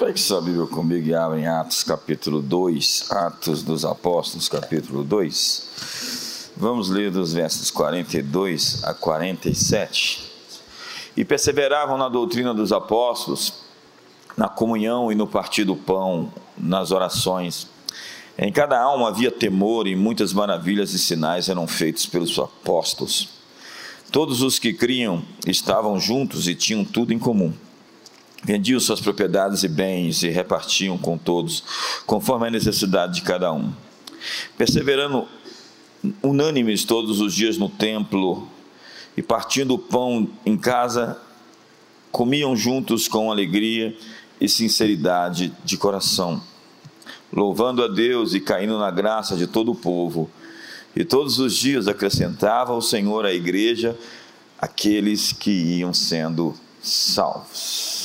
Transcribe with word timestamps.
Pegue 0.00 0.18
sua 0.18 0.40
Bíblia 0.40 0.66
comigo 0.66 1.06
e 1.06 1.14
abra 1.14 1.38
em 1.38 1.46
Atos 1.46 1.84
capítulo 1.84 2.40
2, 2.40 3.12
Atos 3.12 3.62
dos 3.62 3.84
Apóstolos 3.84 4.48
capítulo 4.48 5.04
2. 5.04 6.52
Vamos 6.56 6.88
ler 6.88 7.10
dos 7.10 7.34
versos 7.34 7.70
42 7.70 8.82
a 8.82 8.94
47. 8.94 10.24
E 11.14 11.22
perseveravam 11.22 11.98
na 11.98 12.08
doutrina 12.08 12.54
dos 12.54 12.72
apóstolos, 12.72 13.52
na 14.38 14.48
comunhão 14.48 15.12
e 15.12 15.14
no 15.14 15.26
partir 15.26 15.64
do 15.64 15.76
pão, 15.76 16.32
nas 16.56 16.92
orações. 16.92 17.68
Em 18.38 18.50
cada 18.50 18.80
alma 18.80 19.08
havia 19.08 19.30
temor 19.30 19.86
e 19.86 19.94
muitas 19.94 20.32
maravilhas 20.32 20.94
e 20.94 20.98
sinais 20.98 21.50
eram 21.50 21.66
feitos 21.66 22.06
pelos 22.06 22.38
apóstolos. 22.38 23.28
Todos 24.10 24.40
os 24.40 24.58
que 24.58 24.72
criam 24.72 25.22
estavam 25.46 26.00
juntos 26.00 26.48
e 26.48 26.54
tinham 26.54 26.86
tudo 26.86 27.12
em 27.12 27.18
comum 27.18 27.52
vendiam 28.42 28.80
suas 28.80 29.00
propriedades 29.00 29.62
e 29.62 29.68
bens 29.68 30.22
e 30.22 30.28
repartiam 30.28 30.96
com 30.96 31.18
todos, 31.18 31.62
conforme 32.06 32.48
a 32.48 32.50
necessidade 32.50 33.16
de 33.16 33.22
cada 33.22 33.52
um. 33.52 33.72
Perseverando 34.56 35.26
unânimes 36.22 36.84
todos 36.84 37.20
os 37.20 37.34
dias 37.34 37.58
no 37.58 37.68
templo 37.68 38.48
e 39.16 39.22
partindo 39.22 39.74
o 39.74 39.78
pão 39.78 40.28
em 40.46 40.56
casa, 40.56 41.20
comiam 42.10 42.56
juntos 42.56 43.06
com 43.06 43.30
alegria 43.30 43.96
e 44.40 44.48
sinceridade 44.48 45.52
de 45.64 45.76
coração, 45.76 46.42
louvando 47.32 47.84
a 47.84 47.88
Deus 47.88 48.34
e 48.34 48.40
caindo 48.40 48.78
na 48.78 48.90
graça 48.90 49.36
de 49.36 49.46
todo 49.46 49.72
o 49.72 49.74
povo. 49.74 50.30
E 50.96 51.04
todos 51.04 51.38
os 51.38 51.54
dias 51.54 51.86
acrescentava 51.86 52.74
o 52.74 52.82
Senhor 52.82 53.24
à 53.24 53.32
igreja 53.32 53.96
aqueles 54.58 55.32
que 55.32 55.50
iam 55.50 55.94
sendo 55.94 56.54
salvos. 56.82 57.99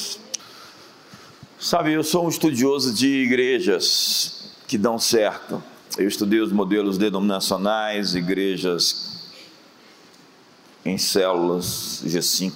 Sabe, 1.66 1.94
eu 1.94 2.04
sou 2.04 2.28
um 2.28 2.30
estudioso 2.30 2.94
de 2.94 3.08
igrejas 3.08 4.52
que 4.68 4.78
dão 4.78 5.00
certo. 5.00 5.64
Eu 5.98 6.08
estudei 6.08 6.40
os 6.40 6.52
modelos 6.52 6.96
denominacionais, 6.96 8.14
igrejas 8.14 9.32
em 10.86 10.96
células, 11.00 12.04
G5, 12.06 12.54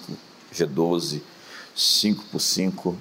G12, 0.54 1.22
5 1.76 2.26
por 2.26 2.40
5. 2.40 2.96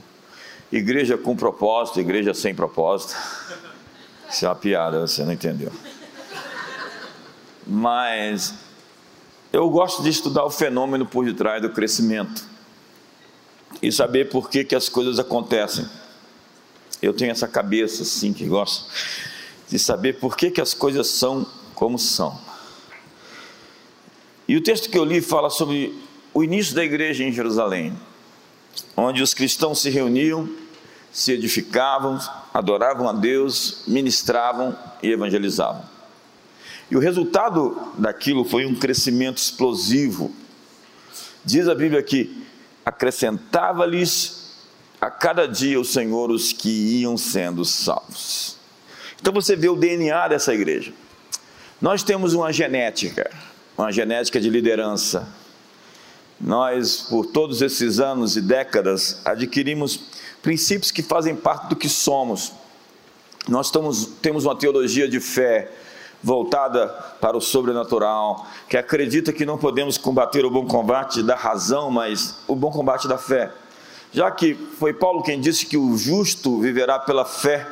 Igreja 0.72 1.18
com 1.18 1.36
propósito, 1.36 2.00
igreja 2.00 2.32
sem 2.32 2.54
propósito. 2.54 3.14
Isso 4.30 4.46
é 4.46 4.48
uma 4.48 4.54
piada, 4.54 5.06
você 5.06 5.22
não 5.26 5.32
entendeu. 5.34 5.70
Mas 7.66 8.54
eu 9.52 9.68
gosto 9.68 10.02
de 10.02 10.08
estudar 10.08 10.46
o 10.46 10.50
fenômeno 10.50 11.04
por 11.04 11.26
detrás 11.26 11.60
do 11.60 11.68
crescimento 11.68 12.46
e 13.82 13.92
saber 13.92 14.30
por 14.30 14.48
que, 14.48 14.64
que 14.64 14.74
as 14.74 14.88
coisas 14.88 15.18
acontecem. 15.18 15.86
Eu 17.00 17.12
tenho 17.12 17.30
essa 17.30 17.46
cabeça 17.46 18.02
assim 18.02 18.32
que 18.32 18.44
gosto 18.44 18.90
de 19.68 19.78
saber 19.78 20.18
por 20.18 20.36
que, 20.36 20.50
que 20.50 20.60
as 20.60 20.74
coisas 20.74 21.06
são 21.08 21.46
como 21.74 21.98
são. 21.98 22.38
E 24.48 24.56
o 24.56 24.62
texto 24.62 24.88
que 24.88 24.98
eu 24.98 25.04
li 25.04 25.20
fala 25.20 25.50
sobre 25.50 25.94
o 26.32 26.42
início 26.42 26.74
da 26.74 26.82
igreja 26.82 27.22
em 27.22 27.30
Jerusalém, 27.30 27.96
onde 28.96 29.22
os 29.22 29.34
cristãos 29.34 29.80
se 29.80 29.90
reuniam, 29.90 30.48
se 31.12 31.32
edificavam, 31.32 32.18
adoravam 32.52 33.08
a 33.08 33.12
Deus, 33.12 33.82
ministravam 33.86 34.76
e 35.02 35.10
evangelizavam. 35.10 35.84
E 36.90 36.96
o 36.96 37.00
resultado 37.00 37.92
daquilo 37.98 38.44
foi 38.44 38.64
um 38.64 38.74
crescimento 38.74 39.36
explosivo. 39.36 40.32
Diz 41.44 41.68
a 41.68 41.74
Bíblia 41.74 42.02
que 42.02 42.46
acrescentava-lhes 42.84 44.37
a 45.00 45.10
cada 45.10 45.46
dia 45.46 45.80
o 45.80 45.84
Senhor 45.84 46.30
os 46.30 46.52
que 46.52 47.00
iam 47.00 47.16
sendo 47.16 47.64
salvos. 47.64 48.56
Então 49.20 49.32
você 49.32 49.54
vê 49.56 49.68
o 49.68 49.76
DNA 49.76 50.28
dessa 50.28 50.54
igreja. 50.54 50.92
Nós 51.80 52.02
temos 52.02 52.34
uma 52.34 52.52
genética, 52.52 53.30
uma 53.76 53.92
genética 53.92 54.40
de 54.40 54.50
liderança. 54.50 55.28
Nós, 56.40 57.06
por 57.08 57.26
todos 57.26 57.62
esses 57.62 58.00
anos 58.00 58.36
e 58.36 58.40
décadas, 58.40 59.20
adquirimos 59.24 60.00
princípios 60.42 60.90
que 60.90 61.02
fazem 61.02 61.34
parte 61.34 61.68
do 61.68 61.76
que 61.76 61.88
somos. 61.88 62.52
Nós 63.48 63.66
estamos, 63.66 64.06
temos 64.20 64.44
uma 64.44 64.56
teologia 64.56 65.08
de 65.08 65.20
fé, 65.20 65.70
voltada 66.22 66.88
para 67.20 67.36
o 67.36 67.40
sobrenatural, 67.40 68.46
que 68.68 68.76
acredita 68.76 69.32
que 69.32 69.46
não 69.46 69.56
podemos 69.56 69.96
combater 69.96 70.44
o 70.44 70.50
bom 70.50 70.66
combate 70.66 71.22
da 71.22 71.34
razão, 71.34 71.90
mas 71.90 72.40
o 72.46 72.54
bom 72.54 72.70
combate 72.70 73.06
da 73.06 73.18
fé. 73.18 73.52
Já 74.12 74.30
que 74.30 74.54
foi 74.78 74.92
Paulo 74.92 75.22
quem 75.22 75.40
disse 75.40 75.66
que 75.66 75.76
o 75.76 75.96
justo 75.96 76.60
viverá 76.60 76.98
pela 76.98 77.24
fé, 77.24 77.66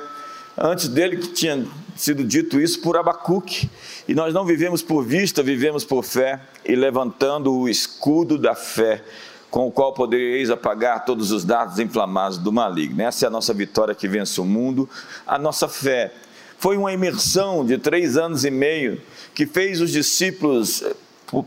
antes 0.56 0.88
dele 0.88 1.16
que 1.16 1.28
tinha 1.28 1.66
sido 1.96 2.22
dito 2.22 2.60
isso 2.60 2.80
por 2.80 2.96
Abacuque. 2.96 3.70
E 4.06 4.14
nós 4.14 4.32
não 4.32 4.44
vivemos 4.44 4.82
por 4.82 5.02
vista, 5.04 5.42
vivemos 5.42 5.84
por 5.84 6.04
fé, 6.04 6.40
e 6.64 6.76
levantando 6.76 7.54
o 7.54 7.68
escudo 7.68 8.38
da 8.38 8.54
fé, 8.54 9.02
com 9.50 9.66
o 9.66 9.72
qual 9.72 9.94
podereis 9.94 10.50
apagar 10.50 11.04
todos 11.04 11.30
os 11.30 11.44
dados 11.44 11.78
inflamados 11.78 12.38
do 12.38 12.52
maligno. 12.52 13.02
Essa 13.02 13.26
é 13.26 13.28
a 13.28 13.30
nossa 13.30 13.54
vitória 13.54 13.94
que 13.94 14.06
vence 14.06 14.40
o 14.40 14.44
mundo, 14.44 14.88
a 15.26 15.38
nossa 15.38 15.68
fé. 15.68 16.12
Foi 16.58 16.76
uma 16.76 16.92
imersão 16.92 17.64
de 17.64 17.78
três 17.78 18.16
anos 18.16 18.44
e 18.44 18.50
meio 18.50 19.00
que 19.34 19.46
fez 19.46 19.80
os 19.80 19.90
discípulos 19.90 20.82
eh, 20.82 21.44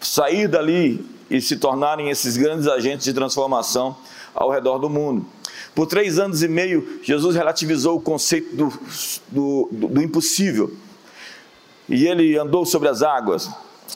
sair 0.00 0.48
dali 0.48 1.13
e 1.34 1.40
se 1.40 1.56
tornarem 1.56 2.10
esses 2.10 2.36
grandes 2.36 2.68
agentes 2.68 3.04
de 3.04 3.12
transformação 3.12 3.96
ao 4.32 4.52
redor 4.52 4.78
do 4.78 4.88
mundo. 4.88 5.26
Por 5.74 5.86
três 5.86 6.16
anos 6.20 6.44
e 6.44 6.48
meio, 6.48 7.00
Jesus 7.02 7.34
relativizou 7.34 7.96
o 7.96 8.00
conceito 8.00 8.54
do, 8.54 8.72
do, 9.28 9.68
do, 9.72 10.00
impossível. 10.00 10.72
E 11.88 12.06
ele 12.06 12.38
andou 12.38 12.64
sobre 12.64 12.88
as 12.88 13.02
águas, 13.02 13.50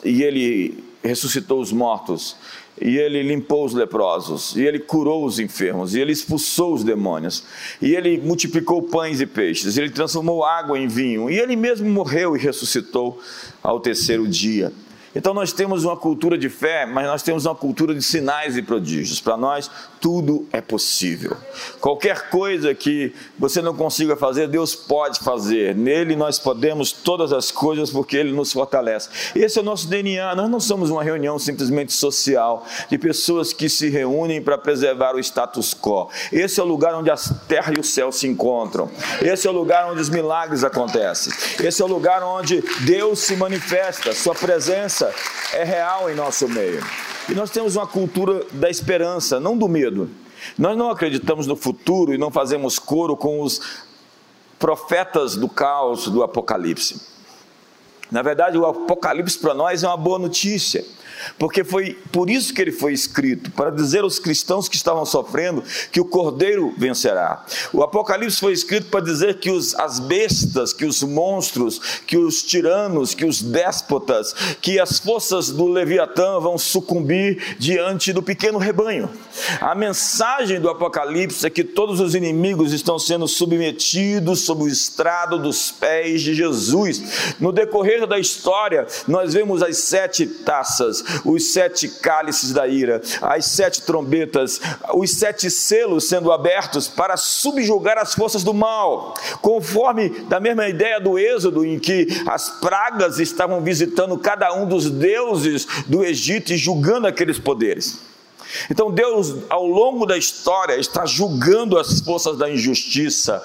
e 0.04 0.24
ele 0.24 0.82
ressuscitou 1.00 1.60
os 1.60 1.70
mortos, 1.70 2.36
e 2.80 2.98
ele 2.98 3.22
limpou 3.22 3.64
os 3.64 3.72
leprosos, 3.72 4.56
e 4.56 4.62
ele 4.62 4.80
curou 4.80 5.24
os 5.24 5.38
enfermos, 5.38 5.94
e 5.94 6.00
ele 6.00 6.10
expulsou 6.10 6.74
os 6.74 6.82
demônios, 6.82 7.44
e 7.80 7.94
ele 7.94 8.18
multiplicou 8.18 8.82
pães 8.82 9.20
e 9.20 9.26
peixes, 9.26 9.76
e 9.76 9.80
ele 9.80 9.90
transformou 9.90 10.44
água 10.44 10.76
em 10.76 10.88
vinho, 10.88 11.30
e 11.30 11.38
ele 11.38 11.54
mesmo 11.54 11.88
morreu 11.88 12.36
e 12.36 12.40
ressuscitou 12.40 13.20
ao 13.62 13.78
terceiro 13.78 14.26
dia. 14.26 14.72
Então 15.14 15.32
nós 15.32 15.52
temos 15.52 15.84
uma 15.84 15.96
cultura 15.96 16.36
de 16.36 16.48
fé, 16.48 16.84
mas 16.86 17.06
nós 17.06 17.22
temos 17.22 17.46
uma 17.46 17.54
cultura 17.54 17.94
de 17.94 18.02
sinais 18.02 18.56
e 18.56 18.62
prodígios. 18.62 19.20
Para 19.20 19.36
nós, 19.36 19.70
tudo 20.00 20.46
é 20.52 20.60
possível. 20.60 21.36
Qualquer 21.80 22.30
coisa 22.30 22.74
que 22.74 23.14
você 23.38 23.60
não 23.60 23.74
consiga 23.74 24.16
fazer, 24.16 24.48
Deus 24.48 24.74
pode 24.74 25.20
fazer. 25.20 25.74
Nele 25.74 26.16
nós 26.16 26.38
podemos 26.38 26.92
todas 26.92 27.32
as 27.32 27.50
coisas 27.50 27.90
porque 27.90 28.16
Ele 28.16 28.32
nos 28.32 28.52
fortalece. 28.52 29.08
Esse 29.34 29.58
é 29.58 29.62
o 29.62 29.64
nosso 29.64 29.88
DNA. 29.88 30.34
Nós 30.34 30.50
não 30.50 30.60
somos 30.60 30.90
uma 30.90 31.02
reunião 31.02 31.38
simplesmente 31.38 31.92
social 31.92 32.66
de 32.88 32.98
pessoas 32.98 33.52
que 33.52 33.68
se 33.68 33.88
reúnem 33.88 34.40
para 34.42 34.58
preservar 34.58 35.14
o 35.14 35.20
status 35.20 35.74
quo. 35.74 36.08
Esse 36.32 36.60
é 36.60 36.62
o 36.62 36.66
lugar 36.66 36.94
onde 36.94 37.10
a 37.10 37.16
terra 37.46 37.72
e 37.76 37.80
o 37.80 37.84
céu 37.84 38.12
se 38.12 38.26
encontram. 38.26 38.90
Esse 39.22 39.46
é 39.46 39.50
o 39.50 39.54
lugar 39.54 39.90
onde 39.90 40.00
os 40.00 40.08
milagres 40.08 40.64
acontecem. 40.64 41.32
Esse 41.64 41.82
é 41.82 41.84
o 41.84 41.88
lugar 41.88 42.22
onde 42.22 42.62
Deus 42.80 43.20
se 43.20 43.36
manifesta. 43.36 44.12
Sua 44.14 44.34
presença 44.34 45.12
é 45.52 45.64
real 45.64 46.10
em 46.10 46.14
nosso 46.14 46.48
meio. 46.48 46.82
E 47.28 47.34
nós 47.34 47.50
temos 47.50 47.76
uma 47.76 47.86
cultura 47.86 48.44
da 48.52 48.70
esperança, 48.70 49.38
não 49.38 49.56
do 49.56 49.68
medo. 49.68 50.08
Nós 50.56 50.76
não 50.76 50.90
acreditamos 50.90 51.46
no 51.46 51.56
futuro 51.56 52.14
e 52.14 52.18
não 52.18 52.30
fazemos 52.30 52.78
coro 52.78 53.16
com 53.16 53.42
os 53.42 53.60
profetas 54.58 55.36
do 55.36 55.48
caos 55.48 56.08
do 56.08 56.22
Apocalipse. 56.22 57.00
Na 58.10 58.22
verdade, 58.22 58.56
o 58.56 58.64
Apocalipse 58.64 59.38
para 59.38 59.52
nós 59.52 59.82
é 59.82 59.86
uma 59.86 59.96
boa 59.96 60.18
notícia 60.18 60.84
porque 61.38 61.64
foi 61.64 61.96
por 62.12 62.30
isso 62.30 62.52
que 62.52 62.60
ele 62.60 62.72
foi 62.72 62.92
escrito, 62.92 63.50
para 63.52 63.70
dizer 63.70 64.00
aos 64.00 64.18
cristãos 64.18 64.68
que 64.68 64.76
estavam 64.76 65.04
sofrendo 65.04 65.62
que 65.92 66.00
o 66.00 66.04
cordeiro 66.04 66.74
vencerá. 66.76 67.44
O 67.72 67.82
Apocalipse 67.82 68.38
foi 68.38 68.52
escrito 68.52 68.88
para 68.88 69.04
dizer 69.04 69.38
que 69.38 69.50
os, 69.50 69.74
as 69.74 69.98
bestas, 69.98 70.72
que 70.72 70.84
os 70.84 71.02
monstros, 71.02 72.00
que 72.06 72.16
os 72.16 72.42
tiranos, 72.42 73.14
que 73.14 73.24
os 73.24 73.42
déspotas, 73.42 74.34
que 74.60 74.78
as 74.78 74.98
forças 74.98 75.50
do 75.50 75.66
Leviatã 75.66 76.38
vão 76.40 76.58
sucumbir 76.58 77.56
diante 77.58 78.12
do 78.12 78.22
pequeno 78.22 78.58
rebanho. 78.58 79.10
A 79.60 79.74
mensagem 79.74 80.60
do 80.60 80.68
Apocalipse 80.68 81.46
é 81.46 81.50
que 81.50 81.64
todos 81.64 82.00
os 82.00 82.14
inimigos 82.14 82.72
estão 82.72 82.98
sendo 82.98 83.26
submetidos 83.28 84.40
sob 84.40 84.64
o 84.64 84.68
estrado 84.68 85.38
dos 85.38 85.70
pés 85.70 86.22
de 86.22 86.34
Jesus. 86.34 87.36
No 87.40 87.52
decorrer 87.52 88.06
da 88.06 88.18
história, 88.18 88.86
nós 89.06 89.34
vemos 89.34 89.62
as 89.62 89.78
sete 89.78 90.26
taças, 90.26 91.04
os 91.24 91.52
sete 91.52 91.88
cálices 91.88 92.52
da 92.52 92.66
ira, 92.66 93.00
as 93.22 93.46
sete 93.46 93.82
trombetas, 93.82 94.60
os 94.94 95.12
sete 95.12 95.50
selos 95.50 96.08
sendo 96.08 96.32
abertos 96.32 96.88
para 96.88 97.16
subjugar 97.16 97.98
as 97.98 98.14
forças 98.14 98.42
do 98.42 98.54
mal, 98.54 99.14
conforme 99.40 100.10
da 100.28 100.40
mesma 100.40 100.68
ideia 100.68 101.00
do 101.00 101.18
Êxodo, 101.18 101.64
em 101.64 101.78
que 101.78 102.06
as 102.26 102.48
pragas 102.60 103.18
estavam 103.18 103.60
visitando 103.60 104.18
cada 104.18 104.52
um 104.54 104.66
dos 104.66 104.90
deuses 104.90 105.66
do 105.86 106.04
Egito 106.04 106.52
e 106.52 106.56
julgando 106.56 107.06
aqueles 107.06 107.38
poderes. 107.38 108.07
Então 108.70 108.90
Deus, 108.90 109.34
ao 109.48 109.66
longo 109.66 110.06
da 110.06 110.16
história, 110.16 110.76
está 110.76 111.04
julgando 111.06 111.78
as 111.78 112.00
forças 112.00 112.36
da 112.36 112.50
injustiça. 112.50 113.42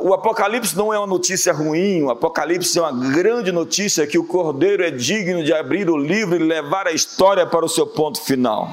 O 0.00 0.14
Apocalipse 0.14 0.76
não 0.76 0.92
é 0.92 0.98
uma 0.98 1.06
notícia 1.06 1.52
ruim, 1.52 2.02
o 2.02 2.10
Apocalipse 2.10 2.78
é 2.78 2.82
uma 2.82 2.92
grande 3.12 3.52
notícia 3.52 4.06
que 4.06 4.18
o 4.18 4.24
Cordeiro 4.24 4.82
é 4.84 4.90
digno 4.90 5.44
de 5.44 5.52
abrir 5.52 5.88
o 5.88 5.96
livro 5.96 6.36
e 6.36 6.38
levar 6.38 6.86
a 6.86 6.92
história 6.92 7.46
para 7.46 7.64
o 7.64 7.68
seu 7.68 7.86
ponto 7.86 8.20
final. 8.22 8.68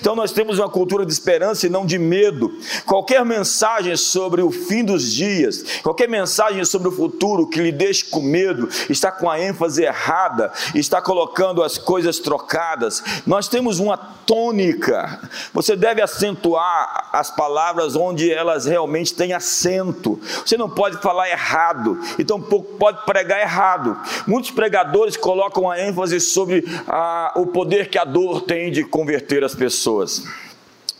Então 0.00 0.14
nós 0.14 0.32
temos 0.32 0.58
uma 0.58 0.68
cultura 0.68 1.04
de 1.04 1.12
esperança 1.12 1.66
e 1.66 1.70
não 1.70 1.86
de 1.86 1.98
medo. 1.98 2.52
Qualquer 2.86 3.24
mensagem 3.24 3.96
sobre 3.96 4.42
o 4.42 4.50
fim 4.50 4.84
dos 4.84 5.12
dias, 5.12 5.64
qualquer 5.82 6.08
mensagem 6.08 6.64
sobre 6.64 6.88
o 6.88 6.92
futuro 6.92 7.46
que 7.46 7.60
lhe 7.60 7.72
deixe 7.72 8.04
com 8.04 8.20
medo, 8.20 8.68
está 8.88 9.10
com 9.10 9.30
a 9.30 9.40
ênfase 9.40 9.82
errada, 9.82 10.52
está 10.74 11.00
colocando 11.00 11.62
as 11.62 11.78
coisas 11.78 12.18
trocadas. 12.18 13.02
Nós 13.26 13.48
temos 13.48 13.78
uma 13.78 13.96
tônica. 13.96 15.03
Você 15.52 15.76
deve 15.76 16.02
acentuar 16.02 17.08
as 17.12 17.30
palavras 17.30 17.96
onde 17.96 18.32
elas 18.32 18.66
realmente 18.66 19.14
têm 19.14 19.32
acento. 19.32 20.20
Você 20.44 20.56
não 20.56 20.68
pode 20.68 20.98
falar 20.98 21.28
errado, 21.28 21.98
então 22.18 22.40
pode 22.40 23.04
pregar 23.04 23.40
errado. 23.40 23.96
Muitos 24.26 24.50
pregadores 24.50 25.16
colocam 25.16 25.70
a 25.70 25.80
ênfase 25.80 26.20
sobre 26.20 26.64
a, 26.86 27.32
o 27.36 27.46
poder 27.46 27.88
que 27.88 27.98
a 27.98 28.04
dor 28.04 28.42
tem 28.42 28.70
de 28.70 28.84
converter 28.84 29.44
as 29.44 29.54
pessoas. 29.54 30.22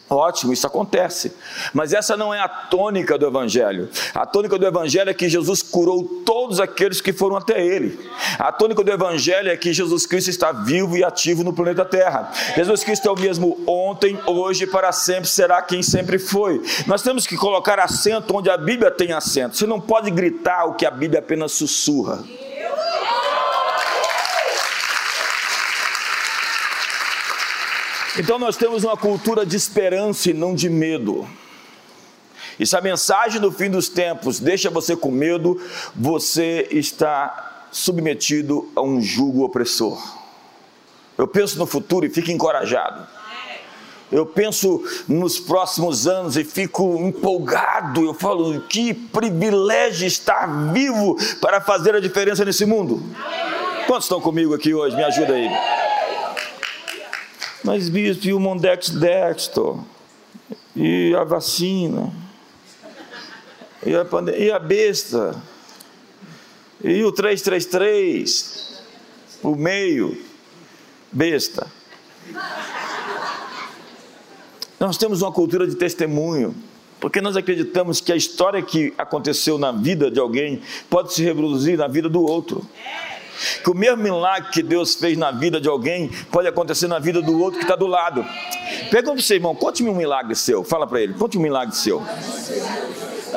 Ótimo, 0.09 0.53
isso 0.53 0.67
acontece. 0.67 1.33
Mas 1.73 1.95
essa 1.95 2.17
não 2.17 2.33
é 2.33 2.39
a 2.39 2.49
tônica 2.49 3.17
do 3.17 3.27
Evangelho. 3.27 3.89
A 4.15 4.27
tônica 4.27 4.59
do 4.59 4.67
Evangelho 4.67 5.09
é 5.09 5.15
que 5.15 5.29
Jesus 5.31 5.63
curou 5.63 6.23
todos 6.27 6.61
aqueles 6.61 7.01
que 7.01 7.13
foram 7.13 7.37
até 7.37 7.65
Ele. 7.65 7.99
A 8.39 8.53
tônica 8.53 8.85
do 8.85 8.93
Evangelho 8.93 9.51
é 9.51 9.57
que 9.57 9.73
Jesus 9.73 10.05
Cristo 10.05 10.29
está 10.29 10.53
vivo 10.53 10.97
e 10.97 11.03
ativo 11.03 11.43
no 11.43 11.55
planeta 11.55 11.87
Terra. 11.87 12.31
Jesus 12.55 12.85
Cristo 12.85 13.09
é 13.09 13.11
o 13.11 13.19
mesmo 13.19 13.59
ontem, 13.67 14.19
hoje, 14.27 14.67
para 14.67 14.93
sempre, 14.93 15.27
será 15.27 15.63
quem 15.63 15.83
sempre 15.83 16.19
foi. 16.19 16.63
Nós 16.87 17.03
temos 17.03 17.27
que 17.27 17.37
colocar 17.37 17.79
acento 17.81 18.37
onde 18.37 18.51
a 18.51 18.59
Bíblia 18.59 18.91
tem 18.91 19.13
acento. 19.13 19.57
Você 19.57 19.67
não 19.67 19.81
pode 19.81 20.11
gritar 20.11 20.67
o 20.67 20.75
que 20.75 20.85
a 20.85 20.91
Bíblia 20.91 21.21
apenas 21.21 21.53
sussurra. 21.53 22.23
Então 28.19 28.39
nós 28.39 28.57
temos 28.57 28.85
uma 28.85 28.97
cultura 28.97 29.45
de 29.45 29.57
esperança 29.57 30.31
e 30.31 30.35
não 30.35 30.55
de 30.55 30.69
medo. 30.69 31.27
E 32.59 32.67
se 32.67 32.77
a 32.77 32.81
mensagem 32.81 33.41
do 33.41 33.51
fim 33.51 33.69
dos 33.69 33.89
tempos 33.89 34.39
deixa 34.39 34.71
você 34.71 34.95
com 34.95 35.11
medo, 35.11 35.61
você 35.95 36.69
está 36.71 37.67
submetido 37.73 38.71
a 38.77 38.83
um 38.83 39.01
jugo 39.01 39.45
opressor. 39.45 40.01
Eu 41.19 41.27
penso 41.27 41.59
no 41.59 41.67
futuro 41.67 42.07
e 42.07 42.11
fico 42.11 42.31
encorajado. 42.31 43.07
Eu 44.13 44.25
penso 44.25 44.85
nos 45.09 45.41
próximos 45.41 46.07
anos 46.07 46.37
e 46.37 46.45
fico 46.45 46.97
empolgado. 46.99 48.05
Eu 48.05 48.15
falo, 48.15 48.61
que 48.63 48.95
privilégio 48.95 50.07
estar 50.07 50.73
vivo 50.73 51.17
para 51.41 51.61
fazer 51.61 51.97
a 51.97 52.01
diferença 52.01 52.45
nesse 52.45 52.65
mundo. 52.65 53.03
Quantos 53.89 54.05
estão 54.05 54.21
comigo 54.21 54.55
aqui 54.55 54.73
hoje? 54.73 54.95
Me 54.95 55.03
ajuda 55.03 55.33
aí. 55.33 55.84
Mas, 57.65 57.89
bispo, 57.89 58.27
e 58.27 58.35
o 58.35 58.39
Mondex 58.39 58.91
Dextor? 58.91 59.83
E 60.77 61.15
a 61.17 61.25
vacina? 61.25 62.13
E 63.87 63.95
a, 63.95 64.05
pande... 64.05 64.33
e 64.33 64.53
a 64.53 64.59
besta? 64.59 65.35
E 66.83 67.03
o 67.03 67.11
333? 67.11 68.83
O 69.43 69.57
meio? 69.57 70.15
Besta. 71.11 71.67
Nós 74.79 74.99
temos 74.99 75.23
uma 75.23 75.33
cultura 75.33 75.67
de 75.67 75.75
testemunho, 75.75 76.55
porque 77.01 77.23
nós 77.23 77.35
acreditamos 77.35 77.99
que 77.99 78.13
a 78.13 78.17
história 78.17 78.61
que 78.61 78.93
aconteceu 78.99 79.57
na 79.57 79.73
vida 79.73 80.11
de 80.11 80.21
alguém 80.21 80.61
pode 80.91 81.15
se 81.15 81.23
reproduzir 81.23 81.79
na 81.79 81.89
vida 81.89 82.11
do 82.11 82.23
outro. 82.23 82.69
Que 83.63 83.71
o 83.71 83.75
mesmo 83.75 84.03
milagre 84.03 84.51
que 84.51 84.63
Deus 84.63 84.95
fez 84.95 85.17
na 85.17 85.31
vida 85.31 85.61
de 85.61 85.69
alguém 85.69 86.09
pode 86.31 86.49
acontecer 86.49 86.89
na 86.89 86.99
vida 86.99 87.21
do 87.21 87.41
outro 87.41 87.59
que 87.59 87.65
está 87.65 87.77
do 87.77 87.87
lado. 87.87 88.25
Pergunta 88.91 89.17
para 89.17 89.23
seu 89.23 89.37
irmão, 89.37 89.55
conte-me 89.55 89.91
um 89.91 89.95
milagre 89.95 90.35
seu. 90.35 90.65
Fala 90.65 90.87
para 90.87 91.01
ele, 91.01 91.15
conte 91.15 91.39
um 91.39 91.41
milagre 91.41 91.75
seu. 91.75 92.03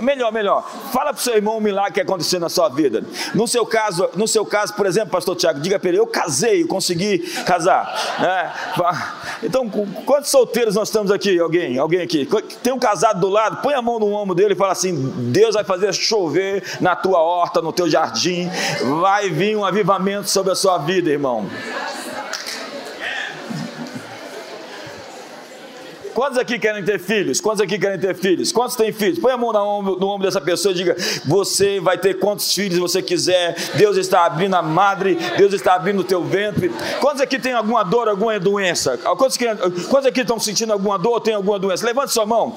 Melhor, 0.02 0.32
melhor. 0.32 0.64
Fala 0.92 1.14
para 1.14 1.20
o 1.20 1.24
seu 1.24 1.36
irmão 1.36 1.58
um 1.58 1.62
milagre 1.62 1.94
que 1.94 2.02
aconteceu 2.02 2.40
na 2.40 2.50
sua 2.50 2.70
vida. 2.70 3.04
No 3.34 3.48
seu 3.48 3.66
caso, 3.66 4.10
no 4.16 4.28
seu 4.28 4.46
caso, 4.46 4.74
por 4.74 4.86
exemplo, 4.86 5.10
pastor 5.10 5.36
Tiago, 5.36 5.60
diga 5.60 5.80
para 5.80 5.90
ele, 5.90 6.00
eu 6.00 6.08
casei, 6.08 6.64
eu 6.64 6.68
consegui 6.68 7.20
casar. 7.46 7.94
É. 8.22 9.46
Então, 9.46 9.70
quantos 10.06 10.30
solteiros 10.30 10.76
nós 10.76 10.90
estamos 10.90 11.12
aqui? 11.12 11.40
Alguém? 11.40 11.78
Alguém 11.78 12.02
aqui? 12.02 12.28
Tem 12.62 12.74
um 12.74 12.80
casado 12.80 13.20
do 13.20 13.30
lado, 13.30 13.62
põe 13.62 13.74
a 13.74 13.82
mão 13.82 14.00
no 14.00 14.12
ombro 14.14 14.36
dele 14.36 14.54
e 14.54 14.58
fala 14.58 14.72
assim: 14.72 14.94
Deus 15.32 15.56
vai 15.56 15.64
fazer 15.64 15.94
chover 15.94 16.64
na 16.80 16.96
tua 16.96 17.20
horta, 17.22 17.62
no 17.62 17.72
teu 17.72 17.90
jardim, 17.90 18.50
vai 19.00 19.30
vir 19.30 19.56
um 19.58 19.66
avivamento 19.66 20.30
sobre 20.30 20.52
a 20.52 20.56
sua 20.56 20.78
vida, 20.78 21.10
irmão. 21.10 21.50
Quantos 26.18 26.40
aqui 26.40 26.58
querem 26.58 26.84
ter 26.84 26.98
filhos? 26.98 27.40
Quantos 27.40 27.62
aqui 27.62 27.78
querem 27.78 28.00
ter 28.00 28.16
filhos? 28.16 28.52
Quantos 28.52 28.76
têm 28.76 28.92
filhos? 28.92 29.20
Põe 29.20 29.34
a 29.34 29.38
mão 29.38 29.54
no 29.54 30.08
ombro, 30.08 30.26
dessa 30.26 30.42
pessoa 30.42 30.72
e 30.72 30.76
diga: 30.76 30.96
Você 31.28 31.80
vai 31.80 31.96
ter 31.96 32.16
quantos 32.16 32.56
filhos 32.56 32.80
você 32.80 33.04
quiser. 33.04 33.56
Deus 33.76 33.98
está 33.98 34.26
abrindo 34.26 34.56
a 34.56 34.64
madre, 34.64 35.16
Deus 35.38 35.54
está 35.54 35.76
abrindo 35.76 36.00
o 36.00 36.04
teu 36.04 36.24
ventre. 36.24 36.72
Quantos 37.00 37.22
aqui 37.22 37.38
têm 37.38 37.54
alguma 37.54 37.84
dor, 37.84 38.08
alguma 38.08 38.40
doença? 38.40 38.98
Quantos, 38.98 39.38
quantos 39.38 40.08
aqui 40.08 40.22
estão 40.22 40.40
sentindo 40.40 40.74
alguma 40.74 40.98
dor 40.98 41.12
ou 41.12 41.20
têm 41.20 41.36
alguma 41.36 41.60
doença? 41.60 41.86
Levante 41.86 42.12
sua 42.12 42.26
mão. 42.26 42.56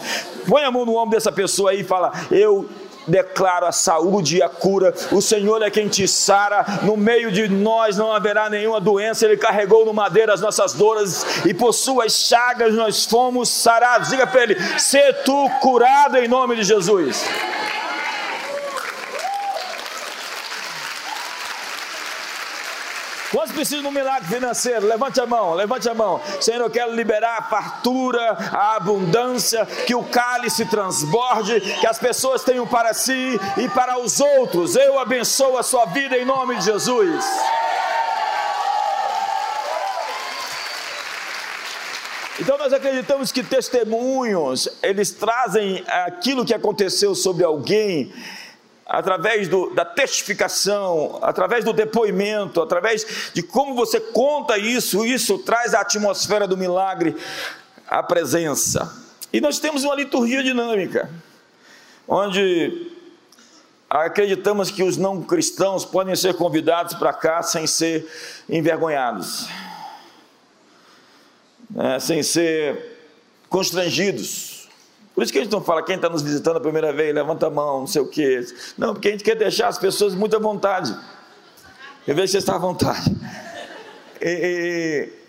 Põe 0.48 0.64
a 0.64 0.70
mão 0.70 0.86
no 0.86 0.96
ombro 0.96 1.10
dessa 1.10 1.30
pessoa 1.30 1.72
aí 1.72 1.80
e 1.80 1.84
fala: 1.84 2.12
Eu 2.30 2.66
declaro 3.06 3.66
a 3.66 3.72
saúde 3.72 4.38
e 4.38 4.42
a 4.42 4.48
cura. 4.48 4.94
O 5.12 5.20
Senhor 5.20 5.62
é 5.62 5.70
quem 5.70 5.88
te 5.88 6.06
sara. 6.06 6.64
No 6.82 6.96
meio 6.96 7.30
de 7.30 7.48
nós 7.48 7.96
não 7.96 8.12
haverá 8.12 8.48
nenhuma 8.48 8.80
doença. 8.80 9.24
Ele 9.24 9.36
carregou 9.36 9.84
no 9.84 9.92
madeiro 9.92 10.32
as 10.32 10.40
nossas 10.40 10.72
dores 10.72 11.44
e 11.44 11.54
por 11.54 11.72
suas 11.72 12.12
chagas 12.12 12.74
nós 12.74 13.04
fomos 13.04 13.48
sarados. 13.48 14.08
Diga 14.08 14.26
para 14.26 14.42
ele: 14.42 14.56
"Se 14.78 15.12
tu 15.24 15.48
curado 15.60 16.16
em 16.16 16.28
nome 16.28 16.56
de 16.56 16.62
Jesus". 16.62 17.24
Quantos 23.30 23.52
precisam 23.52 23.82
de 23.82 23.86
um 23.86 23.92
milagre 23.92 24.28
financeiro? 24.28 24.88
Levante 24.88 25.20
a 25.20 25.26
mão, 25.26 25.54
levante 25.54 25.88
a 25.88 25.94
mão. 25.94 26.20
Senhor, 26.40 26.62
eu 26.62 26.70
quero 26.70 26.92
liberar 26.92 27.38
a 27.38 27.42
fartura, 27.42 28.36
a 28.50 28.74
abundância, 28.74 29.64
que 29.86 29.94
o 29.94 30.02
cálice 30.02 30.66
transborde, 30.66 31.60
que 31.60 31.86
as 31.86 31.96
pessoas 31.96 32.42
tenham 32.42 32.66
para 32.66 32.92
si 32.92 33.38
e 33.56 33.68
para 33.68 34.00
os 34.00 34.20
outros. 34.20 34.74
Eu 34.74 34.98
abençoo 34.98 35.56
a 35.56 35.62
sua 35.62 35.86
vida 35.86 36.18
em 36.18 36.24
nome 36.24 36.56
de 36.56 36.64
Jesus. 36.64 37.24
Então 42.40 42.58
nós 42.58 42.72
acreditamos 42.72 43.30
que 43.30 43.44
testemunhos, 43.44 44.68
eles 44.82 45.12
trazem 45.12 45.84
aquilo 45.86 46.44
que 46.44 46.54
aconteceu 46.54 47.14
sobre 47.14 47.44
alguém 47.44 48.12
através 48.90 49.46
do, 49.46 49.70
da 49.72 49.84
testificação, 49.84 51.20
através 51.22 51.64
do 51.64 51.72
depoimento, 51.72 52.60
através 52.60 53.30
de 53.32 53.40
como 53.40 53.72
você 53.72 54.00
conta 54.00 54.58
isso, 54.58 55.06
isso 55.06 55.38
traz 55.38 55.74
a 55.74 55.82
atmosfera 55.82 56.44
do 56.48 56.56
milagre, 56.56 57.16
a 57.86 58.02
presença. 58.02 58.92
E 59.32 59.40
nós 59.40 59.60
temos 59.60 59.84
uma 59.84 59.94
liturgia 59.94 60.42
dinâmica, 60.42 61.08
onde 62.08 62.90
acreditamos 63.88 64.72
que 64.72 64.82
os 64.82 64.96
não 64.96 65.22
cristãos 65.22 65.84
podem 65.84 66.16
ser 66.16 66.34
convidados 66.34 66.94
para 66.94 67.12
cá 67.12 67.44
sem 67.44 67.68
ser 67.68 68.10
envergonhados, 68.48 69.46
né, 71.70 72.00
sem 72.00 72.24
ser 72.24 72.98
constrangidos 73.48 74.59
por 75.14 75.24
isso 75.24 75.32
que 75.32 75.38
a 75.38 75.42
gente 75.42 75.52
não 75.52 75.62
fala, 75.62 75.82
quem 75.82 75.96
está 75.96 76.08
nos 76.08 76.22
visitando 76.22 76.56
a 76.56 76.60
primeira 76.60 76.92
vez, 76.92 77.14
levanta 77.14 77.46
a 77.46 77.50
mão, 77.50 77.80
não 77.80 77.86
sei 77.86 78.00
o 78.00 78.06
quê. 78.06 78.44
Não, 78.78 78.94
porque 78.94 79.08
a 79.08 79.10
gente 79.10 79.24
quer 79.24 79.36
deixar 79.36 79.68
as 79.68 79.78
pessoas 79.78 80.14
muito 80.14 80.36
à 80.36 80.38
vontade. 80.38 80.96
Eu 82.06 82.14
vejo 82.14 82.26
que 82.26 82.32
você 82.32 82.38
está 82.38 82.54
à 82.54 82.58
vontade. 82.58 83.14
E, 84.22 84.28
e, 84.28 85.20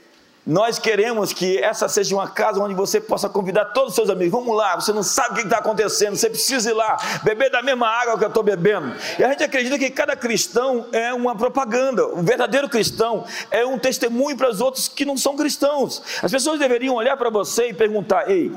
nós 0.45 0.79
queremos 0.79 1.31
que 1.33 1.59
essa 1.59 1.87
seja 1.87 2.15
uma 2.15 2.27
casa 2.27 2.59
onde 2.59 2.73
você 2.73 2.99
possa 2.99 3.29
convidar 3.29 3.65
todos 3.65 3.89
os 3.89 3.95
seus 3.95 4.09
amigos. 4.09 4.31
Vamos 4.31 4.55
lá, 4.55 4.75
você 4.75 4.91
não 4.91 5.03
sabe 5.03 5.33
o 5.33 5.35
que 5.35 5.41
está 5.43 5.57
acontecendo, 5.57 6.15
você 6.15 6.29
precisa 6.29 6.71
ir 6.71 6.73
lá, 6.73 6.97
beber 7.23 7.51
da 7.51 7.61
mesma 7.61 7.87
água 7.87 8.17
que 8.17 8.23
eu 8.23 8.27
estou 8.27 8.41
bebendo. 8.41 8.95
E 9.19 9.23
a 9.23 9.29
gente 9.29 9.43
acredita 9.43 9.77
que 9.77 9.89
cada 9.91 10.15
cristão 10.15 10.87
é 10.91 11.13
uma 11.13 11.35
propaganda. 11.35 12.07
O 12.07 12.23
verdadeiro 12.23 12.67
cristão 12.67 13.25
é 13.51 13.65
um 13.65 13.77
testemunho 13.77 14.35
para 14.35 14.49
os 14.49 14.61
outros 14.61 14.87
que 14.87 15.05
não 15.05 15.15
são 15.15 15.35
cristãos. 15.35 16.01
As 16.23 16.31
pessoas 16.31 16.59
deveriam 16.59 16.95
olhar 16.95 17.15
para 17.17 17.29
você 17.29 17.69
e 17.69 17.73
perguntar: 17.73 18.29
ei, 18.29 18.51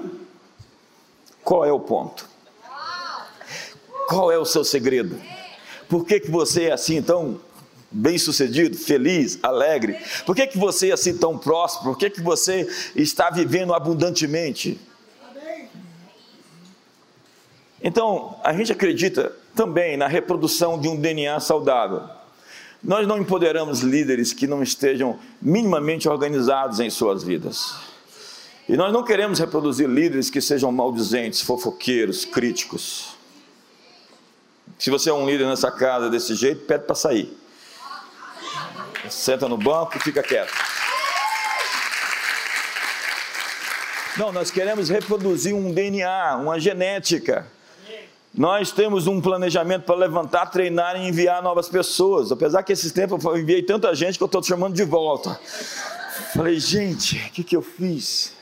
qual 1.45 1.65
é 1.65 1.73
o 1.73 1.79
ponto? 1.79 2.29
Qual 4.09 4.33
é 4.33 4.39
o 4.39 4.45
seu 4.45 4.65
segredo? 4.65 5.21
Por 5.89 6.05
que, 6.07 6.21
que 6.21 6.31
você 6.31 6.65
é 6.65 6.73
assim 6.73 7.03
tão 7.03 7.41
bem-sucedido, 7.91 8.77
feliz, 8.77 9.39
alegre? 9.43 9.99
Por 10.27 10.35
que, 10.35 10.47
que 10.47 10.59
você 10.59 10.91
é 10.91 10.93
assim 10.93 11.17
tão 11.17 11.39
próspero? 11.39 11.91
Por 11.91 11.99
que, 11.99 12.11
que 12.11 12.21
você 12.21 12.69
está 12.97 13.31
vivendo 13.31 13.73
abundantemente? 13.73 14.81
Então, 17.83 18.37
a 18.43 18.53
gente 18.55 18.73
acredita 18.73 19.31
também 19.55 19.97
na 19.97 20.09
reprodução 20.09 20.81
de 20.81 20.89
um 20.89 20.97
DNA 20.97 21.39
saudável. 21.41 22.03
Nós 22.83 23.07
não 23.07 23.19
empoderamos 23.19 23.81
líderes 23.81 24.33
que 24.33 24.47
não 24.47 24.63
estejam 24.63 25.19
minimamente 25.41 26.09
organizados 26.09 26.81
em 26.81 26.91
suas 26.91 27.23
vidas. 27.23 27.94
E 28.69 28.77
nós 28.77 28.93
não 28.93 29.05
queremos 29.05 29.39
reproduzir 29.39 29.89
líderes 29.89 30.31
que 30.31 30.41
sejam 30.41 30.73
maldizentes, 30.73 31.43
fofoqueiros, 31.43 32.25
críticos. 32.25 33.15
Se 34.79 34.91
você 34.91 35.11
é 35.11 35.13
um 35.13 35.29
líder 35.29 35.47
nessa 35.47 35.71
casa 35.71 36.09
desse 36.09 36.35
jeito, 36.35 36.65
pede 36.65 36.85
para 36.85 36.95
sair. 36.95 37.37
Senta 39.11 39.47
no 39.49 39.59
banco 39.59 39.99
e 39.99 40.01
fica 40.01 40.23
quieto. 40.23 40.53
Não, 44.17 44.33
nós 44.33 44.51
queremos 44.51 44.89
reproduzir 44.89 45.55
um 45.55 45.73
DNA, 45.73 46.37
uma 46.37 46.59
genética. 46.59 47.47
Nós 48.33 48.73
temos 48.73 49.07
um 49.07 49.21
planejamento 49.21 49.85
para 49.85 49.95
levantar, 49.95 50.47
treinar 50.47 50.97
e 50.97 51.07
enviar 51.07 51.43
novas 51.43 51.69
pessoas. 51.69 52.33
Apesar 52.33 52.63
que 52.63 52.73
esses 52.73 52.91
tempos 52.93 53.23
eu 53.25 53.39
enviei 53.39 53.63
tanta 53.63 53.95
gente 53.95 54.17
que 54.17 54.23
eu 54.23 54.27
estou 54.27 54.41
te 54.41 54.49
chamando 54.49 54.75
de 54.75 54.85
volta. 54.85 55.39
Falei, 56.35 56.59
gente, 56.59 57.17
o 57.17 57.31
que, 57.31 57.45
que 57.45 57.57
eu 57.57 57.63
fiz? 57.63 58.34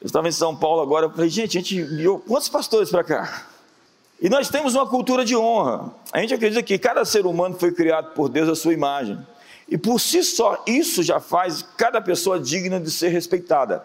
Eu 0.00 0.06
estava 0.06 0.28
em 0.28 0.32
São 0.32 0.54
Paulo 0.54 0.82
agora, 0.82 1.06
eu 1.06 1.10
falei, 1.10 1.30
gente, 1.30 1.56
a 1.56 1.60
gente 1.60 1.76
enviou 1.76 2.18
quantos 2.18 2.48
pastores 2.48 2.90
para 2.90 3.02
cá? 3.02 3.46
E 4.20 4.28
nós 4.28 4.48
temos 4.48 4.74
uma 4.74 4.86
cultura 4.86 5.24
de 5.24 5.36
honra. 5.36 5.92
A 6.12 6.20
gente 6.20 6.32
acredita 6.32 6.62
que 6.62 6.78
cada 6.78 7.04
ser 7.04 7.26
humano 7.26 7.56
foi 7.58 7.72
criado 7.72 8.14
por 8.14 8.28
Deus 8.28 8.48
à 8.48 8.54
sua 8.54 8.72
imagem. 8.72 9.18
E 9.68 9.76
por 9.76 10.00
si 10.00 10.22
só, 10.22 10.62
isso 10.66 11.02
já 11.02 11.20
faz 11.20 11.62
cada 11.76 12.00
pessoa 12.00 12.38
digna 12.38 12.80
de 12.80 12.90
ser 12.90 13.08
respeitada. 13.08 13.84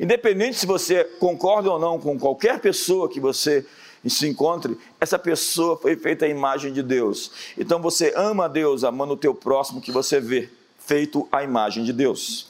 Independente 0.00 0.58
se 0.58 0.66
você 0.66 1.04
concorda 1.04 1.70
ou 1.70 1.78
não 1.78 2.00
com 2.00 2.18
qualquer 2.18 2.60
pessoa 2.60 3.08
que 3.08 3.20
você 3.20 3.66
se 4.06 4.28
encontre, 4.28 4.78
essa 5.00 5.18
pessoa 5.18 5.76
foi 5.76 5.96
feita 5.96 6.24
à 6.24 6.28
imagem 6.28 6.72
de 6.72 6.82
Deus. 6.82 7.30
Então 7.56 7.80
você 7.82 8.12
ama 8.16 8.46
a 8.46 8.48
Deus, 8.48 8.84
amando 8.84 9.14
o 9.14 9.16
teu 9.16 9.34
próximo 9.34 9.80
que 9.80 9.92
você 9.92 10.20
vê, 10.20 10.48
feito 10.78 11.28
à 11.30 11.42
imagem 11.42 11.84
de 11.84 11.92
Deus. 11.92 12.48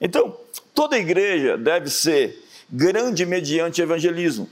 Então, 0.00 0.36
toda 0.78 0.96
igreja 0.96 1.58
deve 1.58 1.90
ser 1.90 2.40
grande 2.70 3.26
mediante 3.26 3.82
evangelismo 3.82 4.48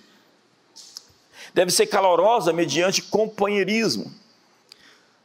deve 1.54 1.70
ser 1.70 1.86
calorosa 1.86 2.52
mediante 2.52 3.00
companheirismo. 3.00 4.12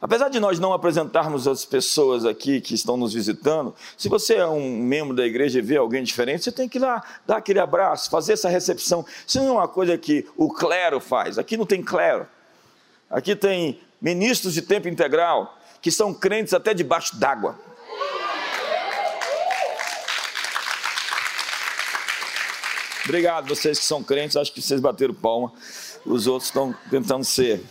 Apesar 0.00 0.30
de 0.30 0.40
nós 0.40 0.58
não 0.58 0.72
apresentarmos 0.72 1.46
as 1.46 1.64
pessoas 1.64 2.24
aqui 2.24 2.58
que 2.60 2.74
estão 2.74 2.96
nos 2.96 3.12
visitando, 3.12 3.74
se 3.98 4.08
você 4.08 4.36
é 4.36 4.46
um 4.46 4.78
membro 4.78 5.14
da 5.14 5.26
igreja 5.26 5.58
e 5.58 5.62
vê 5.62 5.76
alguém 5.76 6.02
diferente, 6.02 6.44
você 6.44 6.50
tem 6.50 6.68
que 6.70 6.78
ir 6.78 6.80
lá 6.80 7.04
dar 7.26 7.36
aquele 7.36 7.58
abraço, 7.58 8.08
fazer 8.08 8.32
essa 8.32 8.48
recepção. 8.48 9.04
Isso 9.26 9.38
não 9.40 9.48
é 9.48 9.52
uma 9.52 9.68
coisa 9.68 9.98
que 9.98 10.26
o 10.36 10.48
clero 10.48 11.00
faz. 11.00 11.36
Aqui 11.36 11.56
não 11.56 11.66
tem 11.66 11.82
clero. 11.82 12.26
Aqui 13.10 13.36
tem 13.36 13.78
ministros 14.00 14.54
de 14.54 14.62
tempo 14.62 14.88
integral 14.88 15.58
que 15.82 15.90
são 15.90 16.14
crentes 16.14 16.54
até 16.54 16.72
debaixo 16.72 17.16
d'água. 17.16 17.58
Obrigado, 23.04 23.48
vocês 23.48 23.78
que 23.78 23.84
são 23.84 24.02
crentes, 24.02 24.36
acho 24.36 24.52
que 24.52 24.62
vocês 24.62 24.80
bateram 24.80 25.14
palma 25.14 25.52
os 26.04 26.26
outros 26.26 26.48
estão 26.48 26.74
tentando 26.90 27.24
ser. 27.24 27.62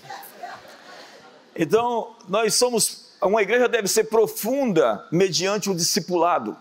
Então, 1.56 2.16
nós 2.28 2.56
somos, 2.56 3.14
uma 3.22 3.42
igreja 3.42 3.68
deve 3.68 3.88
ser 3.88 4.06
profunda 4.06 5.06
mediante 5.12 5.70
o 5.70 5.76
discipulado. 5.76 6.58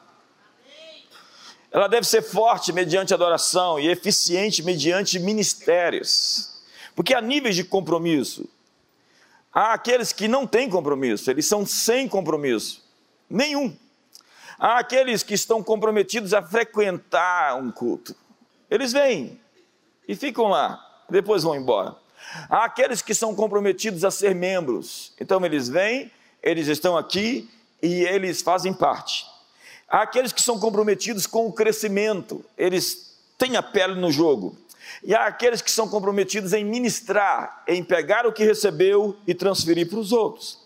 Ela 1.71 1.87
deve 1.87 2.07
ser 2.07 2.23
forte 2.23 2.73
mediante 2.73 3.15
adoração 3.15 3.79
e 3.79 3.89
eficiente 3.89 4.63
mediante 4.63 5.19
ministérios. 5.21 6.61
Porque 6.97 7.15
há 7.15 7.21
níveis 7.21 7.55
de 7.55 7.63
compromisso. 7.63 8.49
Há 9.53 9.73
aqueles 9.75 10.13
que 10.13 10.27
não 10.27 10.47
têm 10.47 10.69
compromisso, 10.69 11.31
eles 11.31 11.47
são 11.47 11.65
sem 11.65 12.09
compromisso. 12.09 12.85
Nenhum. 13.29 13.77
Há 14.59 14.79
aqueles 14.79 15.23
que 15.23 15.35
estão 15.35 15.63
comprometidos 15.63 16.35
a 16.35 16.43
frequentar 16.43 17.57
um 17.57 17.71
culto. 17.71 18.15
Eles 18.71 18.93
vêm 18.93 19.41
e 20.07 20.15
ficam 20.15 20.49
lá 20.49 20.87
depois 21.11 21.43
vão 21.43 21.57
embora. 21.57 21.97
Há 22.49 22.65
aqueles 22.65 23.03
que 23.03 23.15
são 23.15 23.35
comprometidos 23.35 24.05
a 24.05 24.11
ser 24.11 24.35
membros, 24.35 25.13
então 25.21 25.45
eles 25.45 25.69
vêm, 25.69 26.11
eles 26.43 26.69
estão 26.69 26.97
aqui 26.97 27.51
e 27.83 28.05
eles 28.05 28.41
fazem 28.43 28.73
parte. 28.73 29.27
Há 29.89 30.03
aqueles 30.03 30.33
que 30.33 30.41
são 30.41 30.59
comprometidos 30.59 31.27
com 31.27 31.47
o 31.47 31.53
crescimento, 31.53 32.45
eles 32.57 33.17
têm 33.37 33.57
a 33.57 33.63
pele 33.63 33.95
no 33.95 34.13
jogo. 34.13 34.57
E 35.03 35.15
há 35.15 35.27
aqueles 35.27 35.63
que 35.63 35.71
são 35.71 35.89
comprometidos 35.89 36.53
em 36.53 36.65
ministrar, 36.65 37.63
em 37.67 37.83
pegar 37.83 38.27
o 38.27 38.33
que 38.33 38.45
recebeu 38.45 39.17
e 39.27 39.35
transferir 39.35 39.89
para 39.89 39.99
os 39.99 40.13
outros. 40.13 40.59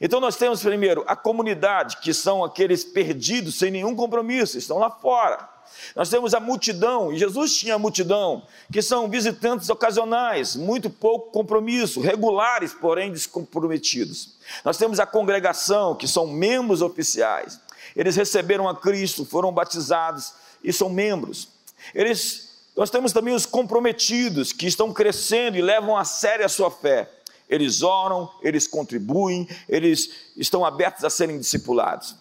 Então 0.00 0.20
nós 0.20 0.36
temos 0.36 0.62
primeiro 0.62 1.04
a 1.06 1.14
comunidade, 1.14 1.98
que 1.98 2.12
são 2.12 2.44
aqueles 2.44 2.84
perdidos 2.84 3.56
sem 3.56 3.70
nenhum 3.70 3.94
compromisso, 3.94 4.58
estão 4.58 4.78
lá 4.78 4.90
fora. 4.90 5.55
Nós 5.94 6.08
temos 6.08 6.34
a 6.34 6.40
multidão, 6.40 7.12
e 7.12 7.18
Jesus 7.18 7.56
tinha 7.56 7.74
a 7.74 7.78
multidão, 7.78 8.46
que 8.72 8.82
são 8.82 9.08
visitantes 9.08 9.68
ocasionais, 9.68 10.56
muito 10.56 10.90
pouco 10.90 11.30
compromisso, 11.30 12.00
regulares, 12.00 12.72
porém 12.74 13.12
descomprometidos. 13.12 14.36
Nós 14.64 14.76
temos 14.76 15.00
a 15.00 15.06
congregação, 15.06 15.94
que 15.94 16.06
são 16.06 16.26
membros 16.26 16.82
oficiais. 16.82 17.60
Eles 17.94 18.16
receberam 18.16 18.68
a 18.68 18.76
Cristo, 18.76 19.24
foram 19.24 19.52
batizados 19.52 20.34
e 20.62 20.72
são 20.72 20.88
membros. 20.88 21.48
Eles, 21.94 22.50
nós 22.76 22.90
temos 22.90 23.12
também 23.12 23.34
os 23.34 23.46
comprometidos, 23.46 24.52
que 24.52 24.66
estão 24.66 24.92
crescendo 24.92 25.56
e 25.56 25.62
levam 25.62 25.96
a 25.96 26.04
sério 26.04 26.44
a 26.44 26.48
sua 26.48 26.70
fé. 26.70 27.10
Eles 27.48 27.82
oram, 27.82 28.28
eles 28.42 28.66
contribuem, 28.66 29.48
eles 29.68 30.10
estão 30.36 30.64
abertos 30.64 31.04
a 31.04 31.10
serem 31.10 31.38
discipulados. 31.38 32.16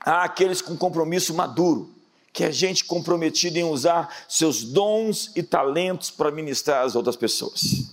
Há 0.00 0.24
aqueles 0.24 0.62
com 0.62 0.76
compromisso 0.76 1.34
maduro, 1.34 1.90
que 2.38 2.44
é 2.44 2.52
gente 2.52 2.84
comprometida 2.84 3.58
em 3.58 3.64
usar 3.64 4.16
seus 4.28 4.62
dons 4.62 5.32
e 5.34 5.42
talentos 5.42 6.08
para 6.08 6.30
ministrar 6.30 6.84
às 6.84 6.94
outras 6.94 7.16
pessoas. 7.16 7.90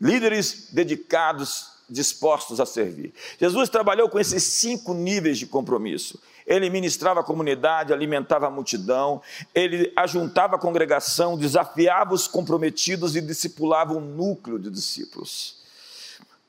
Líderes 0.00 0.68
dedicados, 0.70 1.70
dispostos 1.90 2.60
a 2.60 2.66
servir. 2.66 3.12
Jesus 3.36 3.68
trabalhou 3.68 4.08
com 4.08 4.20
esses 4.20 4.44
cinco 4.44 4.94
níveis 4.94 5.38
de 5.38 5.46
compromisso. 5.46 6.20
Ele 6.46 6.70
ministrava 6.70 7.18
a 7.18 7.24
comunidade, 7.24 7.92
alimentava 7.92 8.46
a 8.46 8.50
multidão, 8.50 9.20
ele 9.52 9.92
ajuntava 9.96 10.54
a 10.54 10.60
congregação, 10.60 11.36
desafiava 11.36 12.14
os 12.14 12.28
comprometidos 12.28 13.16
e 13.16 13.20
discipulava 13.20 13.92
um 13.92 14.00
núcleo 14.00 14.56
de 14.56 14.70
discípulos. 14.70 15.64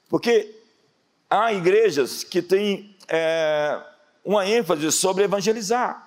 Porque 0.08 0.56
há 1.28 1.52
igrejas 1.52 2.24
que 2.24 2.44
têm 2.44 2.96
é, 3.08 3.82
uma 4.24 4.48
ênfase 4.48 4.92
sobre 4.92 5.24
evangelizar 5.24 6.05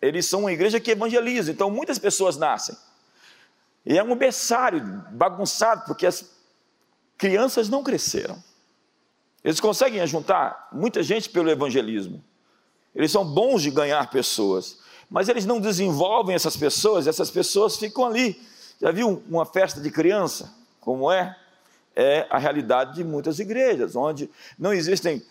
eles 0.00 0.26
são 0.26 0.40
uma 0.40 0.52
igreja 0.52 0.80
que 0.80 0.90
evangeliza, 0.90 1.50
então 1.50 1.70
muitas 1.70 1.98
pessoas 1.98 2.36
nascem. 2.36 2.76
E 3.86 3.98
é 3.98 4.02
um 4.02 4.16
berçário 4.16 4.80
bagunçado, 5.10 5.84
porque 5.86 6.06
as 6.06 6.24
crianças 7.18 7.68
não 7.68 7.82
cresceram. 7.82 8.42
Eles 9.42 9.60
conseguem 9.60 10.04
juntar 10.06 10.68
muita 10.72 11.02
gente 11.02 11.28
pelo 11.28 11.50
evangelismo. 11.50 12.24
Eles 12.94 13.10
são 13.12 13.24
bons 13.24 13.62
de 13.62 13.70
ganhar 13.70 14.08
pessoas, 14.10 14.78
mas 15.10 15.28
eles 15.28 15.44
não 15.44 15.60
desenvolvem 15.60 16.34
essas 16.34 16.56
pessoas, 16.56 17.06
essas 17.06 17.30
pessoas 17.30 17.76
ficam 17.76 18.06
ali. 18.06 18.40
Já 18.80 18.90
viu 18.90 19.22
uma 19.28 19.44
festa 19.44 19.80
de 19.80 19.90
criança? 19.90 20.52
Como 20.80 21.10
é? 21.10 21.36
É 21.94 22.26
a 22.30 22.38
realidade 22.38 22.94
de 22.94 23.04
muitas 23.04 23.38
igrejas, 23.38 23.94
onde 23.94 24.30
não 24.58 24.72
existem 24.72 25.22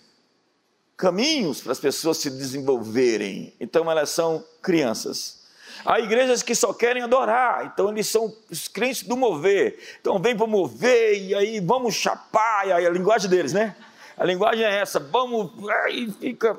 caminhos 1.03 1.59
para 1.59 1.73
as 1.73 1.81
pessoas 1.81 2.17
se 2.19 2.29
desenvolverem. 2.29 3.53
Então 3.59 3.91
elas 3.91 4.09
são 4.09 4.41
crianças. 4.61 5.43
Há 5.85 5.99
igrejas 5.99 6.41
que 6.41 6.55
só 6.55 6.71
querem 6.71 7.03
adorar, 7.03 7.65
então 7.65 7.89
eles 7.89 8.07
são 8.07 8.33
os 8.49 8.69
crentes 8.69 9.03
do 9.03 9.17
mover. 9.17 9.77
Então 9.99 10.17
vem 10.17 10.33
para 10.33 10.47
mover 10.47 11.21
e 11.21 11.35
aí 11.35 11.59
vamos 11.59 11.95
chapar, 11.95 12.71
aí 12.71 12.85
a 12.85 12.89
linguagem 12.89 13.29
deles, 13.29 13.51
né? 13.51 13.75
A 14.15 14.23
linguagem 14.23 14.63
é 14.63 14.79
essa, 14.79 14.97
vamos, 14.97 15.51
aí 15.83 16.09
fica. 16.09 16.57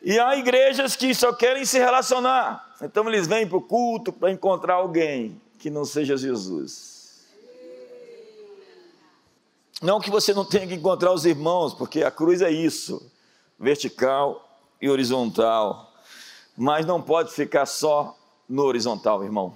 E 0.00 0.20
há 0.20 0.36
igrejas 0.36 0.94
que 0.94 1.12
só 1.12 1.32
querem 1.32 1.64
se 1.64 1.76
relacionar. 1.76 2.72
Então 2.80 3.08
eles 3.08 3.26
vêm 3.26 3.48
para 3.48 3.58
o 3.58 3.62
culto 3.62 4.12
para 4.12 4.30
encontrar 4.30 4.74
alguém 4.74 5.40
que 5.58 5.70
não 5.70 5.84
seja 5.84 6.16
Jesus. 6.16 6.91
Não 9.82 9.98
que 9.98 10.10
você 10.10 10.32
não 10.32 10.44
tenha 10.44 10.66
que 10.66 10.74
encontrar 10.74 11.12
os 11.12 11.26
irmãos, 11.26 11.74
porque 11.74 12.04
a 12.04 12.10
cruz 12.10 12.40
é 12.40 12.50
isso, 12.50 13.10
vertical 13.58 14.48
e 14.80 14.88
horizontal. 14.88 15.92
Mas 16.56 16.86
não 16.86 17.02
pode 17.02 17.32
ficar 17.32 17.66
só 17.66 18.16
no 18.48 18.62
horizontal, 18.62 19.24
irmão. 19.24 19.54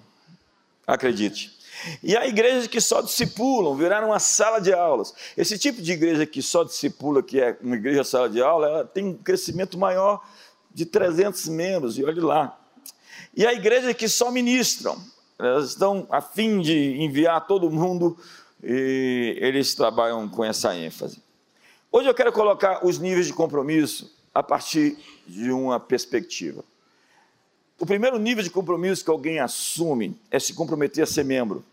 Acredite. 0.85 1.57
E 2.03 2.17
há 2.17 2.27
igrejas 2.27 2.67
que 2.67 2.81
só 2.81 3.03
discipulam, 3.03 3.77
viraram 3.77 4.09
uma 4.09 4.19
sala 4.19 4.61
de 4.61 4.73
aulas. 4.73 5.15
Esse 5.37 5.57
tipo 5.57 5.81
de 5.81 5.93
igreja 5.93 6.27
que 6.27 6.43
só 6.43 6.65
discipula, 6.65 7.23
que 7.23 7.41
é 7.41 7.57
uma 7.63 7.77
igreja 7.77 8.03
sala 8.03 8.29
de 8.29 8.43
aula, 8.43 8.67
ela 8.67 8.85
tem 8.85 9.05
um 9.05 9.15
crescimento 9.15 9.79
maior 9.79 10.27
de 10.75 10.85
300 10.85 11.47
membros, 11.49 11.99
e 11.99 12.05
olhe 12.05 12.21
lá. 12.21 12.59
E 13.37 13.47
há 13.47 13.53
igrejas 13.53 13.95
que 13.95 14.09
só 14.09 14.31
ministram, 14.33 15.01
elas 15.39 15.69
estão 15.69 16.07
a 16.11 16.21
fim 16.21 16.61
de 16.61 17.01
enviar 17.01 17.47
todo 17.47 17.71
mundo 17.71 18.19
e 18.69 19.39
eles 19.41 19.77
trabalham 19.77 20.29
com 20.29 20.45
essa 20.45 20.77
ênfase. 20.77 21.23
Hoje 21.93 22.09
eu 22.09 22.15
quero 22.15 22.33
colocar 22.33 22.85
os 22.85 22.99
níveis 22.99 23.29
de 23.29 23.33
compromisso 23.33 24.13
a 24.35 24.43
partir 24.43 24.99
de 25.25 25.53
uma 25.53 25.79
perspectiva. 25.79 26.65
O 27.79 27.87
primeiro 27.87 28.19
nível 28.19 28.43
de 28.43 28.51
compromisso 28.51 29.05
que 29.05 29.11
alguém 29.11 29.39
assume 29.39 30.19
é 30.33 30.41
se 30.41 30.53
comprometer 30.53 31.05
a 31.05 31.07
ser 31.07 31.25
membro. 31.25 31.65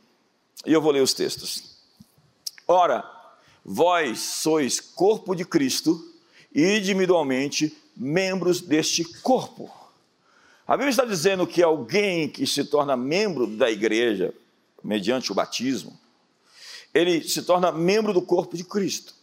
E 0.67 0.71
eu 0.71 0.79
vou 0.79 0.91
ler 0.91 1.01
os 1.01 1.15
textos. 1.15 1.79
Ora, 2.67 3.03
vós 3.65 4.19
sois 4.19 4.79
corpo 4.79 5.33
de 5.33 5.45
Cristo 5.45 5.99
e 6.53 6.77
individualmente 6.77 7.75
membros 7.97 8.61
deste 8.61 9.03
corpo. 9.21 9.73
A 10.67 10.77
Bíblia 10.77 10.91
está 10.91 11.05
dizendo 11.05 11.47
que 11.47 11.63
alguém 11.63 12.29
que 12.29 12.45
se 12.45 12.63
torna 12.65 12.95
membro 12.95 13.47
da 13.47 13.71
igreja, 13.71 14.31
mediante 14.83 15.31
o 15.31 15.35
batismo, 15.35 16.02
ele 16.93 17.23
se 17.27 17.41
torna 17.43 17.71
membro 17.71 18.13
do 18.13 18.21
corpo 18.21 18.55
de 18.55 18.63
Cristo. 18.63 19.13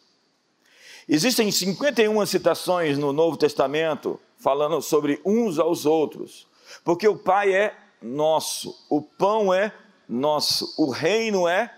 Existem 1.08 1.50
51 1.50 2.24
citações 2.26 2.98
no 2.98 3.12
Novo 3.12 3.36
Testamento 3.36 4.20
falando 4.38 4.80
sobre 4.80 5.20
uns 5.24 5.58
aos 5.58 5.86
outros. 5.86 6.46
Porque 6.84 7.06
o 7.06 7.16
Pai 7.16 7.52
é 7.54 7.76
nosso, 8.00 8.74
o 8.88 9.02
pão 9.02 9.52
é 9.52 9.72
nosso, 10.08 10.74
o 10.78 10.90
reino 10.90 11.46
é. 11.46 11.72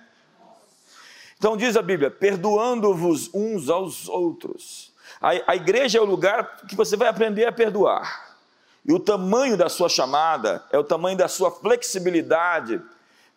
Então 1.38 1.56
diz 1.56 1.76
a 1.76 1.82
Bíblia: 1.82 2.10
perdoando-vos 2.10 3.30
uns 3.34 3.68
aos 3.68 4.08
outros. 4.08 4.92
A, 5.20 5.52
a 5.52 5.56
igreja 5.56 5.98
é 5.98 6.00
o 6.00 6.06
lugar 6.06 6.58
que 6.68 6.76
você 6.76 6.96
vai 6.96 7.08
aprender 7.08 7.46
a 7.46 7.52
perdoar. 7.52 8.36
E 8.84 8.92
o 8.92 8.98
tamanho 8.98 9.56
da 9.56 9.68
sua 9.68 9.88
chamada 9.88 10.64
é 10.72 10.78
o 10.78 10.84
tamanho 10.84 11.16
da 11.16 11.28
sua 11.28 11.50
flexibilidade 11.50 12.82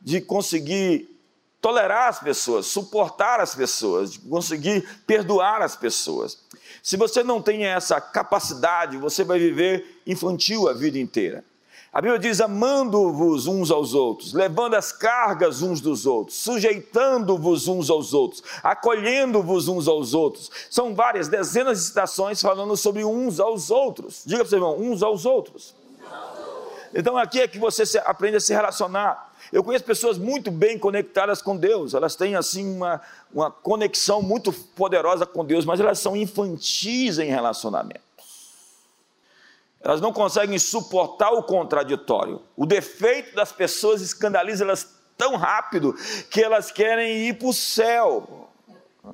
de 0.02 0.20
conseguir 0.20 1.15
tolerar 1.66 2.10
as 2.10 2.20
pessoas, 2.20 2.68
suportar 2.68 3.40
as 3.40 3.56
pessoas, 3.56 4.18
conseguir 4.18 4.88
perdoar 5.08 5.64
as 5.64 5.76
pessoas. 5.76 6.38
Se 6.84 6.96
você 6.96 7.24
não 7.24 7.42
tem 7.42 7.66
essa 7.66 8.00
capacidade, 8.00 8.98
você 8.98 9.24
vai 9.24 9.40
viver 9.40 10.00
infantil 10.06 10.70
a 10.70 10.74
vida 10.74 11.00
inteira. 11.00 11.44
A 11.92 12.00
Bíblia 12.00 12.20
diz: 12.20 12.40
amando-vos 12.40 13.48
uns 13.48 13.72
aos 13.72 13.96
outros, 13.96 14.32
levando 14.32 14.76
as 14.76 14.92
cargas 14.92 15.64
uns 15.64 15.82
dos 15.82 16.06
outros, 16.06 16.38
sujeitando-vos 16.38 17.68
uns 17.68 17.90
aos 17.90 18.14
outros, 18.14 18.44
acolhendo-vos 18.62 19.68
uns 19.68 19.88
aos 19.88 20.14
outros. 20.14 20.52
São 20.70 20.94
várias, 20.94 21.28
dezenas 21.28 21.80
de 21.80 21.86
citações 21.86 22.40
falando 22.44 22.78
sobre 22.78 23.04
uns 23.04 23.40
aos 23.40 23.72
outros. 23.72 24.22
Diga 24.24 24.42
para 24.42 24.46
o 24.46 24.50
seu 24.50 24.60
irmão: 24.60 24.78
uns 24.78 25.02
aos 25.02 25.26
outros. 25.26 25.74
Então 26.96 27.18
aqui 27.18 27.42
é 27.42 27.48
que 27.48 27.60
você 27.60 27.84
aprende 28.06 28.38
a 28.38 28.40
se 28.40 28.54
relacionar. 28.54 29.34
Eu 29.52 29.62
conheço 29.66 29.84
pessoas 29.84 30.18
muito 30.18 30.50
bem 30.50 30.80
conectadas 30.80 31.42
com 31.42 31.58
Deus, 31.58 31.94
elas 31.94 32.16
têm 32.16 32.38
assim 32.38 32.78
uma, 32.78 33.02
uma 33.34 33.52
conexão 33.52 34.22
muito 34.22 34.54
poderosa 34.54 35.26
com 35.26 35.44
Deus, 35.44 35.66
mas 35.66 35.82
elas 35.82 36.00
são 36.00 36.16
infantis 36.16 37.20
em 37.20 37.30
relacionamento. 37.30 38.00
Elas 39.82 40.00
não 40.00 40.14
conseguem 40.14 40.58
suportar 40.58 41.32
o 41.32 41.44
contraditório. 41.44 42.42
O 42.56 42.66
defeito 42.66 43.36
das 43.36 43.52
pessoas 43.52 44.02
escandaliza 44.02 44.64
elas 44.64 44.96
tão 45.18 45.36
rápido 45.36 45.94
que 46.32 46.42
elas 46.42 46.72
querem 46.72 47.28
ir 47.28 47.38
para 47.38 47.48
o 47.50 47.54
céu. 47.54 48.50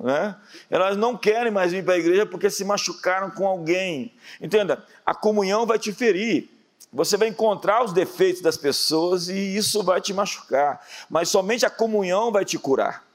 Né? 0.00 0.34
Elas 0.70 0.96
não 0.96 1.16
querem 1.16 1.52
mais 1.52 1.72
vir 1.72 1.84
para 1.84 1.94
a 1.94 1.98
igreja 1.98 2.24
porque 2.24 2.48
se 2.48 2.64
machucaram 2.64 3.30
com 3.30 3.46
alguém. 3.46 4.14
Entenda, 4.40 4.82
a 5.04 5.14
comunhão 5.14 5.66
vai 5.66 5.78
te 5.78 5.92
ferir. 5.92 6.48
Você 6.92 7.16
vai 7.16 7.28
encontrar 7.28 7.82
os 7.82 7.92
defeitos 7.92 8.42
das 8.42 8.58
pessoas 8.58 9.28
e 9.28 9.56
isso 9.56 9.82
vai 9.82 9.98
te 10.00 10.12
machucar, 10.12 10.86
mas 11.08 11.30
somente 11.30 11.64
a 11.64 11.70
comunhão 11.70 12.30
vai 12.30 12.44
te 12.44 12.58
curar. 12.58 13.06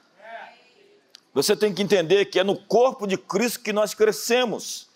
Você 1.32 1.54
tem 1.54 1.72
que 1.72 1.82
entender 1.82 2.24
que 2.24 2.40
é 2.40 2.44
no 2.44 2.56
corpo 2.56 3.06
de 3.06 3.16
Cristo 3.16 3.60
que 3.60 3.72
nós 3.72 3.94
crescemos, 3.94 4.88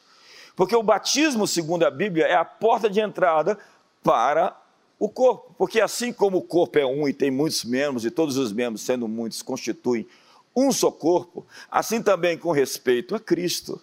porque 0.57 0.75
o 0.75 0.83
batismo, 0.83 1.47
segundo 1.47 1.85
a 1.85 1.91
Bíblia, 1.91 2.27
é 2.27 2.35
a 2.35 2.45
porta 2.45 2.91
de 2.91 2.99
entrada 2.99 3.57
para 4.03 4.61
o 4.99 5.09
corpo, 5.09 5.55
porque 5.57 5.81
assim 5.81 6.13
como 6.13 6.39
o 6.39 6.43
corpo 6.43 6.77
é 6.79 6.85
um 6.85 7.07
e 7.07 7.13
tem 7.13 7.31
muitos 7.31 7.65
membros, 7.65 8.05
e 8.05 8.11
todos 8.11 8.37
os 8.37 8.53
membros, 8.53 8.83
sendo 8.83 9.07
muitos, 9.07 9.43
constituem 9.43 10.09
um 10.57 10.73
só 10.73 10.91
corpo, 10.91 11.47
assim 11.71 12.03
também 12.03 12.37
com 12.37 12.51
respeito 12.51 13.15
a 13.15 13.21
Cristo. 13.21 13.81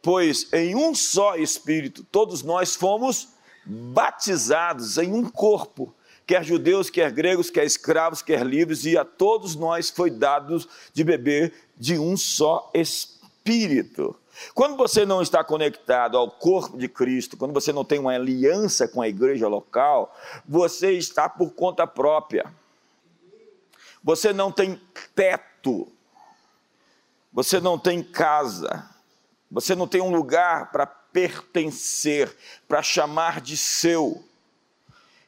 Pois 0.00 0.50
em 0.52 0.74
um 0.74 0.94
só 0.94 1.36
Espírito 1.36 2.02
todos 2.10 2.42
nós 2.42 2.74
fomos 2.74 3.28
batizados 3.64 4.98
em 4.98 5.12
um 5.12 5.28
corpo, 5.28 5.94
quer 6.26 6.44
judeus, 6.44 6.90
quer 6.90 7.10
gregos, 7.10 7.50
quer 7.50 7.64
escravos, 7.64 8.22
quer 8.22 8.44
livres, 8.44 8.84
e 8.84 8.96
a 8.96 9.04
todos 9.04 9.54
nós 9.54 9.90
foi 9.90 10.10
dado 10.10 10.64
de 10.92 11.04
beber 11.04 11.52
de 11.76 11.98
um 11.98 12.16
só 12.16 12.70
Espírito. 12.74 14.16
Quando 14.54 14.76
você 14.76 15.04
não 15.04 15.22
está 15.22 15.44
conectado 15.44 16.16
ao 16.16 16.30
corpo 16.30 16.76
de 16.76 16.88
Cristo, 16.88 17.36
quando 17.36 17.52
você 17.52 17.72
não 17.72 17.84
tem 17.84 17.98
uma 17.98 18.12
aliança 18.12 18.88
com 18.88 19.00
a 19.02 19.08
igreja 19.08 19.46
local, 19.46 20.14
você 20.46 20.92
está 20.92 21.28
por 21.28 21.50
conta 21.52 21.86
própria. 21.86 22.52
Você 24.02 24.32
não 24.32 24.50
tem 24.50 24.80
teto. 25.14 25.86
Você 27.32 27.60
não 27.60 27.78
tem 27.78 28.02
casa. 28.02 28.88
Você 29.50 29.74
não 29.74 29.86
tem 29.86 30.00
um 30.00 30.10
lugar 30.10 30.70
para 30.72 30.86
pertencer, 31.12 32.34
para 32.66 32.82
chamar 32.82 33.40
de 33.40 33.56
seu. 33.56 34.22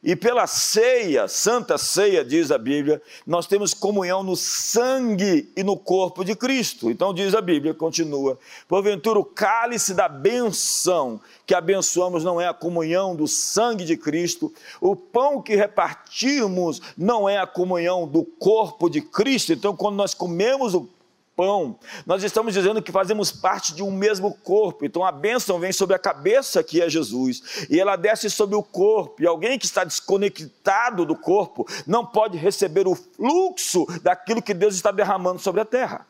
E 0.05 0.15
pela 0.15 0.45
ceia, 0.45 1.27
santa 1.27 1.79
ceia, 1.79 2.23
diz 2.23 2.51
a 2.51 2.59
Bíblia, 2.59 3.01
nós 3.25 3.47
temos 3.47 3.73
comunhão 3.73 4.21
no 4.21 4.35
sangue 4.35 5.51
e 5.57 5.63
no 5.63 5.75
corpo 5.75 6.23
de 6.23 6.35
Cristo. 6.35 6.91
Então 6.91 7.11
diz 7.11 7.33
a 7.33 7.41
Bíblia, 7.41 7.73
continua: 7.73 8.37
porventura 8.67 9.17
o 9.17 9.25
cálice 9.25 9.95
da 9.95 10.07
benção 10.07 11.19
que 11.43 11.55
abençoamos 11.55 12.23
não 12.23 12.39
é 12.39 12.47
a 12.47 12.53
comunhão 12.53 13.15
do 13.15 13.27
sangue 13.27 13.83
de 13.83 13.97
Cristo, 13.97 14.53
o 14.79 14.95
pão 14.95 15.41
que 15.41 15.55
repartimos 15.55 16.79
não 16.95 17.27
é 17.27 17.39
a 17.39 17.47
comunhão 17.47 18.07
do 18.07 18.23
corpo 18.23 18.91
de 18.91 19.01
Cristo. 19.01 19.53
Então, 19.53 19.75
quando 19.75 19.95
nós 19.95 20.13
comemos 20.13 20.75
o 20.75 20.87
pão. 21.35 21.77
Nós 22.05 22.23
estamos 22.23 22.53
dizendo 22.53 22.81
que 22.81 22.91
fazemos 22.91 23.31
parte 23.31 23.73
de 23.75 23.83
um 23.83 23.91
mesmo 23.91 24.33
corpo. 24.33 24.85
Então 24.85 25.03
a 25.03 25.11
bênção 25.11 25.59
vem 25.59 25.71
sobre 25.71 25.95
a 25.95 25.99
cabeça, 25.99 26.63
que 26.63 26.81
é 26.81 26.89
Jesus, 26.89 27.67
e 27.69 27.79
ela 27.79 27.95
desce 27.95 28.29
sobre 28.29 28.55
o 28.55 28.63
corpo. 28.63 29.21
E 29.21 29.27
alguém 29.27 29.59
que 29.59 29.65
está 29.65 29.83
desconectado 29.83 31.05
do 31.05 31.15
corpo 31.15 31.67
não 31.85 32.05
pode 32.05 32.37
receber 32.37 32.87
o 32.87 32.95
fluxo 32.95 33.85
daquilo 34.01 34.41
que 34.41 34.53
Deus 34.53 34.75
está 34.75 34.91
derramando 34.91 35.39
sobre 35.39 35.61
a 35.61 35.65
terra. 35.65 36.07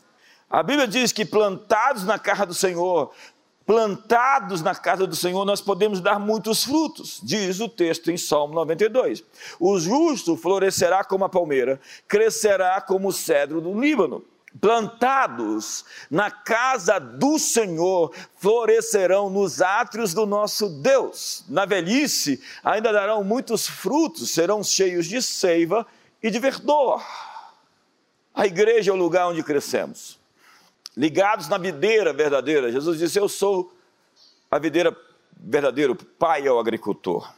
A 0.50 0.62
Bíblia 0.62 0.88
diz 0.88 1.12
que 1.12 1.26
plantados 1.26 2.04
na 2.04 2.20
casa 2.20 2.46
do 2.46 2.54
Senhor, 2.54 3.12
plantados 3.66 4.62
na 4.62 4.76
casa 4.76 5.08
do 5.08 5.16
Senhor, 5.16 5.44
nós 5.44 5.60
podemos 5.60 6.00
dar 6.00 6.20
muitos 6.20 6.64
frutos, 6.64 7.20
diz 7.24 7.60
o 7.60 7.68
texto 7.68 8.12
em 8.12 8.18
Salmo 8.18 8.54
92. 8.54 9.24
O 9.60 9.80
justo 9.80 10.38
florescerá 10.38 11.04
como 11.04 11.26
a 11.26 11.30
palmeira, 11.30 11.82
crescerá 12.08 12.80
como 12.80 13.08
o 13.08 13.14
cedro 13.14 13.60
do 13.60 13.78
Líbano 13.80 14.24
plantados 14.60 15.86
na 16.10 16.32
casa 16.32 17.00
do 17.00 17.38
Senhor, 17.38 18.14
florescerão 18.38 19.30
nos 19.30 19.62
átrios 19.62 20.14
do 20.14 20.26
nosso 20.26 20.70
Deus. 20.70 21.44
Na 21.50 21.66
velhice, 21.66 22.42
ainda 22.64 22.92
darão 22.92 23.24
muitos 23.24 23.68
frutos, 23.68 24.32
serão 24.32 24.64
cheios 24.64 25.06
de 25.06 25.22
seiva 25.22 25.86
e 26.22 26.30
de 26.30 26.40
verdor. 26.40 27.04
A 28.34 28.46
igreja 28.46 28.92
é 28.92 28.94
o 28.94 28.98
lugar 28.98 29.28
onde 29.28 29.44
crescemos. 29.44 30.20
Ligados 30.96 31.48
na 31.48 31.58
videira 31.58 32.14
verdadeira. 32.14 32.72
Jesus 32.72 33.00
disse: 33.00 33.20
Eu 33.20 33.28
sou 33.28 33.74
a 34.50 34.58
videira 34.58 34.96
verdadeira, 35.38 35.92
o 35.92 35.96
Pai 35.96 36.48
é 36.48 36.52
o 36.52 36.60
agricultor. 36.60 37.34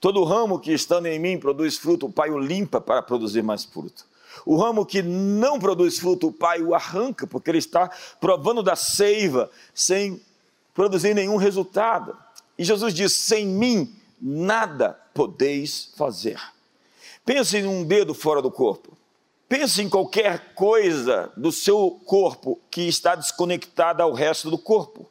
Todo 0.00 0.24
ramo 0.24 0.58
que 0.58 0.72
estando 0.72 1.06
em 1.06 1.18
mim 1.18 1.38
produz 1.38 1.76
fruto, 1.76 2.06
o 2.06 2.12
Pai 2.12 2.30
o 2.30 2.38
limpa 2.38 2.80
para 2.80 3.02
produzir 3.02 3.42
mais 3.42 3.64
fruto. 3.64 4.06
O 4.44 4.56
ramo 4.56 4.86
que 4.86 5.02
não 5.02 5.58
produz 5.58 5.98
fruto, 5.98 6.28
o 6.28 6.32
pai 6.32 6.62
o 6.62 6.74
arranca, 6.74 7.26
porque 7.26 7.50
ele 7.50 7.58
está 7.58 7.90
provando 8.20 8.62
da 8.62 8.76
seiva 8.76 9.50
sem 9.74 10.20
produzir 10.74 11.14
nenhum 11.14 11.36
resultado. 11.36 12.16
E 12.56 12.64
Jesus 12.64 12.94
diz: 12.94 13.12
sem 13.12 13.46
mim 13.46 13.94
nada 14.20 14.98
podeis 15.14 15.92
fazer. 15.96 16.40
Pense 17.24 17.56
em 17.56 17.66
um 17.66 17.84
dedo 17.84 18.14
fora 18.14 18.40
do 18.40 18.50
corpo. 18.50 18.96
Pense 19.48 19.80
em 19.82 19.88
qualquer 19.88 20.54
coisa 20.54 21.32
do 21.36 21.50
seu 21.50 22.00
corpo 22.04 22.60
que 22.70 22.82
está 22.82 23.14
desconectada 23.14 24.02
ao 24.02 24.12
resto 24.12 24.50
do 24.50 24.58
corpo. 24.58 25.10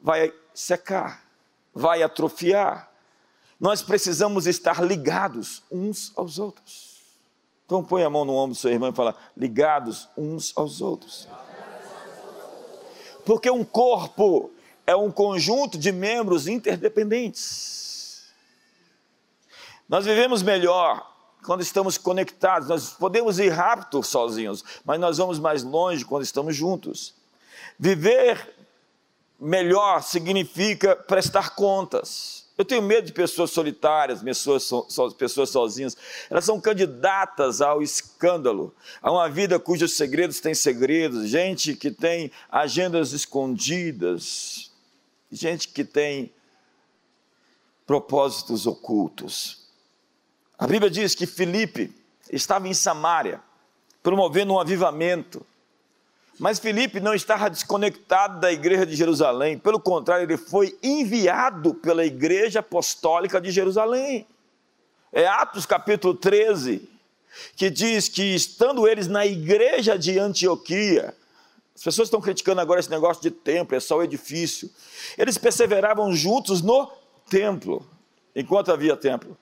Vai 0.00 0.32
secar, 0.54 1.24
vai 1.74 2.02
atrofiar. 2.02 2.90
Nós 3.58 3.82
precisamos 3.82 4.46
estar 4.46 4.82
ligados 4.82 5.62
uns 5.70 6.12
aos 6.16 6.38
outros. 6.38 6.89
Então 7.70 7.84
põe 7.84 8.02
a 8.02 8.10
mão 8.10 8.24
no 8.24 8.34
ombro 8.34 8.56
do 8.56 8.58
seu 8.58 8.72
irmão 8.72 8.88
e 8.88 8.92
fala: 8.92 9.14
ligados 9.36 10.08
uns 10.16 10.52
aos 10.56 10.80
outros. 10.80 11.28
Porque 13.24 13.48
um 13.48 13.62
corpo 13.62 14.50
é 14.84 14.96
um 14.96 15.08
conjunto 15.08 15.78
de 15.78 15.92
membros 15.92 16.48
interdependentes. 16.48 18.24
Nós 19.88 20.04
vivemos 20.04 20.42
melhor 20.42 21.14
quando 21.44 21.60
estamos 21.60 21.96
conectados. 21.96 22.68
Nós 22.68 22.90
podemos 22.90 23.38
ir 23.38 23.50
rápido 23.50 24.02
sozinhos, 24.02 24.64
mas 24.84 24.98
nós 24.98 25.18
vamos 25.18 25.38
mais 25.38 25.62
longe 25.62 26.04
quando 26.04 26.24
estamos 26.24 26.56
juntos. 26.56 27.14
Viver 27.78 28.52
melhor 29.38 30.02
significa 30.02 30.96
prestar 30.96 31.54
contas. 31.54 32.39
Eu 32.60 32.64
tenho 32.66 32.82
medo 32.82 33.06
de 33.06 33.12
pessoas 33.14 33.52
solitárias, 33.52 34.22
pessoas, 34.22 34.64
so, 34.64 34.86
pessoas 35.16 35.48
sozinhas. 35.48 35.96
Elas 36.28 36.44
são 36.44 36.60
candidatas 36.60 37.62
ao 37.62 37.80
escândalo, 37.80 38.74
a 39.00 39.10
uma 39.10 39.30
vida 39.30 39.58
cujos 39.58 39.96
segredos 39.96 40.40
têm 40.40 40.54
segredos, 40.54 41.30
gente 41.30 41.74
que 41.74 41.90
tem 41.90 42.30
agendas 42.50 43.12
escondidas, 43.12 44.70
gente 45.32 45.68
que 45.68 45.82
tem 45.84 46.30
propósitos 47.86 48.66
ocultos. 48.66 49.66
A 50.58 50.66
Bíblia 50.66 50.90
diz 50.90 51.14
que 51.14 51.24
Filipe 51.24 51.90
estava 52.30 52.68
em 52.68 52.74
Samaria, 52.74 53.40
promovendo 54.02 54.52
um 54.52 54.60
avivamento. 54.60 55.46
Mas 56.40 56.58
Filipe 56.58 57.00
não 57.00 57.12
estava 57.12 57.50
desconectado 57.50 58.40
da 58.40 58.50
igreja 58.50 58.86
de 58.86 58.96
Jerusalém, 58.96 59.58
pelo 59.58 59.78
contrário, 59.78 60.24
ele 60.24 60.38
foi 60.38 60.74
enviado 60.82 61.74
pela 61.74 62.02
igreja 62.02 62.60
apostólica 62.60 63.38
de 63.38 63.50
Jerusalém. 63.50 64.26
É 65.12 65.26
Atos 65.26 65.66
capítulo 65.66 66.14
13, 66.14 66.88
que 67.54 67.68
diz 67.68 68.08
que 68.08 68.22
estando 68.34 68.88
eles 68.88 69.06
na 69.06 69.26
igreja 69.26 69.98
de 69.98 70.18
Antioquia, 70.18 71.14
as 71.76 71.82
pessoas 71.82 72.06
estão 72.06 72.22
criticando 72.22 72.62
agora 72.62 72.80
esse 72.80 72.90
negócio 72.90 73.22
de 73.22 73.30
templo, 73.30 73.76
é 73.76 73.80
só 73.80 73.98
o 73.98 74.02
edifício. 74.02 74.70
Eles 75.18 75.36
perseveravam 75.36 76.10
juntos 76.14 76.62
no 76.62 76.90
templo, 77.28 77.86
enquanto 78.34 78.72
havia 78.72 78.96
templo. 78.96 79.36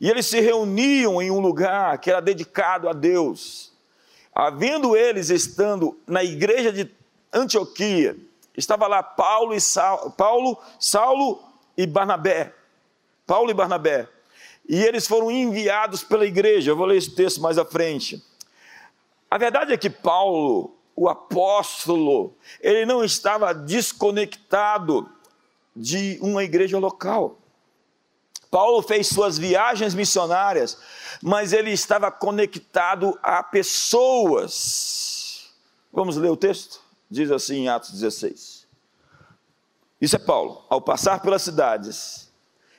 E 0.00 0.10
eles 0.10 0.26
se 0.26 0.40
reuniam 0.40 1.22
em 1.22 1.30
um 1.30 1.38
lugar 1.38 1.98
que 1.98 2.10
era 2.10 2.20
dedicado 2.20 2.88
a 2.88 2.92
Deus. 2.92 3.69
Havendo 4.34 4.96
eles 4.96 5.28
estando 5.30 5.98
na 6.06 6.22
igreja 6.22 6.72
de 6.72 6.90
Antioquia, 7.32 8.16
estava 8.56 8.86
lá 8.86 9.02
Paulo 9.02 9.54
e 9.54 9.60
Saulo, 9.60 10.10
Paulo, 10.12 10.58
Saulo 10.78 11.42
e 11.76 11.86
Barnabé. 11.86 12.54
Paulo 13.26 13.50
e 13.50 13.54
Barnabé. 13.54 14.08
E 14.68 14.82
eles 14.82 15.06
foram 15.06 15.30
enviados 15.30 16.04
pela 16.04 16.26
igreja. 16.26 16.70
Eu 16.70 16.76
vou 16.76 16.86
ler 16.86 16.96
esse 16.96 17.14
texto 17.14 17.40
mais 17.40 17.58
à 17.58 17.64
frente. 17.64 18.24
A 19.30 19.38
verdade 19.38 19.72
é 19.72 19.76
que 19.76 19.90
Paulo, 19.90 20.76
o 20.94 21.08
apóstolo, 21.08 22.34
ele 22.60 22.84
não 22.84 23.04
estava 23.04 23.52
desconectado 23.52 25.08
de 25.74 26.18
uma 26.20 26.44
igreja 26.44 26.78
local. 26.78 27.39
Paulo 28.50 28.82
fez 28.82 29.08
suas 29.08 29.38
viagens 29.38 29.94
missionárias, 29.94 30.76
mas 31.22 31.52
ele 31.52 31.70
estava 31.70 32.10
conectado 32.10 33.18
a 33.22 33.42
pessoas. 33.42 34.50
Vamos 35.92 36.16
ler 36.16 36.30
o 36.30 36.36
texto? 36.36 36.80
Diz 37.08 37.30
assim 37.30 37.62
em 37.62 37.68
Atos 37.68 37.92
16. 37.92 38.66
Isso 40.00 40.16
é 40.16 40.18
Paulo. 40.18 40.64
Ao 40.68 40.80
passar 40.80 41.20
pelas 41.20 41.42
cidades, 41.42 42.30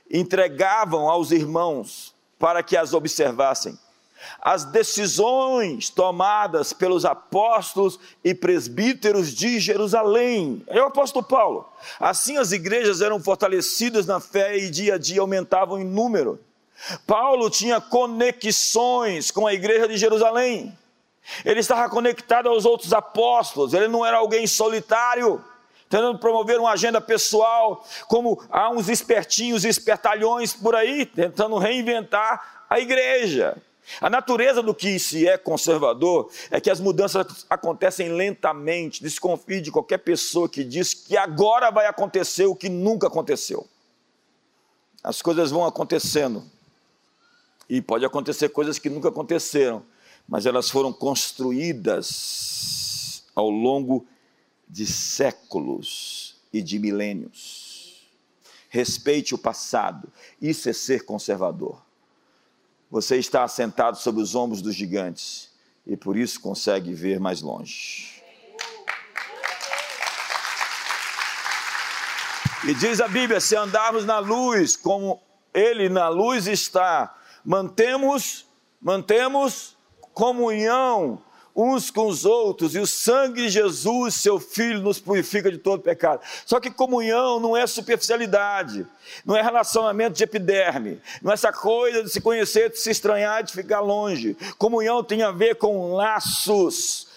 entregavam 0.10 1.10
aos 1.10 1.31
irmãos 1.31 2.13
para 2.38 2.63
que 2.63 2.75
as 2.75 2.93
observassem 2.93 3.77
as 4.41 4.65
decisões 4.65 5.89
tomadas 5.89 6.73
pelos 6.73 7.05
apóstolos 7.05 7.99
e 8.23 8.34
presbíteros 8.34 9.34
de 9.34 9.60
Jerusalém. 9.60 10.63
É 10.67 10.81
o 10.81 10.88
apóstolo 10.88 11.25
Paulo. 11.25 11.67
Assim 11.99 12.38
as 12.38 12.51
igrejas 12.51 13.01
eram 13.01 13.19
fortalecidas 13.19 14.05
na 14.05 14.19
fé 14.19 14.57
e 14.57 14.69
dia 14.69 14.95
a 14.95 14.97
dia 14.97 15.21
aumentavam 15.21 15.79
em 15.79 15.86
número. 15.86 16.39
Paulo 17.05 17.49
tinha 17.49 17.79
conexões 17.79 19.29
com 19.31 19.45
a 19.45 19.53
igreja 19.53 19.88
de 19.88 19.97
Jerusalém. 19.97 20.77
Ele 21.45 21.60
estava 21.60 21.89
conectado 21.89 22.49
aos 22.49 22.65
outros 22.65 22.93
apóstolos, 22.93 23.73
ele 23.73 23.88
não 23.88 24.05
era 24.05 24.17
alguém 24.17 24.47
solitário, 24.47 25.43
tentando 25.88 26.17
promover 26.17 26.60
uma 26.60 26.71
agenda 26.71 26.99
pessoal, 26.99 27.86
como 28.07 28.41
há 28.49 28.69
uns 28.69 28.89
espertinhos 28.89 29.63
e 29.63 29.69
espertalhões 29.69 30.53
por 30.53 30.75
aí, 30.75 31.05
tentando 31.05 31.57
reinventar 31.57 32.65
a 32.69 32.79
igreja. 32.79 33.62
A 33.99 34.10
natureza 34.10 34.62
do 34.62 34.73
que 34.73 34.97
se 34.99 35.27
é 35.27 35.38
conservador 35.38 36.32
é 36.49 36.62
que 36.62 36.69
as 36.69 36.80
mudanças 36.80 37.45
acontecem 37.49 38.10
lentamente. 38.10 39.01
Desconfie 39.01 39.60
de 39.62 39.71
qualquer 39.71 39.97
pessoa 39.97 40.47
que 40.47 40.63
diz 40.63 40.93
que 40.93 41.17
agora 41.17 41.69
vai 41.71 41.88
acontecer 41.88 42.45
o 42.45 42.56
que 42.56 42.69
nunca 42.69 43.08
aconteceu. 43.08 43.67
As 45.04 45.21
coisas 45.21 45.51
vão 45.51 45.65
acontecendo. 45.65 46.43
E 47.67 47.82
pode 47.82 48.06
acontecer 48.06 48.49
coisas 48.49 48.77
que 48.77 48.89
nunca 48.89 49.10
aconteceram, 49.10 49.84
mas 50.27 50.45
elas 50.45 50.69
foram 50.69 50.93
construídas 50.93 51.91
ao 53.34 53.49
longo 53.49 54.06
de 54.67 54.86
séculos 54.86 56.36
e 56.54 56.62
de 56.62 56.77
milênios. 56.80 58.10
Respeite 58.69 59.36
o 59.36 59.38
passado, 59.38 60.12
isso 60.41 60.69
é 60.69 60.73
ser 60.73 61.04
conservador. 61.04 61.82
Você 62.91 63.15
está 63.15 63.45
assentado 63.45 63.97
sobre 63.97 64.21
os 64.21 64.36
ombros 64.36 64.62
dos 64.62 64.75
gigantes 64.75 65.49
e 65.88 65.95
por 65.95 66.17
isso 66.17 66.41
consegue 66.41 66.93
ver 66.93 67.21
mais 67.21 67.41
longe. 67.41 68.21
E 72.65 72.73
diz 72.73 72.99
a 72.99 73.08
Bíblia: 73.08 73.39
se 73.39 73.56
andarmos 73.56 74.04
na 74.04 74.19
luz, 74.19 74.75
como 74.75 75.23
Ele 75.54 75.88
na 75.88 76.10
luz 76.10 76.47
está, 76.47 77.17
mantemos, 77.45 78.45
mantemos 78.82 79.77
comunhão 80.13 81.23
uns 81.55 81.91
com 81.91 82.07
os 82.07 82.25
outros, 82.25 82.75
e 82.75 82.79
o 82.79 82.87
sangue 82.87 83.43
de 83.43 83.49
Jesus, 83.49 84.15
seu 84.15 84.39
Filho, 84.39 84.81
nos 84.81 84.99
purifica 84.99 85.51
de 85.51 85.57
todo 85.57 85.81
pecado. 85.81 86.21
Só 86.45 86.59
que 86.59 86.71
comunhão 86.71 87.39
não 87.39 87.55
é 87.55 87.65
superficialidade, 87.67 88.85
não 89.25 89.35
é 89.35 89.41
relacionamento 89.41 90.17
de 90.17 90.23
epiderme, 90.23 91.01
não 91.21 91.31
é 91.31 91.33
essa 91.33 91.51
coisa 91.51 92.03
de 92.03 92.09
se 92.09 92.21
conhecer, 92.21 92.69
de 92.69 92.79
se 92.79 92.89
estranhar, 92.89 93.43
de 93.43 93.53
ficar 93.53 93.79
longe. 93.79 94.35
Comunhão 94.57 95.03
tem 95.03 95.23
a 95.23 95.31
ver 95.31 95.55
com 95.55 95.93
laços, 95.93 97.07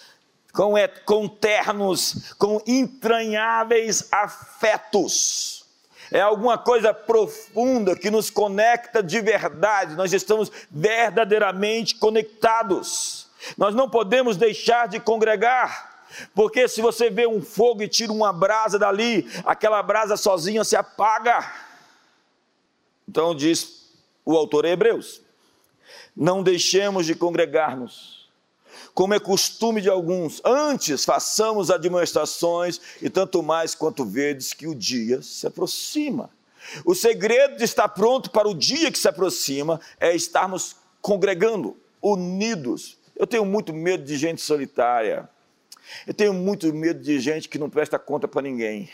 com, 0.51 0.73
com 1.05 1.27
ternos, 1.27 2.33
com 2.37 2.61
entranháveis 2.65 4.07
afetos 4.11 5.65
é 6.11 6.21
alguma 6.21 6.57
coisa 6.57 6.93
profunda 6.93 7.95
que 7.95 8.11
nos 8.11 8.29
conecta 8.29 9.01
de 9.01 9.19
verdade, 9.21 9.95
nós 9.95 10.13
estamos 10.13 10.51
verdadeiramente 10.69 11.95
conectados. 11.95 13.14
Nós 13.57 13.75
não 13.75 13.89
podemos 13.89 14.37
deixar 14.37 14.87
de 14.87 14.99
congregar. 14.99 15.93
Porque 16.33 16.67
se 16.67 16.81
você 16.81 17.09
vê 17.09 17.27
um 17.27 17.41
fogo 17.41 17.83
e 17.83 17.87
tira 17.87 18.11
uma 18.11 18.31
brasa 18.31 18.79
dali, 18.79 19.29
aquela 19.45 19.81
brasa 19.81 20.15
sozinha 20.15 20.63
se 20.63 20.75
apaga. 20.75 21.51
Então 23.07 23.35
diz 23.35 23.85
o 24.23 24.35
autor 24.35 24.65
Hebreus: 24.65 25.21
não 26.15 26.41
deixemos 26.41 27.05
de 27.05 27.15
congregar-nos, 27.15 28.29
como 28.93 29.13
é 29.13 29.19
costume 29.19 29.81
de 29.81 29.89
alguns, 29.89 30.41
antes 30.43 31.03
façamos 31.03 31.69
administrações, 31.69 32.79
e 33.01 33.09
tanto 33.09 33.43
mais 33.43 33.75
quanto 33.75 34.05
vedes 34.05 34.53
que 34.53 34.67
o 34.67 34.75
dia 34.75 35.21
se 35.21 35.45
aproxima. 35.45 36.29
O 36.83 36.95
segredo 36.95 37.57
de 37.57 37.63
estar 37.63 37.89
pronto 37.89 38.31
para 38.31 38.47
o 38.47 38.55
dia 38.55 38.91
que 38.91 38.97
se 38.97 39.07
aproxima 39.07 39.79
é 39.99 40.15
estarmos 40.15 40.75
congregando, 41.01 41.77
unidos, 42.01 42.97
eu 43.15 43.25
tenho 43.25 43.45
muito 43.45 43.73
medo 43.73 44.03
de 44.03 44.17
gente 44.17 44.41
solitária. 44.41 45.29
Eu 46.05 46.13
tenho 46.13 46.33
muito 46.33 46.73
medo 46.73 46.99
de 47.01 47.19
gente 47.19 47.47
que 47.47 47.59
não 47.59 47.69
presta 47.69 47.97
conta 47.97 48.27
para 48.27 48.41
ninguém. 48.41 48.89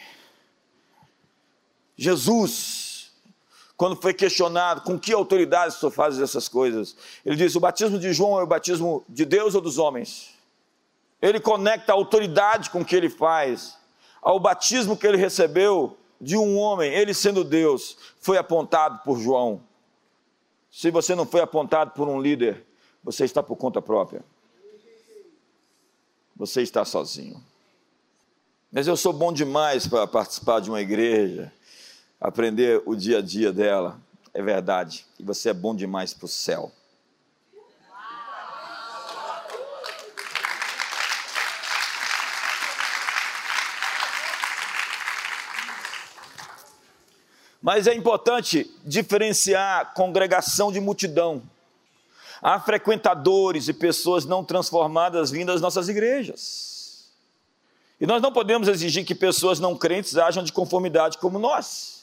Jesus, 1.98 3.12
quando 3.78 3.96
foi 3.96 4.14
questionado 4.14 4.82
com 4.82 5.00
que 5.00 5.14
autoridade 5.14 5.76
o 5.76 5.80
senhor 5.80 5.92
faz 5.92 6.20
essas 6.20 6.48
coisas, 6.48 6.96
ele 7.26 7.36
disse: 7.36 7.58
o 7.58 7.62
batismo 7.62 7.98
de 7.98 8.12
João 8.14 8.40
é 8.40 8.44
o 8.44 8.48
batismo 8.48 9.04
de 9.08 9.26
Deus 9.26 9.56
ou 9.56 9.62
dos 9.62 9.78
homens? 9.78 10.32
Ele 11.22 11.40
conecta 11.40 11.92
a 11.92 11.96
autoridade 11.96 12.70
com 12.70 12.84
que 12.84 12.96
ele 12.96 13.10
faz 13.10 13.78
ao 14.22 14.40
batismo 14.40 14.98
que 14.98 15.08
ele 15.08 15.18
recebeu 15.18 15.98
de 16.20 16.38
um 16.38 16.58
homem, 16.58 16.94
ele 16.94 17.14
sendo 17.14 17.44
Deus, 17.44 17.98
foi 18.20 18.38
apontado 18.38 19.02
por 19.04 19.20
João. 19.20 19.64
Se 20.72 20.92
você 20.92 21.16
não 21.16 21.26
foi 21.26 21.42
apontado 21.42 21.92
por 21.92 22.08
um 22.08 22.22
líder, 22.22 22.64
você 23.04 23.26
está 23.26 23.42
por 23.42 23.56
conta 23.56 23.82
própria. 23.82 24.24
Você 26.36 26.62
está 26.62 26.86
sozinho. 26.86 27.44
Mas 28.72 28.88
eu 28.88 28.96
sou 28.96 29.12
bom 29.12 29.34
demais 29.34 29.86
para 29.86 30.08
participar 30.08 30.62
de 30.62 30.70
uma 30.70 30.82
igreja, 30.82 31.52
aprender 32.20 32.82
o 32.86 32.96
dia 32.96 33.18
a 33.18 33.22
dia 33.22 33.52
dela. 33.52 34.00
É 34.34 34.42
verdade. 34.42 35.06
E 35.20 35.24
você 35.24 35.50
é 35.50 35.54
bom 35.54 35.76
demais 35.76 36.14
para 36.14 36.26
o 36.26 36.30
céu. 36.30 36.72
Mas 47.62 47.86
é 47.86 47.94
importante 47.94 48.74
diferenciar 48.84 49.94
congregação 49.94 50.72
de 50.72 50.80
multidão. 50.80 51.44
Há 52.42 52.60
frequentadores 52.60 53.68
e 53.68 53.74
pessoas 53.74 54.26
não 54.26 54.44
transformadas 54.44 55.30
vindo 55.30 55.52
às 55.52 55.62
nossas 55.62 55.88
igrejas. 55.88 57.12
E 58.00 58.08
nós 58.08 58.20
não 58.20 58.32
podemos 58.32 58.68
exigir 58.68 59.06
que 59.06 59.14
pessoas 59.14 59.60
não 59.60 59.78
crentes 59.78 60.18
ajam 60.18 60.44
de 60.44 60.52
conformidade 60.52 61.20
como 61.20 61.38
nós. 61.38 62.02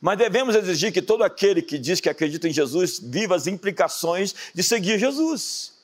Mas 0.00 0.16
devemos 0.16 0.54
exigir 0.54 0.92
que 0.92 1.02
todo 1.02 1.22
aquele 1.22 1.60
que 1.60 1.78
diz 1.78 2.00
que 2.00 2.08
acredita 2.08 2.48
em 2.48 2.52
Jesus 2.52 2.98
viva 3.02 3.34
as 3.34 3.46
implicações 3.46 4.34
de 4.54 4.62
seguir 4.62 4.98
Jesus, 4.98 5.74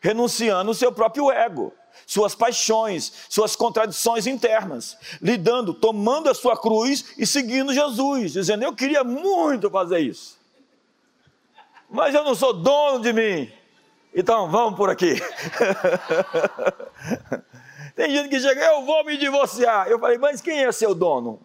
renunciando 0.00 0.70
o 0.70 0.74
seu 0.74 0.92
próprio 0.92 1.30
ego, 1.30 1.72
suas 2.06 2.34
paixões, 2.34 3.12
suas 3.28 3.56
contradições 3.56 4.26
internas, 4.26 4.96
lidando, 5.20 5.72
tomando 5.72 6.28
a 6.28 6.34
sua 6.34 6.56
cruz 6.56 7.04
e 7.16 7.26
seguindo 7.26 7.72
Jesus, 7.72 8.32
dizendo: 8.32 8.64
Eu 8.64 8.74
queria 8.74 9.02
muito 9.02 9.70
fazer 9.70 10.00
isso, 10.00 10.36
mas 11.94 12.12
eu 12.12 12.24
não 12.24 12.34
sou 12.34 12.52
dono 12.52 13.00
de 13.00 13.12
mim, 13.12 13.48
então 14.12 14.50
vamos 14.50 14.76
por 14.76 14.90
aqui. 14.90 15.14
Tem 17.94 18.10
gente 18.10 18.28
que 18.28 18.40
chega, 18.40 18.64
eu 18.64 18.84
vou 18.84 19.04
me 19.04 19.16
divorciar. 19.16 19.86
Eu 19.86 20.00
falei, 20.00 20.18
mas 20.18 20.40
quem 20.40 20.64
é 20.64 20.72
seu 20.72 20.92
dono? 20.92 21.40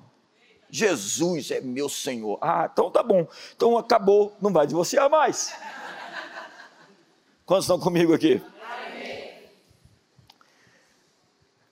Jesus 0.68 1.52
é 1.52 1.62
meu 1.62 1.88
Senhor. 1.88 2.40
Ah, 2.42 2.68
então 2.72 2.90
tá 2.90 3.04
bom. 3.04 3.28
Então 3.56 3.78
acabou, 3.78 4.36
não 4.42 4.52
vai 4.52 4.66
divorciar 4.66 5.08
mais. 5.08 5.54
Quantos 7.46 7.66
estão 7.66 7.80
comigo 7.80 8.12
aqui? 8.12 8.42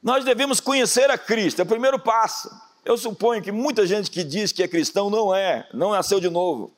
Nós 0.03 0.23
devemos 0.23 0.59
conhecer 0.59 1.09
a 1.09 1.17
Cristo, 1.17 1.59
é 1.59 1.63
o 1.63 1.67
primeiro 1.67 1.97
passo. 1.97 2.47
Eu 2.85 2.95
suponho 2.95 3.41
que 3.41 3.51
muita 3.51 3.87
gente 3.87 4.11
que 4.11 4.23
diz 4.23 4.51
que 4.51 4.61
é 4.61 4.67
cristão 4.67 5.09
não 5.09 5.33
é, 5.33 5.67
não 5.73 5.91
nasceu 5.91 6.19
de 6.19 6.29
novo. 6.29 6.76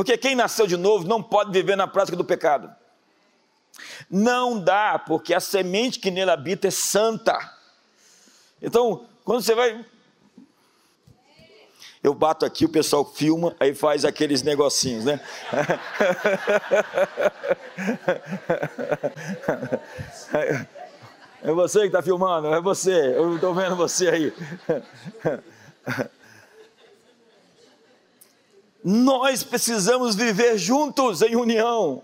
Porque 0.00 0.16
quem 0.16 0.34
nasceu 0.34 0.66
de 0.66 0.78
novo 0.78 1.06
não 1.06 1.22
pode 1.22 1.52
viver 1.52 1.76
na 1.76 1.86
prática 1.86 2.16
do 2.16 2.24
pecado. 2.24 2.74
Não 4.08 4.58
dá, 4.58 4.98
porque 4.98 5.34
a 5.34 5.40
semente 5.40 5.98
que 5.98 6.10
nele 6.10 6.30
habita 6.30 6.68
é 6.68 6.70
santa. 6.70 7.38
Então, 8.62 9.04
quando 9.26 9.42
você 9.42 9.54
vai 9.54 9.84
eu 12.02 12.14
bato 12.14 12.46
aqui, 12.46 12.64
o 12.64 12.68
pessoal 12.70 13.04
filma, 13.04 13.54
aí 13.60 13.74
faz 13.74 14.06
aqueles 14.06 14.42
negocinhos, 14.42 15.04
né? 15.04 15.20
É 21.42 21.52
você 21.52 21.80
que 21.80 21.86
está 21.86 22.02
filmando, 22.02 22.48
é 22.48 22.60
você, 22.60 23.14
eu 23.16 23.34
estou 23.34 23.54
vendo 23.54 23.74
você 23.76 24.08
aí. 24.08 24.32
Nós 28.82 29.42
precisamos 29.42 30.14
viver 30.14 30.56
juntos 30.56 31.22
em 31.22 31.36
união. 31.36 32.02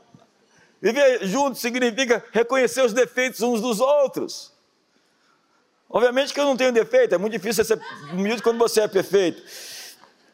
Viver 0.81 1.27
juntos 1.27 1.61
significa 1.61 2.25
reconhecer 2.33 2.85
os 2.85 2.93
defeitos 2.93 3.41
uns 3.41 3.61
dos 3.61 3.81
outros. 3.81 4.53
Obviamente 5.89 6.35
que 6.35 6.41
eu 6.41 6.45
não 6.45 6.57
tenho 6.57 6.73
defeito, 6.73 7.15
é 7.15 7.19
muito 7.19 7.33
difícil 7.33 7.65
ser 7.65 7.81
humilde 8.13 8.43
quando 8.43 8.59
você 8.59 8.83
é 8.83 8.89
perfeito. 8.89 9.43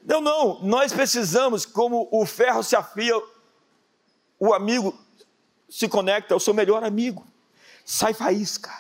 Não, 0.05 0.21
não, 0.21 0.61
nós 0.63 0.93
precisamos, 0.93 1.65
como 1.65 2.09
o 2.11 2.27
ferro 2.27 2.63
se 2.63 2.75
afia, 2.75 3.15
o 4.39 4.53
amigo 4.53 4.99
se 5.69 5.89
conecta 5.89 6.35
ao 6.35 6.41
seu 6.41 6.53
melhor 6.53 6.83
amigo. 6.83 7.25
Sai 7.85 8.13
faísca. 8.13 8.71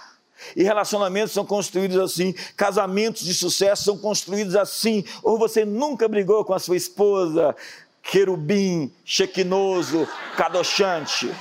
E 0.56 0.62
relacionamentos 0.62 1.32
são 1.32 1.44
construídos 1.44 1.98
assim, 1.98 2.32
casamentos 2.56 3.22
de 3.22 3.34
sucesso 3.34 3.84
são 3.84 3.98
construídos 3.98 4.56
assim. 4.56 5.04
Ou 5.22 5.38
você 5.38 5.64
nunca 5.64 6.08
brigou 6.08 6.44
com 6.44 6.54
a 6.54 6.58
sua 6.58 6.76
esposa, 6.76 7.54
querubim, 8.02 8.92
chequinoso, 9.04 10.08
cadochante. 10.36 11.32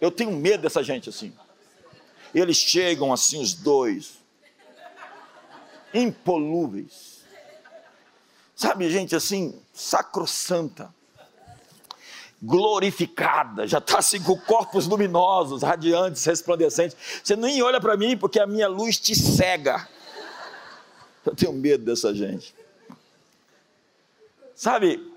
Eu 0.00 0.10
tenho 0.10 0.32
medo 0.32 0.62
dessa 0.62 0.82
gente 0.82 1.08
assim. 1.08 1.32
Eles 2.34 2.56
chegam 2.56 3.12
assim, 3.12 3.40
os 3.42 3.54
dois, 3.54 4.18
impolúveis. 5.92 7.18
Sabe, 8.54 8.90
gente 8.90 9.14
assim, 9.14 9.60
sacrossanta, 9.72 10.92
glorificada, 12.40 13.66
já 13.66 13.78
está 13.78 13.98
assim 13.98 14.22
com 14.22 14.38
corpos 14.38 14.86
luminosos, 14.86 15.62
radiantes, 15.62 16.24
resplandecentes. 16.24 16.96
Você 17.22 17.34
nem 17.34 17.60
olha 17.62 17.80
para 17.80 17.96
mim 17.96 18.16
porque 18.16 18.38
a 18.38 18.46
minha 18.46 18.68
luz 18.68 18.98
te 18.98 19.14
cega. 19.14 19.88
Eu 21.26 21.34
tenho 21.34 21.52
medo 21.52 21.84
dessa 21.84 22.14
gente. 22.14 22.54
Sabe, 24.54 25.12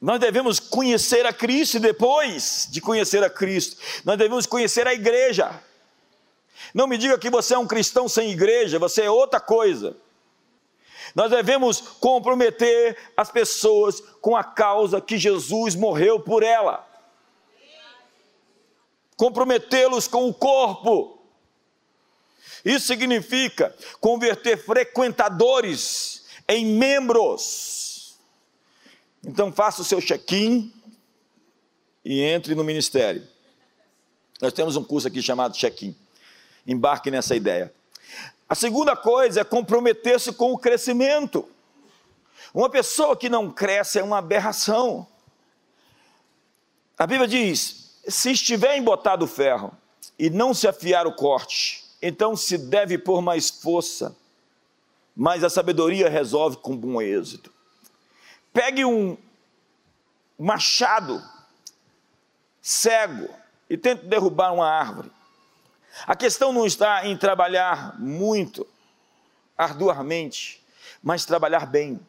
nós 0.00 0.20
devemos 0.20 0.60
conhecer 0.60 1.24
a 1.24 1.32
Cristo 1.32 1.78
e 1.78 1.80
depois 1.80 2.68
de 2.70 2.80
conhecer 2.80 3.22
a 3.24 3.30
Cristo, 3.30 3.76
nós 4.04 4.18
devemos 4.18 4.46
conhecer 4.46 4.86
a 4.86 4.92
igreja. 4.92 5.62
Não 6.74 6.86
me 6.86 6.98
diga 6.98 7.18
que 7.18 7.30
você 7.30 7.54
é 7.54 7.58
um 7.58 7.66
cristão 7.66 8.08
sem 8.08 8.30
igreja, 8.30 8.78
você 8.78 9.02
é 9.02 9.10
outra 9.10 9.40
coisa. 9.40 9.96
Nós 11.14 11.30
devemos 11.30 11.80
comprometer 11.80 12.98
as 13.16 13.30
pessoas 13.30 14.00
com 14.20 14.36
a 14.36 14.42
causa 14.42 15.00
que 15.00 15.16
Jesus 15.16 15.74
morreu 15.74 16.18
por 16.18 16.42
ela. 16.42 16.86
Comprometê-los 19.16 20.08
com 20.08 20.28
o 20.28 20.34
corpo. 20.34 21.22
Isso 22.64 22.86
significa 22.86 23.74
converter 24.00 24.56
frequentadores 24.56 26.24
em 26.48 26.66
membros. 26.66 28.16
Então 29.22 29.52
faça 29.52 29.82
o 29.82 29.84
seu 29.84 30.00
check-in 30.00 30.72
e 32.04 32.20
entre 32.20 32.54
no 32.54 32.64
ministério. 32.64 33.26
Nós 34.40 34.52
temos 34.52 34.76
um 34.76 34.84
curso 34.84 35.06
aqui 35.06 35.22
chamado 35.22 35.54
check-in 35.54 35.94
embarque 36.66 37.10
nessa 37.10 37.36
ideia. 37.36 37.72
A 38.54 38.56
segunda 38.56 38.94
coisa 38.94 39.40
é 39.40 39.44
comprometer-se 39.44 40.32
com 40.32 40.52
o 40.52 40.58
crescimento. 40.58 41.44
Uma 42.54 42.70
pessoa 42.70 43.16
que 43.16 43.28
não 43.28 43.50
cresce 43.50 43.98
é 43.98 44.02
uma 44.04 44.18
aberração. 44.18 45.08
A 46.96 47.04
Bíblia 47.04 47.26
diz: 47.26 47.98
se 48.06 48.30
estiver 48.30 48.76
embotado 48.76 49.24
o 49.24 49.26
ferro 49.26 49.76
e 50.16 50.30
não 50.30 50.54
se 50.54 50.68
afiar 50.68 51.04
o 51.04 51.16
corte, 51.16 51.84
então 52.00 52.36
se 52.36 52.56
deve 52.56 52.96
pôr 52.96 53.20
mais 53.20 53.50
força, 53.50 54.16
mas 55.16 55.42
a 55.42 55.50
sabedoria 55.50 56.08
resolve 56.08 56.58
com 56.58 56.76
bom 56.76 57.02
êxito. 57.02 57.52
Pegue 58.52 58.84
um 58.84 59.18
machado 60.38 61.20
cego 62.62 63.28
e 63.68 63.76
tente 63.76 64.06
derrubar 64.06 64.54
uma 64.54 64.70
árvore. 64.70 65.10
A 66.06 66.16
questão 66.16 66.52
não 66.52 66.66
está 66.66 67.06
em 67.06 67.16
trabalhar 67.16 67.98
muito, 67.98 68.66
arduamente, 69.56 70.62
mas 71.02 71.24
trabalhar 71.24 71.66
bem. 71.66 72.00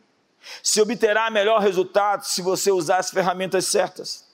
Se 0.61 0.81
obterá 0.81 1.29
melhor 1.29 1.59
resultado 1.61 2.23
se 2.23 2.41
você 2.41 2.71
usar 2.71 2.97
as 2.97 3.09
ferramentas 3.09 3.65
certas. 3.65 4.25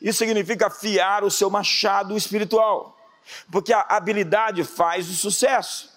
Isso 0.00 0.18
significa 0.18 0.68
afiar 0.68 1.24
o 1.24 1.30
seu 1.30 1.50
machado 1.50 2.16
espiritual, 2.16 2.96
porque 3.50 3.72
a 3.72 3.80
habilidade 3.80 4.64
faz 4.64 5.08
o 5.08 5.14
sucesso. 5.14 5.90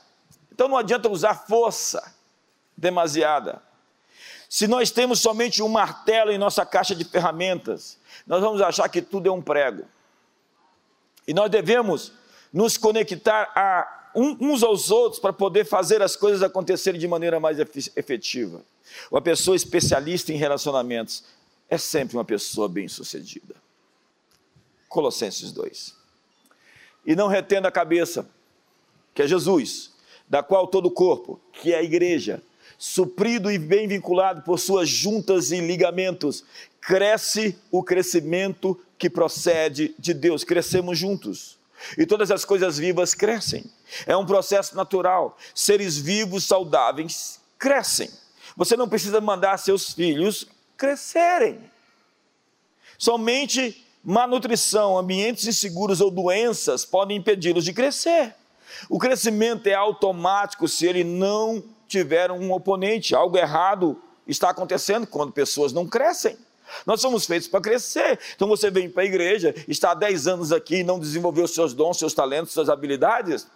Então 0.51 0.67
não 0.67 0.77
adianta 0.77 1.09
usar 1.09 1.35
força 1.35 2.13
demasiada. 2.75 3.61
Se 4.49 4.67
nós 4.67 4.91
temos 4.91 5.19
somente 5.19 5.63
um 5.63 5.69
martelo 5.69 6.31
em 6.31 6.37
nossa 6.37 6.65
caixa 6.65 6.93
de 6.93 7.03
ferramentas, 7.03 7.97
nós 8.27 8.41
vamos 8.41 8.61
achar 8.61 8.87
que 8.87 9.01
tudo 9.01 9.27
é 9.27 9.31
um 9.31 9.41
prego. 9.41 9.85
E 11.27 11.33
nós 11.33 11.49
devemos 11.49 12.11
nos 12.53 12.77
conectar 12.77 13.51
a 13.55 14.11
uns 14.15 14.61
aos 14.61 14.91
outros 14.91 15.19
para 15.19 15.33
poder 15.33 15.65
fazer 15.65 16.01
as 16.03 16.15
coisas 16.15 16.43
acontecerem 16.43 16.99
de 16.99 17.07
maneira 17.07 17.39
mais 17.39 17.57
efetiva. 17.95 18.61
Uma 19.09 19.21
pessoa 19.21 19.55
especialista 19.55 20.31
em 20.31 20.37
relacionamentos 20.37 21.23
é 21.67 21.79
sempre 21.79 22.15
uma 22.15 22.23
pessoa 22.23 22.69
bem-sucedida. 22.69 23.55
Colossenses 24.87 25.51
2. 25.51 25.95
E 27.07 27.15
não 27.15 27.27
retendo 27.27 27.67
a 27.67 27.71
cabeça, 27.71 28.29
que 29.15 29.23
é 29.23 29.27
Jesus, 29.27 29.91
da 30.29 30.43
qual 30.43 30.67
todo 30.67 30.85
o 30.85 30.91
corpo, 30.91 31.41
que 31.51 31.73
é 31.73 31.79
a 31.79 31.83
igreja, 31.83 32.41
suprido 32.77 33.51
e 33.51 33.57
bem 33.57 33.87
vinculado 33.87 34.43
por 34.43 34.59
suas 34.59 34.87
juntas 34.87 35.51
e 35.51 35.59
ligamentos, 35.59 36.45
cresce 36.79 37.57
o 37.71 37.81
crescimento 37.81 38.79
que 38.95 39.09
procede 39.09 39.95
de 39.97 40.13
Deus. 40.13 40.43
Crescemos 40.43 40.99
juntos 40.99 41.57
e 41.97 42.05
todas 42.05 42.31
as 42.31 42.45
coisas 42.45 42.77
vivas 42.77 43.13
crescem. 43.13 43.63
É 44.05 44.15
um 44.15 44.25
processo 44.25 44.75
natural. 44.75 45.37
Seres 45.53 45.97
vivos, 45.97 46.45
saudáveis, 46.45 47.39
crescem. 47.57 48.09
Você 48.55 48.75
não 48.75 48.87
precisa 48.87 49.19
mandar 49.19 49.57
seus 49.57 49.93
filhos 49.93 50.47
crescerem. 50.77 51.59
Somente 52.97 53.85
malnutrição, 54.03 54.97
ambientes 54.97 55.47
inseguros 55.47 56.01
ou 56.01 56.11
doenças 56.11 56.85
podem 56.85 57.17
impedi-los 57.17 57.63
de 57.63 57.73
crescer. 57.73 58.35
O 58.89 58.99
crescimento 58.99 59.67
é 59.67 59.73
automático 59.73 60.67
se 60.67 60.85
ele 60.85 61.03
não 61.03 61.63
tiveram 61.87 62.37
um 62.39 62.51
oponente. 62.51 63.15
Algo 63.15 63.37
errado 63.37 64.01
está 64.27 64.49
acontecendo 64.49 65.07
quando 65.07 65.31
pessoas 65.31 65.71
não 65.71 65.87
crescem. 65.87 66.37
Nós 66.85 67.01
somos 67.01 67.25
feitos 67.25 67.47
para 67.47 67.61
crescer. 67.61 68.19
Então 68.35 68.47
você 68.47 68.69
vem 68.69 68.89
para 68.89 69.03
a 69.03 69.05
igreja, 69.05 69.53
está 69.67 69.91
há 69.91 69.93
10 69.93 70.27
anos 70.27 70.51
aqui 70.51 70.77
e 70.77 70.83
não 70.83 70.99
desenvolveu 70.99 71.47
seus 71.47 71.73
dons, 71.73 71.97
seus 71.97 72.13
talentos, 72.13 72.53
suas 72.53 72.69
habilidades. 72.69 73.47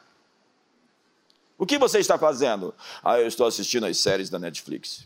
O 1.58 1.66
que 1.66 1.78
você 1.78 2.00
está 2.00 2.18
fazendo? 2.18 2.74
Ah, 3.04 3.20
eu 3.20 3.28
estou 3.28 3.48
assistindo 3.48 3.86
as 3.86 3.98
séries 3.98 4.30
da 4.30 4.38
Netflix. 4.38 5.06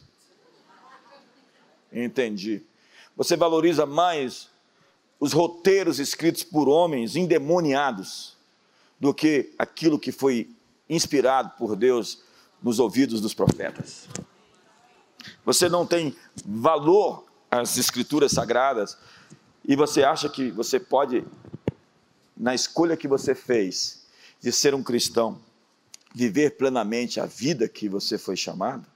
Entendi. 1.91 2.61
Você 3.15 3.37
valoriza 3.37 3.85
mais 3.85 4.49
os 5.19 5.33
roteiros 5.33 5.99
escritos 5.99 6.43
por 6.43 6.67
homens 6.67 7.15
endemoniados 7.15 8.35
do 8.99 9.13
que 9.13 9.53
aquilo 9.57 9.99
que 9.99 10.11
foi 10.11 10.49
inspirado 10.89 11.51
por 11.57 11.75
Deus 11.75 12.23
nos 12.61 12.79
ouvidos 12.79 13.21
dos 13.21 13.33
profetas. 13.33 14.07
Você 15.45 15.69
não 15.69 15.85
tem 15.85 16.15
valor 16.45 17.25
às 17.51 17.77
escrituras 17.77 18.31
sagradas 18.31 18.97
e 19.67 19.75
você 19.75 20.03
acha 20.03 20.29
que 20.29 20.49
você 20.49 20.79
pode, 20.79 21.25
na 22.35 22.55
escolha 22.55 22.95
que 22.95 23.07
você 23.07 23.35
fez 23.35 24.03
de 24.39 24.51
ser 24.51 24.73
um 24.73 24.81
cristão, 24.81 25.39
viver 26.15 26.51
plenamente 26.51 27.19
a 27.19 27.25
vida 27.25 27.67
que 27.67 27.89
você 27.89 28.17
foi 28.17 28.37
chamado? 28.37 28.87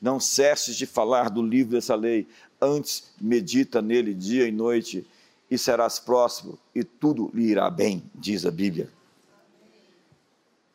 Não 0.00 0.20
cesses 0.20 0.76
de 0.76 0.84
falar 0.84 1.30
do 1.30 1.42
livro 1.42 1.72
dessa 1.72 1.94
lei, 1.94 2.28
antes 2.60 3.10
medita 3.18 3.80
nele 3.80 4.12
dia 4.12 4.46
e 4.46 4.52
noite, 4.52 5.06
e 5.50 5.56
serás 5.56 5.98
próximo, 5.98 6.58
e 6.74 6.84
tudo 6.84 7.30
lhe 7.32 7.46
irá 7.46 7.70
bem, 7.70 8.02
diz 8.14 8.44
a 8.44 8.50
Bíblia. 8.50 8.90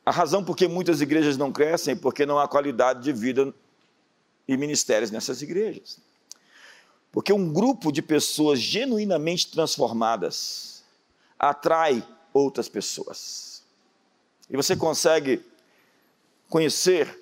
A 0.04 0.12
razão 0.12 0.44
por 0.44 0.56
que 0.56 0.68
muitas 0.68 1.02
igrejas 1.02 1.38
não 1.38 1.52
crescem 1.52 1.94
é 1.94 1.98
porque 1.98 2.26
não 2.26 2.40
há 2.40 2.48
qualidade 2.48 3.04
de 3.04 3.14
vida 3.14 3.54
e 4.48 4.58
ministérios 4.58 5.12
nessas 5.12 5.42
igrejas. 5.42 6.00
Porque 7.12 7.34
um 7.34 7.52
grupo 7.52 7.92
de 7.92 8.02
pessoas 8.02 8.60
genuinamente 8.60 9.52
transformadas 9.52 10.84
atrai 11.38 12.08
outras 12.34 12.70
pessoas. 12.70 13.64
E 14.50 14.56
você 14.56 14.76
consegue 14.76 15.44
conhecer 16.50 17.20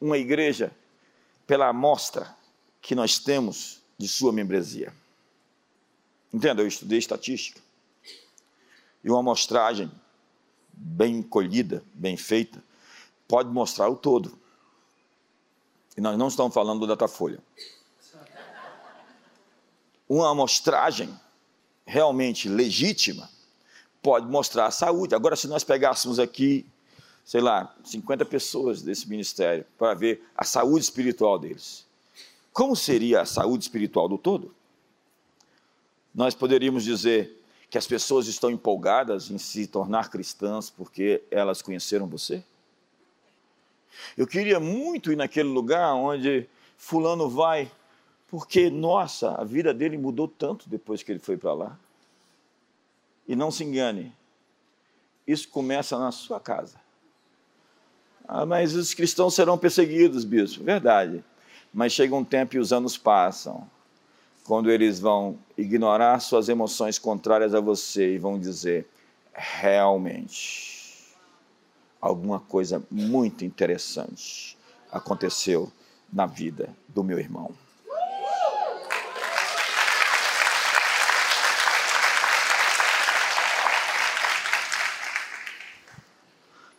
uma 0.00 0.16
igreja 0.16 0.72
pela 1.46 1.68
amostra 1.68 2.34
que 2.80 2.94
nós 2.94 3.18
temos 3.18 3.82
de 3.98 4.08
sua 4.08 4.32
membresia. 4.32 4.92
Entenda, 6.32 6.62
eu 6.62 6.66
estudei 6.66 6.98
estatística. 6.98 7.60
E 9.02 9.10
uma 9.10 9.20
amostragem 9.20 9.90
bem 10.72 11.22
colhida, 11.22 11.82
bem 11.94 12.16
feita, 12.16 12.62
pode 13.26 13.48
mostrar 13.48 13.88
o 13.88 13.96
todo. 13.96 14.38
E 15.96 16.00
nós 16.00 16.18
não 16.18 16.28
estamos 16.28 16.52
falando 16.52 16.80
do 16.80 16.86
Datafolha. 16.86 17.42
Uma 20.08 20.30
amostragem 20.30 21.08
realmente 21.84 22.48
legítima 22.48 23.28
pode 24.02 24.26
mostrar 24.26 24.66
a 24.66 24.70
saúde. 24.70 25.14
Agora, 25.14 25.34
se 25.34 25.48
nós 25.48 25.64
pegássemos 25.64 26.18
aqui, 26.18 26.64
sei 27.24 27.40
lá, 27.40 27.74
50 27.84 28.24
pessoas 28.24 28.82
desse 28.82 29.08
ministério 29.08 29.64
para 29.76 29.94
ver 29.94 30.22
a 30.36 30.44
saúde 30.44 30.84
espiritual 30.84 31.38
deles, 31.38 31.84
como 32.52 32.74
seria 32.76 33.20
a 33.20 33.26
saúde 33.26 33.64
espiritual 33.64 34.08
do 34.08 34.16
todo? 34.16 34.54
Nós 36.14 36.34
poderíamos 36.34 36.84
dizer 36.84 37.42
que 37.68 37.76
as 37.76 37.86
pessoas 37.86 38.26
estão 38.26 38.50
empolgadas 38.50 39.30
em 39.30 39.38
se 39.38 39.66
tornar 39.66 40.08
cristãs 40.08 40.70
porque 40.70 41.22
elas 41.30 41.60
conheceram 41.60 42.06
você? 42.06 42.42
Eu 44.16 44.26
queria 44.26 44.60
muito 44.60 45.12
ir 45.12 45.16
naquele 45.16 45.48
lugar 45.48 45.94
onde 45.94 46.48
Fulano 46.78 47.28
vai, 47.28 47.70
porque, 48.28 48.70
nossa, 48.70 49.32
a 49.32 49.44
vida 49.44 49.72
dele 49.72 49.96
mudou 49.96 50.26
tanto 50.26 50.68
depois 50.68 51.02
que 51.02 51.12
ele 51.12 51.18
foi 51.18 51.36
para 51.36 51.52
lá. 51.52 51.78
E 53.26 53.34
não 53.34 53.50
se 53.50 53.64
engane, 53.64 54.12
isso 55.26 55.48
começa 55.48 55.98
na 55.98 56.12
sua 56.12 56.38
casa. 56.38 56.80
Ah, 58.26 58.46
mas 58.46 58.74
os 58.74 58.94
cristãos 58.94 59.34
serão 59.34 59.56
perseguidos, 59.56 60.24
bispo. 60.24 60.64
Verdade. 60.64 61.24
Mas 61.72 61.92
chega 61.92 62.14
um 62.14 62.24
tempo 62.24 62.56
e 62.56 62.58
os 62.58 62.72
anos 62.72 62.96
passam 62.96 63.68
quando 64.44 64.70
eles 64.70 65.00
vão 65.00 65.38
ignorar 65.56 66.20
suas 66.20 66.48
emoções 66.48 66.98
contrárias 66.98 67.54
a 67.54 67.60
você 67.60 68.14
e 68.14 68.18
vão 68.18 68.38
dizer: 68.38 68.88
realmente, 69.32 71.04
alguma 72.00 72.40
coisa 72.40 72.82
muito 72.90 73.44
interessante 73.44 74.56
aconteceu 74.90 75.70
na 76.12 76.26
vida 76.26 76.74
do 76.88 77.04
meu 77.04 77.18
irmão. 77.18 77.52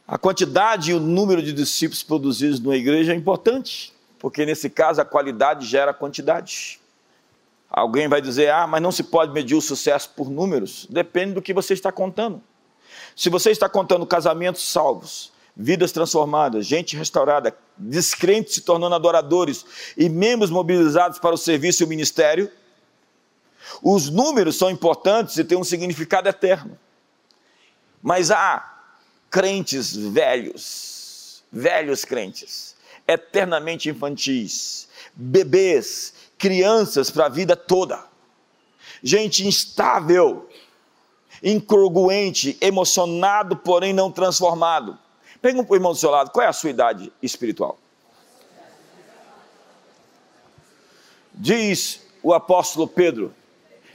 A 0.07 0.17
quantidade 0.17 0.91
e 0.91 0.93
o 0.93 1.01
número 1.01 1.43
de 1.43 1.51
discípulos 1.51 2.01
produzidos 2.01 2.61
numa 2.61 2.77
igreja 2.77 3.11
é 3.11 3.15
importante, 3.15 3.93
porque 4.17 4.45
nesse 4.45 4.69
caso 4.69 5.01
a 5.01 5.05
qualidade 5.05 5.65
gera 5.67 5.93
quantidade. 5.93 6.79
Alguém 7.69 8.07
vai 8.07 8.21
dizer, 8.21 8.49
ah, 8.49 8.65
mas 8.65 8.81
não 8.81 8.91
se 8.91 9.03
pode 9.03 9.33
medir 9.33 9.55
o 9.55 9.61
sucesso 9.61 10.09
por 10.15 10.29
números. 10.29 10.87
Depende 10.89 11.33
do 11.33 11.41
que 11.41 11.53
você 11.53 11.73
está 11.73 11.91
contando. 11.91 12.41
Se 13.17 13.29
você 13.29 13.51
está 13.51 13.67
contando 13.67 14.05
casamentos 14.07 14.69
salvos, 14.69 15.33
vidas 15.55 15.91
transformadas, 15.91 16.65
gente 16.65 16.95
restaurada, 16.95 17.53
descrentes 17.75 18.55
se 18.55 18.61
tornando 18.61 18.95
adoradores 18.95 19.65
e 19.97 20.07
membros 20.07 20.49
mobilizados 20.49 21.19
para 21.19 21.35
o 21.35 21.37
serviço 21.37 21.83
e 21.83 21.85
o 21.85 21.89
ministério, 21.89 22.49
os 23.83 24.09
números 24.09 24.55
são 24.55 24.69
importantes 24.69 25.35
e 25.35 25.43
têm 25.43 25.57
um 25.57 25.65
significado 25.65 26.29
eterno. 26.29 26.79
Mas 28.01 28.31
há 28.31 28.76
crentes 29.29 29.95
velhos, 29.95 31.43
velhos 31.51 32.05
crentes, 32.05 32.75
eternamente 33.07 33.89
infantis, 33.89 34.87
bebês 35.13 36.13
crianças 36.37 37.09
para 37.09 37.25
a 37.25 37.29
vida 37.29 37.55
toda. 37.55 38.03
Gente 39.01 39.45
instável, 39.45 40.49
incongruente, 41.43 42.57
emocionado, 42.59 43.57
porém 43.57 43.93
não 43.93 44.11
transformado. 44.11 44.97
Pergunta 45.41 45.67
para 45.67 45.73
o 45.73 45.77
irmão 45.77 45.91
do 45.91 45.97
seu 45.97 46.09
lado: 46.09 46.31
qual 46.31 46.45
é 46.45 46.49
a 46.49 46.53
sua 46.53 46.69
idade 46.69 47.11
espiritual? 47.21 47.77
Diz 51.33 52.01
o 52.23 52.33
apóstolo 52.33 52.87
Pedro: 52.87 53.33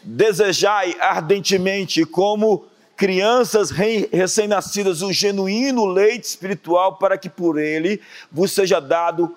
desejai 0.03 0.97
ardentemente, 1.01 2.05
como 2.05 2.66
crianças 3.03 3.73
recém-nascidas, 3.73 5.03
o 5.03 5.12
genuíno 5.12 5.85
leite 5.87 6.23
espiritual, 6.23 6.99
para 6.99 7.19
que 7.19 7.29
por 7.29 7.59
ele 7.59 8.01
vos 8.31 8.53
seja 8.53 8.79
dado 8.79 9.37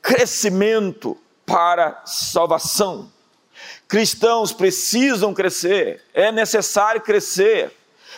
crescimento 0.00 1.14
para 1.44 2.00
salvação. 2.06 3.12
Cristãos 3.86 4.54
precisam 4.54 5.34
crescer, 5.34 6.00
é 6.14 6.32
necessário 6.32 7.02
crescer. 7.02 7.70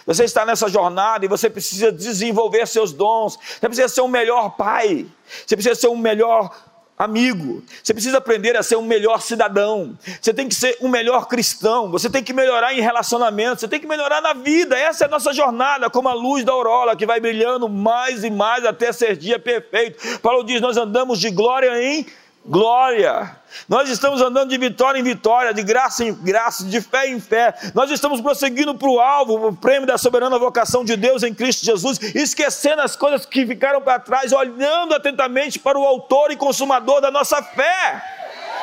Você 0.06 0.22
está 0.22 0.46
nessa 0.46 0.68
jornada 0.68 1.24
e 1.24 1.28
você 1.28 1.50
precisa 1.50 1.90
desenvolver 1.90 2.64
seus 2.68 2.92
dons. 2.92 3.36
Você 3.36 3.66
precisa 3.66 3.88
ser 3.88 4.02
um 4.02 4.08
melhor 4.08 4.50
pai. 4.50 5.04
Você 5.44 5.56
precisa 5.56 5.74
ser 5.74 5.88
um 5.88 5.96
melhor 5.96 6.56
amigo. 6.98 7.62
Você 7.82 7.92
precisa 7.92 8.18
aprender 8.18 8.56
a 8.56 8.62
ser 8.62 8.76
um 8.76 8.82
melhor 8.82 9.20
cidadão. 9.20 9.96
Você 10.20 10.32
tem 10.32 10.48
que 10.48 10.54
ser 10.54 10.76
um 10.80 10.88
melhor 10.88 11.28
cristão. 11.28 11.90
Você 11.90 12.08
tem 12.08 12.22
que 12.22 12.32
melhorar 12.32 12.72
em 12.74 12.80
relacionamento. 12.80 13.60
Você 13.60 13.68
tem 13.68 13.80
que 13.80 13.86
melhorar 13.86 14.20
na 14.20 14.32
vida. 14.32 14.76
Essa 14.78 15.04
é 15.04 15.06
a 15.06 15.10
nossa 15.10 15.32
jornada, 15.32 15.90
como 15.90 16.08
a 16.08 16.14
luz 16.14 16.44
da 16.44 16.52
aurora 16.52 16.96
que 16.96 17.06
vai 17.06 17.20
brilhando 17.20 17.68
mais 17.68 18.24
e 18.24 18.30
mais 18.30 18.64
até 18.64 18.92
ser 18.92 19.16
dia 19.16 19.38
perfeito. 19.38 20.20
Paulo 20.20 20.42
diz: 20.44 20.60
Nós 20.60 20.76
andamos 20.76 21.20
de 21.20 21.30
glória 21.30 21.82
em 21.82 22.06
glória. 22.48 23.36
Nós 23.68 23.88
estamos 23.88 24.20
andando 24.20 24.50
de 24.50 24.58
vitória 24.58 24.98
em 24.98 25.02
vitória, 25.02 25.52
de 25.52 25.62
graça 25.62 26.04
em 26.04 26.12
graça, 26.12 26.64
de 26.64 26.80
fé 26.80 27.08
em 27.08 27.20
fé. 27.20 27.54
Nós 27.74 27.90
estamos 27.90 28.20
prosseguindo 28.20 28.74
para 28.74 28.88
o 28.88 29.00
alvo, 29.00 29.48
o 29.48 29.56
prêmio 29.56 29.86
da 29.86 29.98
soberana 29.98 30.38
vocação 30.38 30.84
de 30.84 30.96
Deus 30.96 31.22
em 31.22 31.34
Cristo 31.34 31.64
Jesus, 31.64 31.98
esquecendo 32.14 32.82
as 32.82 32.94
coisas 32.94 33.26
que 33.26 33.46
ficaram 33.46 33.80
para 33.80 33.98
trás, 33.98 34.32
olhando 34.32 34.94
atentamente 34.94 35.58
para 35.58 35.78
o 35.78 35.84
autor 35.84 36.30
e 36.30 36.36
consumador 36.36 37.00
da 37.00 37.10
nossa 37.10 37.42
fé. 37.42 38.02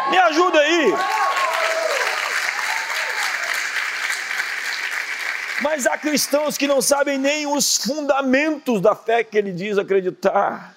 Me 0.10 0.18
ajuda 0.18 0.60
aí. 0.60 0.94
Mas 5.62 5.88
há 5.88 5.98
cristãos 5.98 6.58
que 6.58 6.68
não 6.68 6.82
sabem 6.82 7.18
nem 7.18 7.48
os 7.48 7.78
fundamentos 7.78 8.82
da 8.82 8.96
fé 8.96 9.24
que 9.24 9.38
ele 9.38 9.54
diz 9.54 9.78
acreditar. 9.78 10.76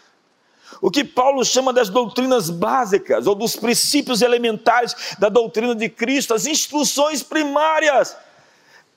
O 0.80 0.90
que 0.90 1.04
Paulo 1.04 1.44
chama 1.44 1.72
das 1.72 1.88
doutrinas 1.88 2.50
básicas 2.50 3.26
ou 3.26 3.34
dos 3.34 3.56
princípios 3.56 4.22
elementares 4.22 5.16
da 5.18 5.28
doutrina 5.28 5.74
de 5.74 5.88
Cristo, 5.88 6.34
as 6.34 6.46
instruções 6.46 7.22
primárias, 7.22 8.16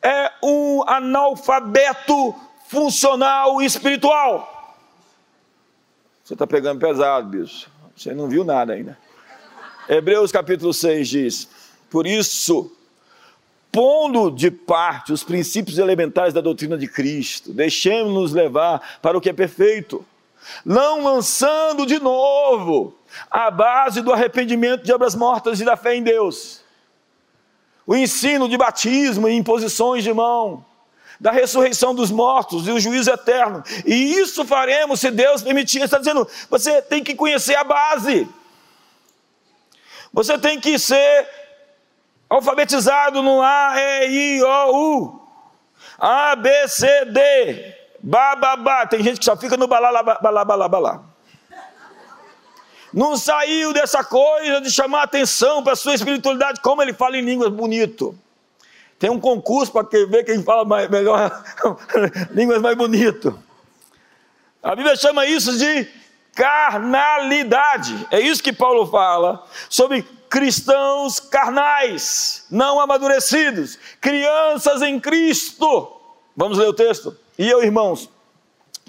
é 0.01 0.31
um 0.43 0.83
analfabeto 0.87 2.35
funcional 2.67 3.61
e 3.61 3.65
espiritual. 3.65 4.77
Você 6.23 6.33
está 6.33 6.45
pegando 6.45 6.79
pesado, 6.79 7.27
bicho. 7.27 7.69
Você 7.95 8.13
não 8.13 8.29
viu 8.29 8.43
nada 8.43 8.73
ainda. 8.73 8.97
Hebreus 9.89 10.31
capítulo 10.31 10.71
6 10.73 11.07
diz: 11.07 11.49
Por 11.89 12.05
isso, 12.05 12.71
pondo 13.71 14.29
de 14.29 14.51
parte 14.51 15.11
os 15.11 15.23
princípios 15.23 15.79
elementares 15.79 16.33
da 16.33 16.41
doutrina 16.41 16.77
de 16.77 16.87
Cristo, 16.87 17.51
deixemos-nos 17.51 18.31
levar 18.31 18.99
para 19.01 19.17
o 19.17 19.21
que 19.21 19.29
é 19.29 19.33
perfeito, 19.33 20.05
não 20.65 21.03
lançando 21.03 21.85
de 21.85 21.99
novo 21.99 22.95
a 23.29 23.49
base 23.49 24.01
do 24.01 24.13
arrependimento 24.13 24.83
de 24.83 24.93
obras 24.93 25.15
mortas 25.15 25.59
e 25.59 25.65
da 25.65 25.75
fé 25.75 25.95
em 25.95 26.03
Deus. 26.03 26.61
O 27.85 27.95
ensino 27.95 28.47
de 28.47 28.57
batismo 28.57 29.27
e 29.27 29.35
imposições 29.35 30.03
de 30.03 30.13
mão, 30.13 30.63
da 31.19 31.31
ressurreição 31.31 31.93
dos 31.93 32.11
mortos 32.11 32.67
e 32.67 32.71
o 32.71 32.79
juízo 32.79 33.11
eterno. 33.11 33.63
E 33.85 34.13
isso 34.13 34.45
faremos 34.45 34.99
se 34.99 35.11
Deus 35.11 35.41
permitir. 35.41 35.81
Está 35.81 35.97
dizendo, 35.97 36.27
você 36.49 36.81
tem 36.81 37.03
que 37.03 37.15
conhecer 37.15 37.55
a 37.55 37.63
base. 37.63 38.27
Você 40.13 40.37
tem 40.37 40.59
que 40.59 40.77
ser 40.79 41.27
alfabetizado 42.29 43.21
no 43.21 43.41
A, 43.41 43.73
E, 43.75 44.37
I, 44.37 44.43
O, 44.43 44.75
U. 44.75 45.19
A, 45.97 46.35
B, 46.35 46.67
C, 46.67 47.05
D. 47.05 47.78
Ba, 48.01 48.35
ba, 48.35 48.55
ba. 48.55 48.85
Tem 48.85 49.03
gente 49.03 49.19
que 49.19 49.25
só 49.25 49.35
fica 49.35 49.57
no 49.57 49.67
balá, 49.67 50.03
balá, 50.03 50.45
balá, 50.45 50.67
balá. 50.67 51.03
Não 52.93 53.15
saiu 53.17 53.71
dessa 53.71 54.03
coisa 54.03 54.61
de 54.61 54.71
chamar 54.71 55.03
atenção 55.03 55.63
para 55.63 55.73
a 55.73 55.75
sua 55.75 55.93
espiritualidade, 55.93 56.59
como 56.61 56.81
ele 56.81 56.93
fala 56.93 57.17
em 57.17 57.21
línguas 57.21 57.51
bonito. 57.51 58.17
Tem 58.97 59.09
um 59.09 59.19
concurso 59.19 59.71
para 59.71 59.87
ver 60.07 60.23
quem 60.23 60.43
fala 60.43 60.65
mais, 60.65 60.89
melhor 60.89 61.31
línguas 62.31 62.61
mais 62.61 62.75
bonito. 62.75 63.37
A 64.61 64.75
Bíblia 64.75 64.95
chama 64.95 65.25
isso 65.25 65.57
de 65.57 65.87
carnalidade. 66.33 68.07
É 68.11 68.19
isso 68.19 68.43
que 68.43 68.51
Paulo 68.51 68.87
fala 68.87 69.45
sobre 69.69 70.01
cristãos 70.29 71.19
carnais, 71.19 72.45
não 72.51 72.79
amadurecidos, 72.79 73.79
crianças 74.01 74.81
em 74.81 74.99
Cristo. 74.99 75.91
Vamos 76.35 76.57
ler 76.57 76.67
o 76.67 76.73
texto? 76.73 77.15
E 77.39 77.49
eu, 77.49 77.63
irmãos, 77.63 78.09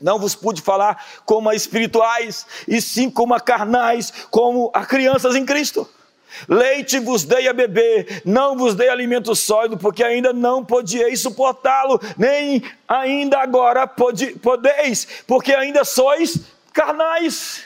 não 0.03 0.18
vos 0.18 0.34
pude 0.34 0.61
falar 0.61 1.07
como 1.24 1.48
a 1.48 1.55
espirituais, 1.55 2.44
e 2.66 2.82
sim 2.82 3.09
como 3.09 3.32
a 3.32 3.38
carnais, 3.38 4.12
como 4.28 4.72
a 4.74 4.84
crianças 4.84 5.36
em 5.36 5.46
Cristo. 5.46 5.88
Leite 6.48 6.98
vos 6.98 7.22
dei 7.22 7.46
a 7.46 7.53
beber, 7.53 8.22
não 8.24 8.57
vos 8.57 8.74
dei 8.74 8.88
alimento 8.88 9.36
sólido, 9.36 9.78
porque 9.78 10.03
ainda 10.03 10.32
não 10.32 10.64
podieis 10.64 11.20
suportá-lo, 11.20 12.01
nem 12.18 12.61
ainda 12.88 13.38
agora 13.38 13.86
pode, 13.86 14.32
podeis, 14.38 15.07
porque 15.28 15.55
ainda 15.55 15.84
sois 15.84 16.40
carnais. 16.72 17.62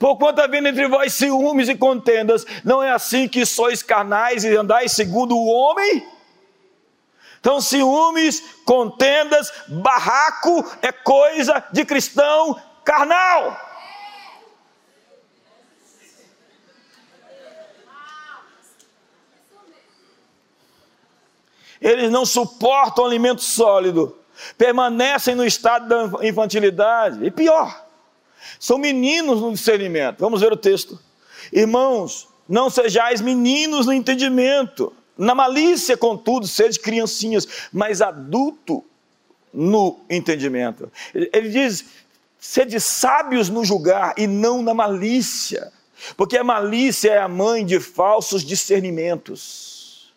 Porquanto 0.00 0.40
havendo 0.40 0.66
entre 0.66 0.88
vós 0.88 1.12
ciúmes 1.12 1.68
e 1.68 1.76
contendas, 1.76 2.44
não 2.64 2.82
é 2.82 2.90
assim 2.90 3.28
que 3.28 3.46
sois 3.46 3.84
carnais 3.84 4.42
e 4.42 4.56
andais 4.56 4.90
segundo 4.90 5.36
o 5.36 5.46
homem? 5.46 6.13
Então, 7.44 7.60
ciúmes, 7.60 8.42
contendas, 8.64 9.52
barraco 9.68 10.64
é 10.80 10.90
coisa 10.90 11.62
de 11.70 11.84
cristão 11.84 12.58
carnal. 12.82 13.60
Eles 21.78 22.10
não 22.10 22.24
suportam 22.24 23.04
alimento 23.04 23.42
sólido, 23.42 24.18
permanecem 24.56 25.34
no 25.34 25.44
estado 25.44 25.86
da 25.86 26.26
infantilidade. 26.26 27.22
E 27.26 27.30
pior, 27.30 27.86
são 28.58 28.78
meninos 28.78 29.42
no 29.42 29.52
discernimento. 29.52 30.20
Vamos 30.20 30.40
ver 30.40 30.50
o 30.50 30.56
texto. 30.56 30.98
Irmãos, 31.52 32.26
não 32.48 32.70
sejais 32.70 33.20
meninos 33.20 33.84
no 33.84 33.92
entendimento 33.92 34.94
na 35.16 35.34
malícia, 35.34 35.96
contudo, 35.96 36.46
sede 36.46 36.78
criancinhas, 36.78 37.46
mas 37.72 38.02
adulto 38.02 38.84
no 39.52 40.00
entendimento. 40.10 40.90
Ele 41.14 41.48
diz: 41.48 41.84
sede 42.38 42.80
sábios 42.80 43.48
no 43.48 43.64
julgar 43.64 44.14
e 44.16 44.26
não 44.26 44.62
na 44.62 44.74
malícia, 44.74 45.72
porque 46.16 46.36
a 46.36 46.44
malícia 46.44 47.10
é 47.12 47.18
a 47.18 47.28
mãe 47.28 47.64
de 47.64 47.78
falsos 47.78 48.42
discernimentos. 48.42 50.12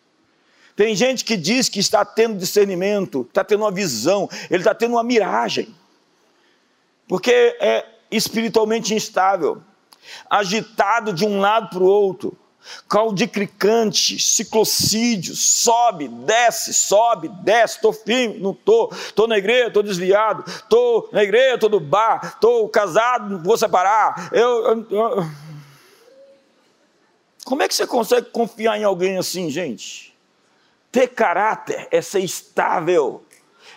Tem 0.74 0.94
gente 0.94 1.24
que 1.24 1.36
diz 1.36 1.68
que 1.68 1.80
está 1.80 2.04
tendo 2.04 2.38
discernimento, 2.38 3.26
está 3.28 3.42
tendo 3.42 3.64
uma 3.64 3.70
visão, 3.70 4.28
ele 4.48 4.60
está 4.60 4.74
tendo 4.74 4.92
uma 4.92 5.02
miragem, 5.02 5.74
porque 7.08 7.56
é 7.60 7.84
espiritualmente 8.10 8.94
instável, 8.94 9.60
agitado 10.30 11.12
de 11.12 11.24
um 11.24 11.40
lado 11.40 11.70
para 11.70 11.82
o 11.82 11.86
outro 11.86 12.36
Caldicricante, 12.88 14.18
ciclocídio, 14.18 15.34
sobe, 15.34 16.08
desce, 16.08 16.72
sobe, 16.72 17.28
desce, 17.28 17.76
estou 17.76 17.92
firme, 17.92 18.38
não 18.38 18.52
estou, 18.52 18.90
estou 18.92 19.26
na 19.28 19.38
igreja, 19.38 19.68
estou 19.68 19.82
desviado, 19.82 20.44
estou 20.46 21.08
na 21.12 21.22
igreja, 21.22 21.54
estou 21.54 21.70
no 21.70 21.80
bar, 21.80 22.32
estou 22.34 22.68
casado, 22.68 23.30
não 23.30 23.42
vou 23.42 23.56
separar. 23.56 24.30
Eu, 24.32 24.66
eu, 24.66 24.86
eu, 24.90 25.26
Como 27.44 27.62
é 27.62 27.68
que 27.68 27.74
você 27.74 27.86
consegue 27.86 28.30
confiar 28.30 28.78
em 28.78 28.84
alguém 28.84 29.18
assim, 29.18 29.50
gente? 29.50 30.14
Ter 30.90 31.08
caráter 31.08 31.88
é 31.90 32.00
ser 32.00 32.20
estável, 32.20 33.22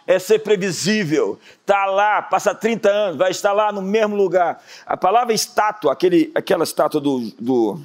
é 0.07 0.17
ser 0.19 0.39
previsível. 0.39 1.39
Está 1.61 1.85
lá, 1.85 2.21
passa 2.21 2.55
30 2.55 2.89
anos, 2.89 3.17
vai 3.17 3.31
estar 3.31 3.53
lá 3.53 3.71
no 3.71 3.81
mesmo 3.81 4.15
lugar. 4.15 4.63
A 4.85 4.95
palavra 4.95 5.33
estátua, 5.33 5.91
aquele, 5.91 6.31
aquela 6.35 6.63
estátua 6.63 6.99
do, 6.99 7.31
do 7.39 7.81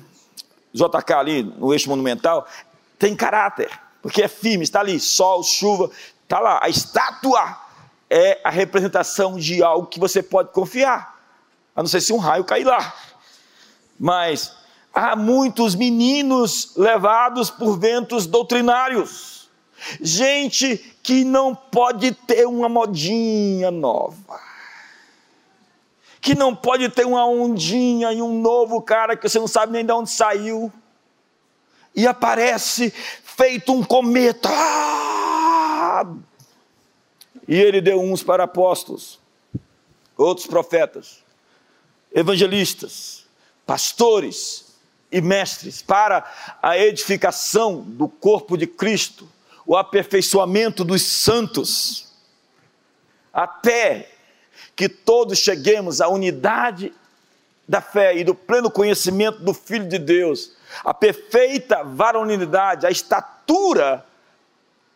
JK 0.77 1.13
ali 1.15 1.43
no 1.43 1.73
eixo 1.73 1.89
monumental, 1.89 2.47
tem 2.99 3.17
caráter, 3.17 3.71
porque 4.03 4.23
é 4.23 4.29
firme, 4.29 4.63
está 4.63 4.81
ali, 4.81 5.01
sol, 5.01 5.43
chuva, 5.43 5.91
está 6.23 6.39
lá. 6.39 6.61
A 6.63 6.69
estátua 6.69 7.59
é 8.11 8.41
a 8.45 8.51
representação 8.51 9.37
de 9.37 9.63
algo 9.63 9.87
que 9.87 9.99
você 9.99 10.23
pode 10.23 10.53
confiar, 10.53 11.19
a 11.75 11.83
não 11.83 11.89
ser 11.89 12.01
se 12.01 12.13
um 12.13 12.19
raio 12.19 12.45
cair 12.45 12.65
lá. 12.65 12.95
Mas 13.99 14.53
há 14.93 15.17
muitos 15.17 15.75
meninos 15.75 16.75
levados 16.77 17.51
por 17.51 17.79
ventos 17.79 18.27
doutrinários, 18.27 19.49
gente 20.01 20.79
que 21.03 21.25
não 21.25 21.55
pode 21.55 22.13
ter 22.13 22.47
uma 22.47 22.69
modinha 22.69 23.71
nova 23.71 24.47
que 26.27 26.35
não 26.35 26.57
pode 26.57 26.89
ter 26.89 27.07
uma 27.07 27.25
ondinha 27.25 28.13
e 28.13 28.21
um 28.21 28.41
novo 28.41 28.83
cara 28.83 29.17
que 29.17 29.29
você 29.29 29.39
não 29.39 29.47
sabe 29.47 29.71
nem 29.71 29.87
de 29.87 29.93
onde 29.93 30.11
saiu, 30.11 30.73
e 31.95 32.05
aparece 32.05 32.91
feito 32.91 33.73
um 33.73 33.85
cometa. 33.85 34.51
E 37.47 37.55
ele 37.55 37.81
deu 37.81 38.01
uns 38.01 38.25
para 38.25 38.43
apóstolos, 38.43 39.21
outros 40.17 40.49
profetas, 40.49 41.23
evangelistas, 42.13 43.25
pastores 43.65 44.75
e 45.13 45.21
mestres, 45.21 45.81
para 45.81 46.29
a 46.61 46.77
edificação 46.77 47.83
do 47.83 48.09
corpo 48.09 48.57
de 48.57 48.67
Cristo, 48.67 49.29
o 49.65 49.77
aperfeiçoamento 49.77 50.83
dos 50.83 51.03
santos, 51.03 52.09
até 53.33 54.16
que 54.77 54.91
todos 54.91 55.39
cheguemos 55.39 56.03
à 56.03 56.09
unidade 56.09 56.93
da 57.67 57.81
fé 57.81 58.15
e 58.15 58.23
do 58.23 58.35
pleno 58.35 58.71
conhecimento 58.71 59.39
do 59.41 59.55
Filho 59.55 59.89
de 59.89 59.99
Deus, 59.99 60.53
a 60.85 60.93
perfeita 60.93 61.83
varonilidade, 61.83 62.87
a 62.87 62.91
estatura 62.91 64.05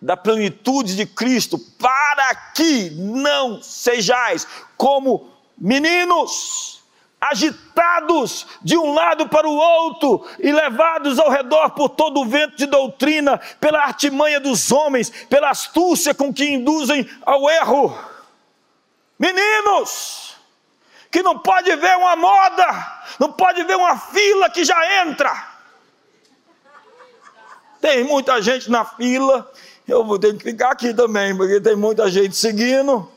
da 0.01 0.17
plenitude 0.17 0.95
de 0.95 1.07
Cristo, 1.07 1.59
para 1.79 2.35
que 2.55 2.91
não 2.91 3.63
sejais 3.63 4.47
como 4.77 5.31
meninos, 5.59 6.83
agitados 7.21 8.47
de 8.63 8.79
um 8.79 8.95
lado 8.95 9.29
para 9.29 9.47
o 9.47 9.55
outro 9.55 10.27
e 10.39 10.51
levados 10.53 11.19
ao 11.19 11.29
redor 11.31 11.71
por 11.71 11.91
todo 11.91 12.21
o 12.21 12.27
vento 12.27 12.57
de 12.57 12.67
doutrina, 12.67 13.39
pela 13.61 13.81
artimanha 13.81 14.41
dos 14.41 14.71
homens, 14.73 15.11
pela 15.29 15.51
astúcia 15.51 16.15
com 16.15 16.33
que 16.33 16.47
induzem 16.47 17.09
ao 17.27 17.51
erro 17.51 18.10
Meninos, 19.21 20.35
que 21.11 21.23
não 21.23 21.39
pode 21.39 21.77
ver 21.77 21.95
uma 21.99 22.17
moda, 22.17 23.03
não 23.19 23.31
pode 23.31 23.63
ver 23.65 23.77
uma 23.77 23.99
fila 23.99 24.49
que 24.49 24.65
já 24.65 25.05
entra. 25.05 25.31
Tem 27.83 28.03
muita 28.03 28.41
gente 28.41 28.71
na 28.71 28.83
fila, 28.83 29.53
eu 29.87 30.03
vou 30.07 30.19
ter 30.19 30.35
que 30.39 30.45
ficar 30.45 30.71
aqui 30.71 30.95
também, 30.95 31.37
porque 31.37 31.61
tem 31.61 31.77
muita 31.77 32.11
gente 32.11 32.35
seguindo. 32.35 33.13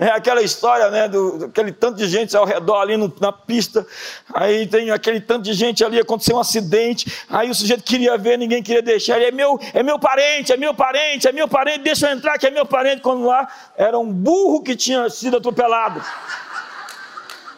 É 0.00 0.10
aquela 0.10 0.40
história, 0.40 0.88
né, 0.90 1.08
do, 1.08 1.46
aquele 1.46 1.72
tanto 1.72 1.96
de 1.96 2.06
gente 2.06 2.36
ao 2.36 2.44
redor 2.44 2.80
ali 2.80 2.96
no, 2.96 3.12
na 3.20 3.32
pista, 3.32 3.84
aí 4.32 4.64
tem 4.64 4.92
aquele 4.92 5.20
tanto 5.20 5.42
de 5.42 5.52
gente 5.52 5.84
ali, 5.84 5.98
aconteceu 5.98 6.36
um 6.36 6.40
acidente, 6.40 7.12
aí 7.28 7.50
o 7.50 7.54
sujeito 7.54 7.82
queria 7.82 8.16
ver, 8.16 8.38
ninguém 8.38 8.62
queria 8.62 8.80
deixar, 8.80 9.16
ele 9.16 9.26
é 9.26 9.32
meu, 9.32 9.58
é 9.74 9.82
meu 9.82 9.98
parente, 9.98 10.52
é 10.52 10.56
meu 10.56 10.72
parente, 10.72 11.26
é 11.26 11.32
meu 11.32 11.48
parente, 11.48 11.80
deixa 11.80 12.08
eu 12.08 12.16
entrar 12.16 12.38
que 12.38 12.46
é 12.46 12.50
meu 12.50 12.64
parente, 12.64 13.02
quando 13.02 13.24
lá 13.24 13.48
era 13.76 13.98
um 13.98 14.12
burro 14.12 14.62
que 14.62 14.76
tinha 14.76 15.10
sido 15.10 15.38
atropelado. 15.38 16.00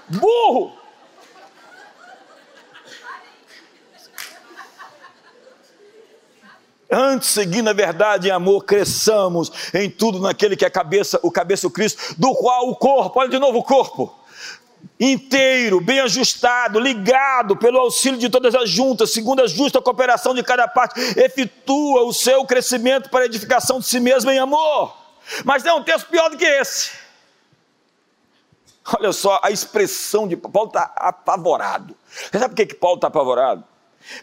Burro! 0.09 0.80
Antes, 6.91 7.29
seguindo 7.29 7.69
a 7.69 7.73
verdade 7.73 8.29
em 8.29 8.31
amor, 8.33 8.65
cresçamos 8.65 9.53
em 9.73 9.89
tudo 9.89 10.19
naquele 10.19 10.57
que 10.57 10.65
é 10.65 10.71
cabeça, 10.71 11.21
o 11.23 11.31
cabeça 11.31 11.67
o 11.67 11.71
Cristo, 11.71 12.15
do 12.19 12.35
qual 12.35 12.69
o 12.69 12.75
corpo, 12.75 13.21
olha 13.21 13.29
de 13.29 13.39
novo 13.39 13.59
o 13.59 13.63
corpo, 13.63 14.13
inteiro, 14.99 15.81
bem 15.81 16.01
ajustado, 16.01 16.81
ligado 16.81 17.57
pelo 17.57 17.79
auxílio 17.79 18.19
de 18.19 18.29
todas 18.29 18.55
as 18.55 18.69
juntas, 18.69 19.13
segundo 19.13 19.41
a 19.41 19.47
justa 19.47 19.81
cooperação 19.81 20.35
de 20.35 20.43
cada 20.43 20.67
parte, 20.67 21.01
efetua 21.19 22.03
o 22.03 22.13
seu 22.13 22.45
crescimento 22.45 23.09
para 23.09 23.21
a 23.21 23.27
edificação 23.27 23.79
de 23.79 23.87
si 23.87 24.01
mesmo 24.01 24.31
em 24.31 24.39
amor. 24.39 24.97
Mas 25.45 25.63
tem 25.63 25.73
um 25.73 25.83
texto 25.83 26.09
pior 26.09 26.29
do 26.29 26.37
que 26.37 26.45
esse. 26.45 26.91
Olha 28.99 29.13
só 29.13 29.39
a 29.43 29.51
expressão 29.51 30.27
de 30.27 30.37
Paulo 30.37 30.69
está 30.69 30.93
apavorado. 30.97 31.95
Você 32.09 32.39
sabe 32.39 32.49
por 32.49 32.57
que, 32.57 32.67
que 32.67 32.75
Paulo 32.75 32.97
está 32.97 33.07
apavorado? 33.07 33.65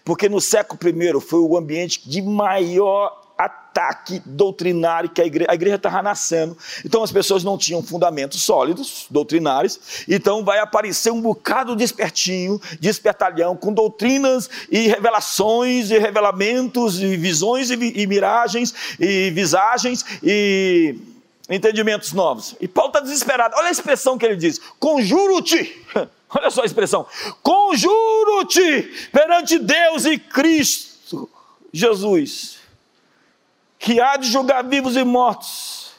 Porque 0.03 0.27
no 0.27 0.41
século 0.41 0.79
I 0.89 1.21
foi 1.21 1.39
o 1.39 1.57
ambiente 1.57 2.07
de 2.09 2.21
maior 2.21 3.27
ataque 3.37 4.19
doutrinário 4.25 5.09
que 5.09 5.21
a 5.21 5.25
igreja, 5.25 5.51
a 5.51 5.53
igreja 5.53 5.75
estava 5.75 6.01
nascendo. 6.01 6.57
Então 6.83 7.03
as 7.03 7.11
pessoas 7.11 7.43
não 7.43 7.57
tinham 7.57 7.83
fundamentos 7.83 8.41
sólidos, 8.41 9.05
doutrinários. 9.09 9.79
Então 10.07 10.43
vai 10.43 10.57
aparecer 10.59 11.11
um 11.11 11.21
bocado 11.21 11.75
de 11.75 11.83
espertinho, 11.83 12.59
de 12.79 12.89
espertalhão, 12.89 13.55
com 13.55 13.71
doutrinas 13.71 14.49
e 14.71 14.87
revelações 14.87 15.91
e 15.91 15.99
revelamentos 15.99 16.99
e 16.99 17.15
visões 17.15 17.69
e, 17.69 17.75
e 17.75 18.07
miragens 18.07 18.73
e 18.99 19.29
visagens 19.29 20.03
e 20.23 20.95
entendimentos 21.49 22.13
novos. 22.13 22.55
E 22.59 22.67
Paulo 22.67 22.89
está 22.89 22.99
desesperado. 22.99 23.55
Olha 23.55 23.67
a 23.67 23.71
expressão 23.71 24.17
que 24.17 24.25
ele 24.25 24.35
diz: 24.35 24.59
conjuro-te. 24.79 25.85
Olha 26.29 26.49
só 26.49 26.63
a 26.63 26.65
expressão: 26.65 27.05
conjuro-te 27.41 29.09
perante 29.11 29.57
Deus 29.57 30.05
e 30.05 30.17
Cristo 30.17 31.29
Jesus, 31.71 32.59
que 33.79 34.01
há 34.01 34.17
de 34.17 34.29
julgar 34.29 34.63
vivos 34.63 34.95
e 34.95 35.03
mortos, 35.03 35.91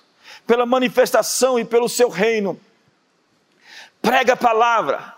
pela 0.47 0.67
manifestação 0.67 1.59
e 1.59 1.65
pelo 1.65 1.89
seu 1.89 2.09
reino. 2.09 2.61
Prega 4.03 4.35
a 4.35 4.37
palavra, 4.37 5.15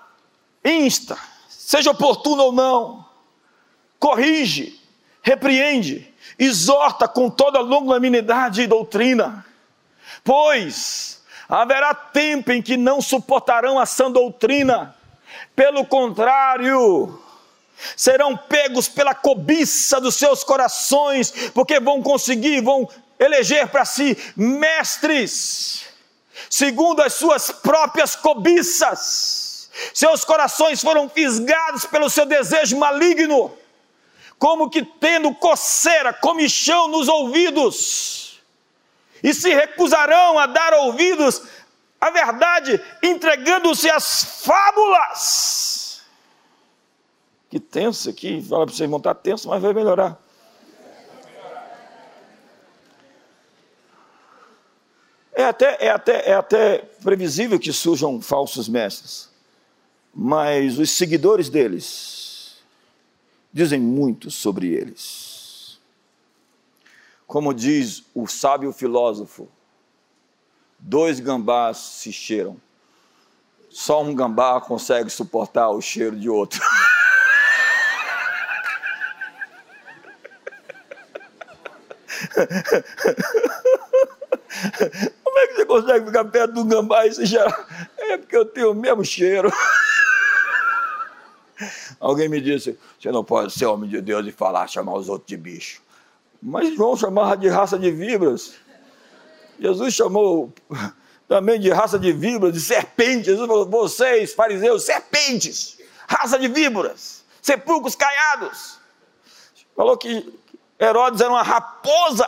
insta, 0.64 1.18
seja 1.48 1.90
oportuno 1.90 2.44
ou 2.44 2.52
não, 2.52 3.04
corrige, 3.98 4.80
repreende, 5.22 6.12
exorta 6.38 7.06
com 7.06 7.28
toda 7.28 7.60
longanimidade 7.60 8.62
e 8.62 8.66
doutrina 8.66 9.44
Pois 10.24 11.20
haverá 11.48 11.92
tempo 11.94 12.52
em 12.52 12.62
que 12.62 12.76
não 12.76 13.00
suportarão 13.02 13.78
a 13.78 13.84
sã 13.84 14.10
doutrina, 14.10 14.94
pelo 15.56 15.84
contrário, 15.84 17.20
serão 17.96 18.36
pegos 18.36 18.88
pela 18.88 19.14
cobiça 19.14 20.00
dos 20.00 20.14
seus 20.14 20.44
corações, 20.44 21.32
porque 21.52 21.80
vão 21.80 22.02
conseguir, 22.02 22.60
vão 22.60 22.88
eleger 23.18 23.68
para 23.68 23.84
si 23.84 24.16
mestres, 24.36 25.86
segundo 26.48 27.02
as 27.02 27.14
suas 27.14 27.50
próprias 27.50 28.14
cobiças. 28.14 29.70
Seus 29.94 30.24
corações 30.24 30.80
foram 30.80 31.08
fisgados 31.08 31.84
pelo 31.86 32.10
seu 32.10 32.26
desejo 32.26 32.78
maligno, 32.78 33.52
como 34.38 34.70
que 34.70 34.82
tendo 34.84 35.34
coceira, 35.34 36.12
comichão 36.12 36.88
nos 36.88 37.08
ouvidos 37.08 38.29
e 39.22 39.34
se 39.34 39.52
recusarão 39.52 40.38
a 40.38 40.46
dar 40.46 40.74
ouvidos 40.74 41.42
à 42.00 42.10
verdade, 42.10 42.80
entregando-se 43.02 43.90
às 43.90 44.42
fábulas. 44.44 46.02
Que 47.50 47.58
tenso 47.58 48.08
aqui, 48.08 48.40
fala 48.40 48.64
para 48.64 48.74
vocês 48.74 48.88
montar 48.88 49.14
tenso, 49.14 49.48
mas 49.48 49.60
vai 49.60 49.74
melhorar. 49.74 50.18
É 55.32 55.44
até, 55.44 55.76
é, 55.80 55.90
até, 55.90 56.30
é 56.30 56.34
até 56.34 56.78
previsível 57.02 57.58
que 57.58 57.72
surjam 57.72 58.20
falsos 58.20 58.68
mestres, 58.68 59.30
mas 60.14 60.78
os 60.78 60.90
seguidores 60.90 61.48
deles 61.48 62.60
dizem 63.52 63.80
muito 63.80 64.30
sobre 64.30 64.68
eles. 64.68 65.29
Como 67.30 67.54
diz 67.54 68.02
o 68.12 68.26
sábio 68.26 68.72
filósofo, 68.72 69.48
dois 70.80 71.20
gambás 71.20 71.76
se 71.76 72.12
cheiram. 72.12 72.56
Só 73.68 74.02
um 74.02 74.12
gambá 74.12 74.60
consegue 74.60 75.08
suportar 75.10 75.70
o 75.70 75.80
cheiro 75.80 76.16
de 76.16 76.28
outro. 76.28 76.60
Como 85.22 85.38
é 85.38 85.46
que 85.46 85.54
você 85.54 85.66
consegue 85.66 86.06
ficar 86.06 86.24
perto 86.24 86.54
do 86.54 86.64
gambá 86.64 87.06
e 87.06 87.14
se 87.14 87.28
cheirar? 87.28 87.88
É 87.96 88.18
porque 88.18 88.36
eu 88.36 88.44
tenho 88.44 88.72
o 88.72 88.74
mesmo 88.74 89.04
cheiro. 89.04 89.52
Alguém 92.00 92.28
me 92.28 92.40
disse: 92.40 92.76
você 92.98 93.12
não 93.12 93.22
pode 93.22 93.52
ser 93.52 93.66
homem 93.66 93.88
de 93.88 94.00
Deus 94.00 94.26
e 94.26 94.32
falar, 94.32 94.66
chamar 94.66 94.94
os 94.94 95.08
outros 95.08 95.28
de 95.28 95.36
bicho. 95.36 95.80
Mas 96.42 96.74
João 96.74 96.96
chamava 96.96 97.36
de 97.36 97.48
raça 97.48 97.78
de 97.78 97.90
víboras. 97.90 98.54
Jesus 99.58 99.94
chamou 99.94 100.52
também 101.28 101.60
de 101.60 101.70
raça 101.70 101.98
de 101.98 102.12
víboras, 102.12 102.54
de 102.54 102.60
serpentes. 102.60 103.26
Jesus 103.26 103.46
falou: 103.46 103.66
vocês, 103.66 104.32
fariseus, 104.32 104.84
serpentes, 104.84 105.78
raça 106.08 106.38
de 106.38 106.48
víboras, 106.48 107.24
sepulcros 107.42 107.94
caiados. 107.94 108.78
Falou 109.76 109.96
que 109.96 110.32
Herodes 110.80 111.20
era 111.20 111.30
uma 111.30 111.42
raposa. 111.42 112.26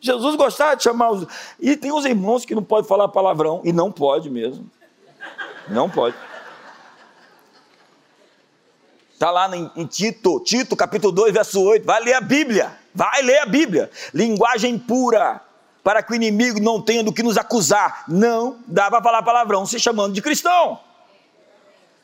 Jesus 0.00 0.36
gostava 0.36 0.76
de 0.76 0.82
chamar 0.82 1.10
os. 1.10 1.26
E 1.58 1.76
tem 1.76 1.92
os 1.92 2.04
irmãos 2.04 2.44
que 2.44 2.54
não 2.54 2.62
podem 2.62 2.88
falar 2.88 3.08
palavrão, 3.08 3.60
e 3.64 3.72
não 3.72 3.92
pode 3.92 4.30
mesmo. 4.30 4.70
Não 5.68 5.90
pode. 5.90 6.16
Está 9.20 9.30
lá 9.30 9.54
em, 9.54 9.84
Tito, 9.84 10.40
Tito 10.40 10.74
capítulo 10.74 11.12
2, 11.12 11.34
verso 11.34 11.62
8. 11.62 11.84
Vai 11.84 12.02
ler 12.02 12.14
a 12.14 12.22
Bíblia. 12.22 12.72
Vai 12.94 13.20
ler 13.20 13.40
a 13.40 13.44
Bíblia. 13.44 13.90
Linguagem 14.14 14.78
pura, 14.78 15.42
para 15.84 16.02
que 16.02 16.12
o 16.12 16.14
inimigo 16.14 16.58
não 16.58 16.80
tenha 16.80 17.04
do 17.04 17.12
que 17.12 17.22
nos 17.22 17.36
acusar. 17.36 18.04
Não 18.08 18.60
dá 18.66 18.90
para 18.90 19.02
falar 19.02 19.22
palavrão 19.22 19.66
se 19.66 19.78
chamando 19.78 20.14
de 20.14 20.22
cristão. 20.22 20.80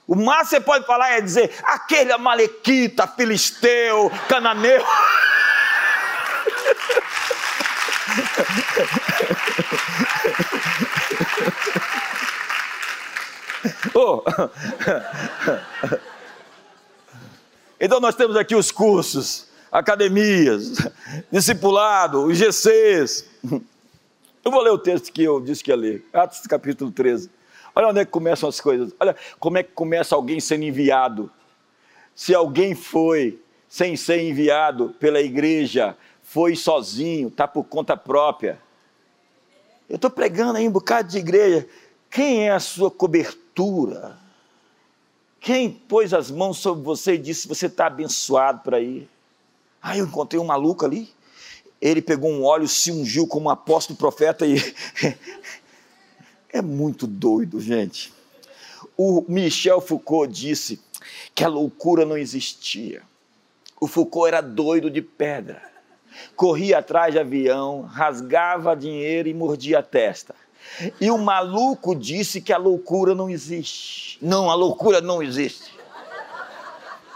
O 0.07 0.15
que 0.15 0.23
você 0.23 0.61
pode 0.61 0.85
falar 0.85 1.13
é 1.13 1.23
dizer 1.23 1.55
aquele 1.65 2.13
amalequita, 2.13 3.07
filisteu, 3.07 4.13
cananeu. 4.29 4.85
oh. 13.95 14.23
Então 17.79 18.01
nós 18.01 18.15
temos 18.15 18.37
aqui 18.37 18.55
os 18.55 18.71
cursos, 18.71 19.49
academias, 19.71 20.79
discipulado, 21.31 22.25
os 22.25 22.39
GCs. 22.39 23.27
Eu 24.45 24.51
vou 24.51 24.63
ler 24.63 24.71
o 24.71 24.79
texto 24.79 25.13
que 25.13 25.23
eu 25.23 25.41
disse 25.41 25.63
que 25.63 25.71
ia 25.71 25.77
ler, 25.77 26.05
Atos 26.13 26.41
capítulo 26.47 26.91
13. 26.91 27.31
Olha 27.75 27.89
onde 27.89 28.01
é 28.01 28.05
que 28.07 28.11
começam 28.11 28.49
as 28.49 28.59
coisas. 28.59 28.95
Olha 28.99 29.15
como 29.39 29.59
é 29.59 29.63
que 29.63 29.73
começa 29.73 30.15
alguém 30.15 30.41
sendo 30.41 30.65
enviado. 30.65 31.31
Se 32.15 32.35
alguém 32.35 32.75
foi 32.75 33.39
sem 33.69 33.95
ser 33.95 34.23
enviado 34.23 34.95
pela 34.99 35.21
igreja, 35.21 35.95
foi 36.23 36.57
sozinho, 36.57 37.29
está 37.29 37.47
por 37.47 37.65
conta 37.65 37.95
própria. 37.95 38.59
Eu 39.89 39.97
estou 39.97 40.11
pregando 40.11 40.57
aí 40.57 40.67
um 40.67 40.73
bocado 40.73 41.09
de 41.11 41.19
igreja. 41.19 41.69
Quem 42.11 42.49
é 42.49 42.53
a 42.53 42.61
sua 42.61 42.91
cobertura? 42.91 44.17
Quem 45.47 45.71
pôs 45.71 46.13
as 46.13 46.29
mãos 46.29 46.59
sobre 46.59 46.83
você 46.83 47.15
e 47.15 47.19
disse: 47.19 47.47
Você 47.47 47.67
está 47.67 47.87
abençoado 47.87 48.63
para 48.65 48.81
ir? 48.81 49.09
Ah, 49.81 49.97
eu 49.97 50.05
encontrei 50.05 50.41
um 50.41 50.45
maluco 50.45 50.85
ali. 50.85 51.09
Ele 51.81 52.03
pegou 52.03 52.29
um 52.33 52.43
óleo, 52.43 52.67
se 52.67 52.91
ungiu 52.91 53.29
como 53.29 53.49
apóstolo 53.49 53.97
profeta 53.97 54.45
e. 54.45 54.57
é 56.53 56.61
muito 56.61 57.07
doido, 57.07 57.61
gente. 57.61 58.13
O 58.97 59.25
Michel 59.29 59.81
Foucault 59.81 60.33
disse 60.33 60.81
que 61.33 61.45
a 61.45 61.49
loucura 61.49 62.05
não 62.05 62.19
existia. 62.19 63.01
O 63.81 63.87
Foucault 63.87 64.27
era 64.27 64.41
doido 64.41 64.91
de 64.91 65.01
pedra. 65.01 65.63
Corria 66.35 66.79
atrás 66.79 67.15
de 67.15 67.21
avião, 67.21 67.83
rasgava 67.83 68.75
dinheiro 68.75 69.29
e 69.29 69.35
mordia 69.35 69.79
a 69.79 69.83
testa. 69.83 70.35
E 71.01 71.11
o 71.11 71.19
maluco 71.19 71.95
disse 71.95 72.41
que 72.41 72.53
a 72.53 72.59
loucura 72.59 73.15
não 73.15 73.31
existe. 73.31 74.19
Não, 74.21 74.51
a 74.51 74.55
loucura 74.55 75.01
não 75.01 75.23
existe. 75.23 75.75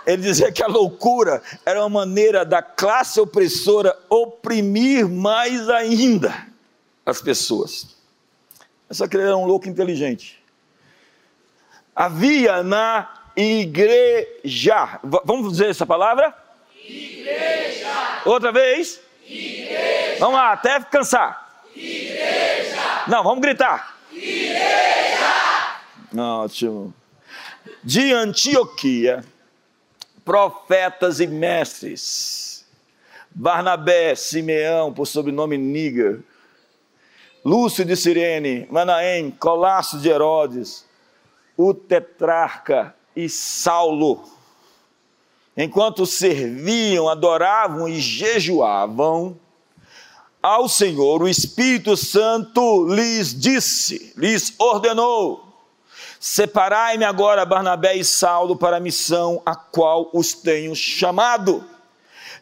Ele 0.06 0.22
dizia 0.22 0.50
que 0.50 0.62
a 0.62 0.66
loucura 0.66 1.42
era 1.64 1.80
uma 1.80 2.00
maneira 2.00 2.44
da 2.44 2.62
classe 2.62 3.20
opressora 3.20 3.96
oprimir 4.08 5.08
mais 5.08 5.68
ainda 5.68 6.46
as 7.04 7.20
pessoas. 7.20 7.96
Só 8.90 9.06
que 9.06 9.16
ele 9.16 9.24
era 9.24 9.36
um 9.36 9.44
louco 9.44 9.68
inteligente. 9.68 10.42
Havia 11.94 12.62
na 12.62 13.30
igreja, 13.36 15.00
vamos 15.02 15.52
dizer 15.52 15.70
essa 15.70 15.86
palavra? 15.86 16.34
Igreja 16.74 18.20
Outra 18.24 18.52
vez. 18.52 19.00
Igreja. 19.26 20.18
Vamos 20.18 20.34
lá, 20.34 20.52
até 20.52 20.80
cansar. 20.80 21.62
Igreja. 21.74 22.79
Não, 23.10 23.24
vamos 23.24 23.40
gritar. 23.40 23.98
Igreja. 24.12 25.80
Ótimo. 26.16 26.94
De 27.82 28.12
Antioquia, 28.12 29.24
profetas 30.24 31.18
e 31.18 31.26
mestres. 31.26 32.64
Barnabé, 33.30 34.14
Simeão, 34.14 34.92
por 34.92 35.06
sobrenome 35.06 35.58
Níger. 35.58 36.20
Lúcio 37.44 37.84
de 37.84 37.96
Sirene, 37.96 38.68
Manaém, 38.70 39.30
Colasso 39.30 39.98
de 39.98 40.08
Herodes, 40.08 40.86
o 41.56 41.74
tetrarca 41.74 42.94
e 43.16 43.28
Saulo 43.28 44.24
enquanto 45.56 46.06
serviam, 46.06 47.08
adoravam 47.08 47.88
e 47.88 48.00
jejuavam 48.00 49.38
ao 50.42 50.68
Senhor, 50.68 51.22
o 51.22 51.28
Espírito 51.28 51.96
Santo 51.96 52.86
lhes 52.86 53.38
disse, 53.38 54.12
lhes 54.16 54.54
ordenou: 54.58 55.46
Separai-me 56.18 57.04
agora 57.04 57.44
Barnabé 57.44 57.96
e 57.96 58.04
Saulo 58.04 58.56
para 58.56 58.78
a 58.78 58.80
missão 58.80 59.42
a 59.44 59.54
qual 59.54 60.10
os 60.12 60.32
tenho 60.32 60.74
chamado. 60.74 61.64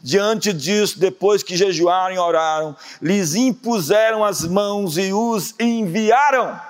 Diante 0.00 0.52
disso, 0.52 0.98
depois 0.98 1.42
que 1.42 1.56
jejuaram 1.56 2.14
e 2.14 2.18
oraram, 2.18 2.76
lhes 3.02 3.34
impuseram 3.34 4.24
as 4.24 4.44
mãos 4.44 4.96
e 4.96 5.12
os 5.12 5.54
enviaram. 5.58 6.60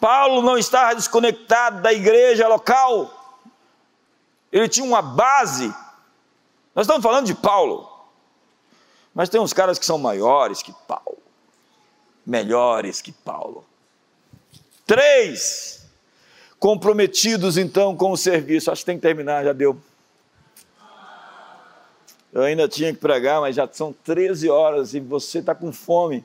Paulo 0.00 0.42
não 0.42 0.58
estava 0.58 0.94
desconectado 0.94 1.80
da 1.82 1.92
igreja 1.92 2.48
local, 2.48 3.10
ele 4.52 4.68
tinha 4.68 4.86
uma 4.86 5.02
base. 5.02 5.74
Nós 6.74 6.84
estamos 6.84 7.02
falando 7.02 7.26
de 7.26 7.34
Paulo, 7.34 7.88
mas 9.14 9.28
tem 9.28 9.40
uns 9.40 9.52
caras 9.52 9.78
que 9.78 9.86
são 9.86 9.96
maiores 9.96 10.62
que 10.62 10.72
Paulo, 10.88 11.18
melhores 12.26 13.00
que 13.00 13.12
Paulo. 13.12 13.64
Três, 14.84 15.86
comprometidos 16.58 17.56
então 17.56 17.96
com 17.96 18.10
o 18.10 18.16
serviço. 18.16 18.70
Acho 18.70 18.82
que 18.82 18.86
tem 18.86 18.96
que 18.96 19.02
terminar, 19.02 19.44
já 19.44 19.52
deu. 19.52 19.80
Eu 22.32 22.42
ainda 22.42 22.68
tinha 22.68 22.92
que 22.92 22.98
pregar, 22.98 23.40
mas 23.40 23.54
já 23.54 23.68
são 23.70 23.92
13 23.92 24.50
horas 24.50 24.92
e 24.92 24.98
você 24.98 25.38
está 25.38 25.54
com 25.54 25.72
fome. 25.72 26.24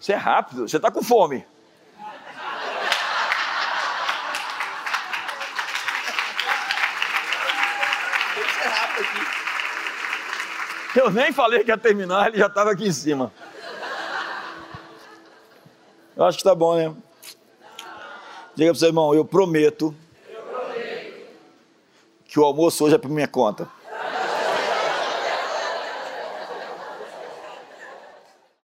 Você 0.00 0.14
é 0.14 0.16
rápido, 0.16 0.66
você 0.66 0.78
está 0.78 0.90
com 0.90 1.02
fome. 1.02 1.44
Eu 10.94 11.10
nem 11.10 11.32
falei 11.32 11.62
que 11.62 11.70
ia 11.70 11.78
terminar, 11.78 12.28
ele 12.28 12.38
já 12.38 12.46
estava 12.46 12.72
aqui 12.72 12.86
em 12.86 12.92
cima. 12.92 13.32
Eu 16.16 16.24
acho 16.24 16.36
que 16.36 16.42
está 16.42 16.54
bom, 16.54 16.76
né? 16.76 16.94
Diga 18.54 18.70
para 18.70 18.76
o 18.76 18.78
seu 18.78 18.88
irmão, 18.88 19.14
eu 19.14 19.24
prometo, 19.24 19.94
eu 20.28 20.42
prometo 20.42 21.14
que 22.26 22.38
o 22.38 22.44
almoço 22.44 22.84
hoje 22.84 22.96
é 22.96 22.98
por 22.98 23.10
minha 23.10 23.28
conta. 23.28 23.68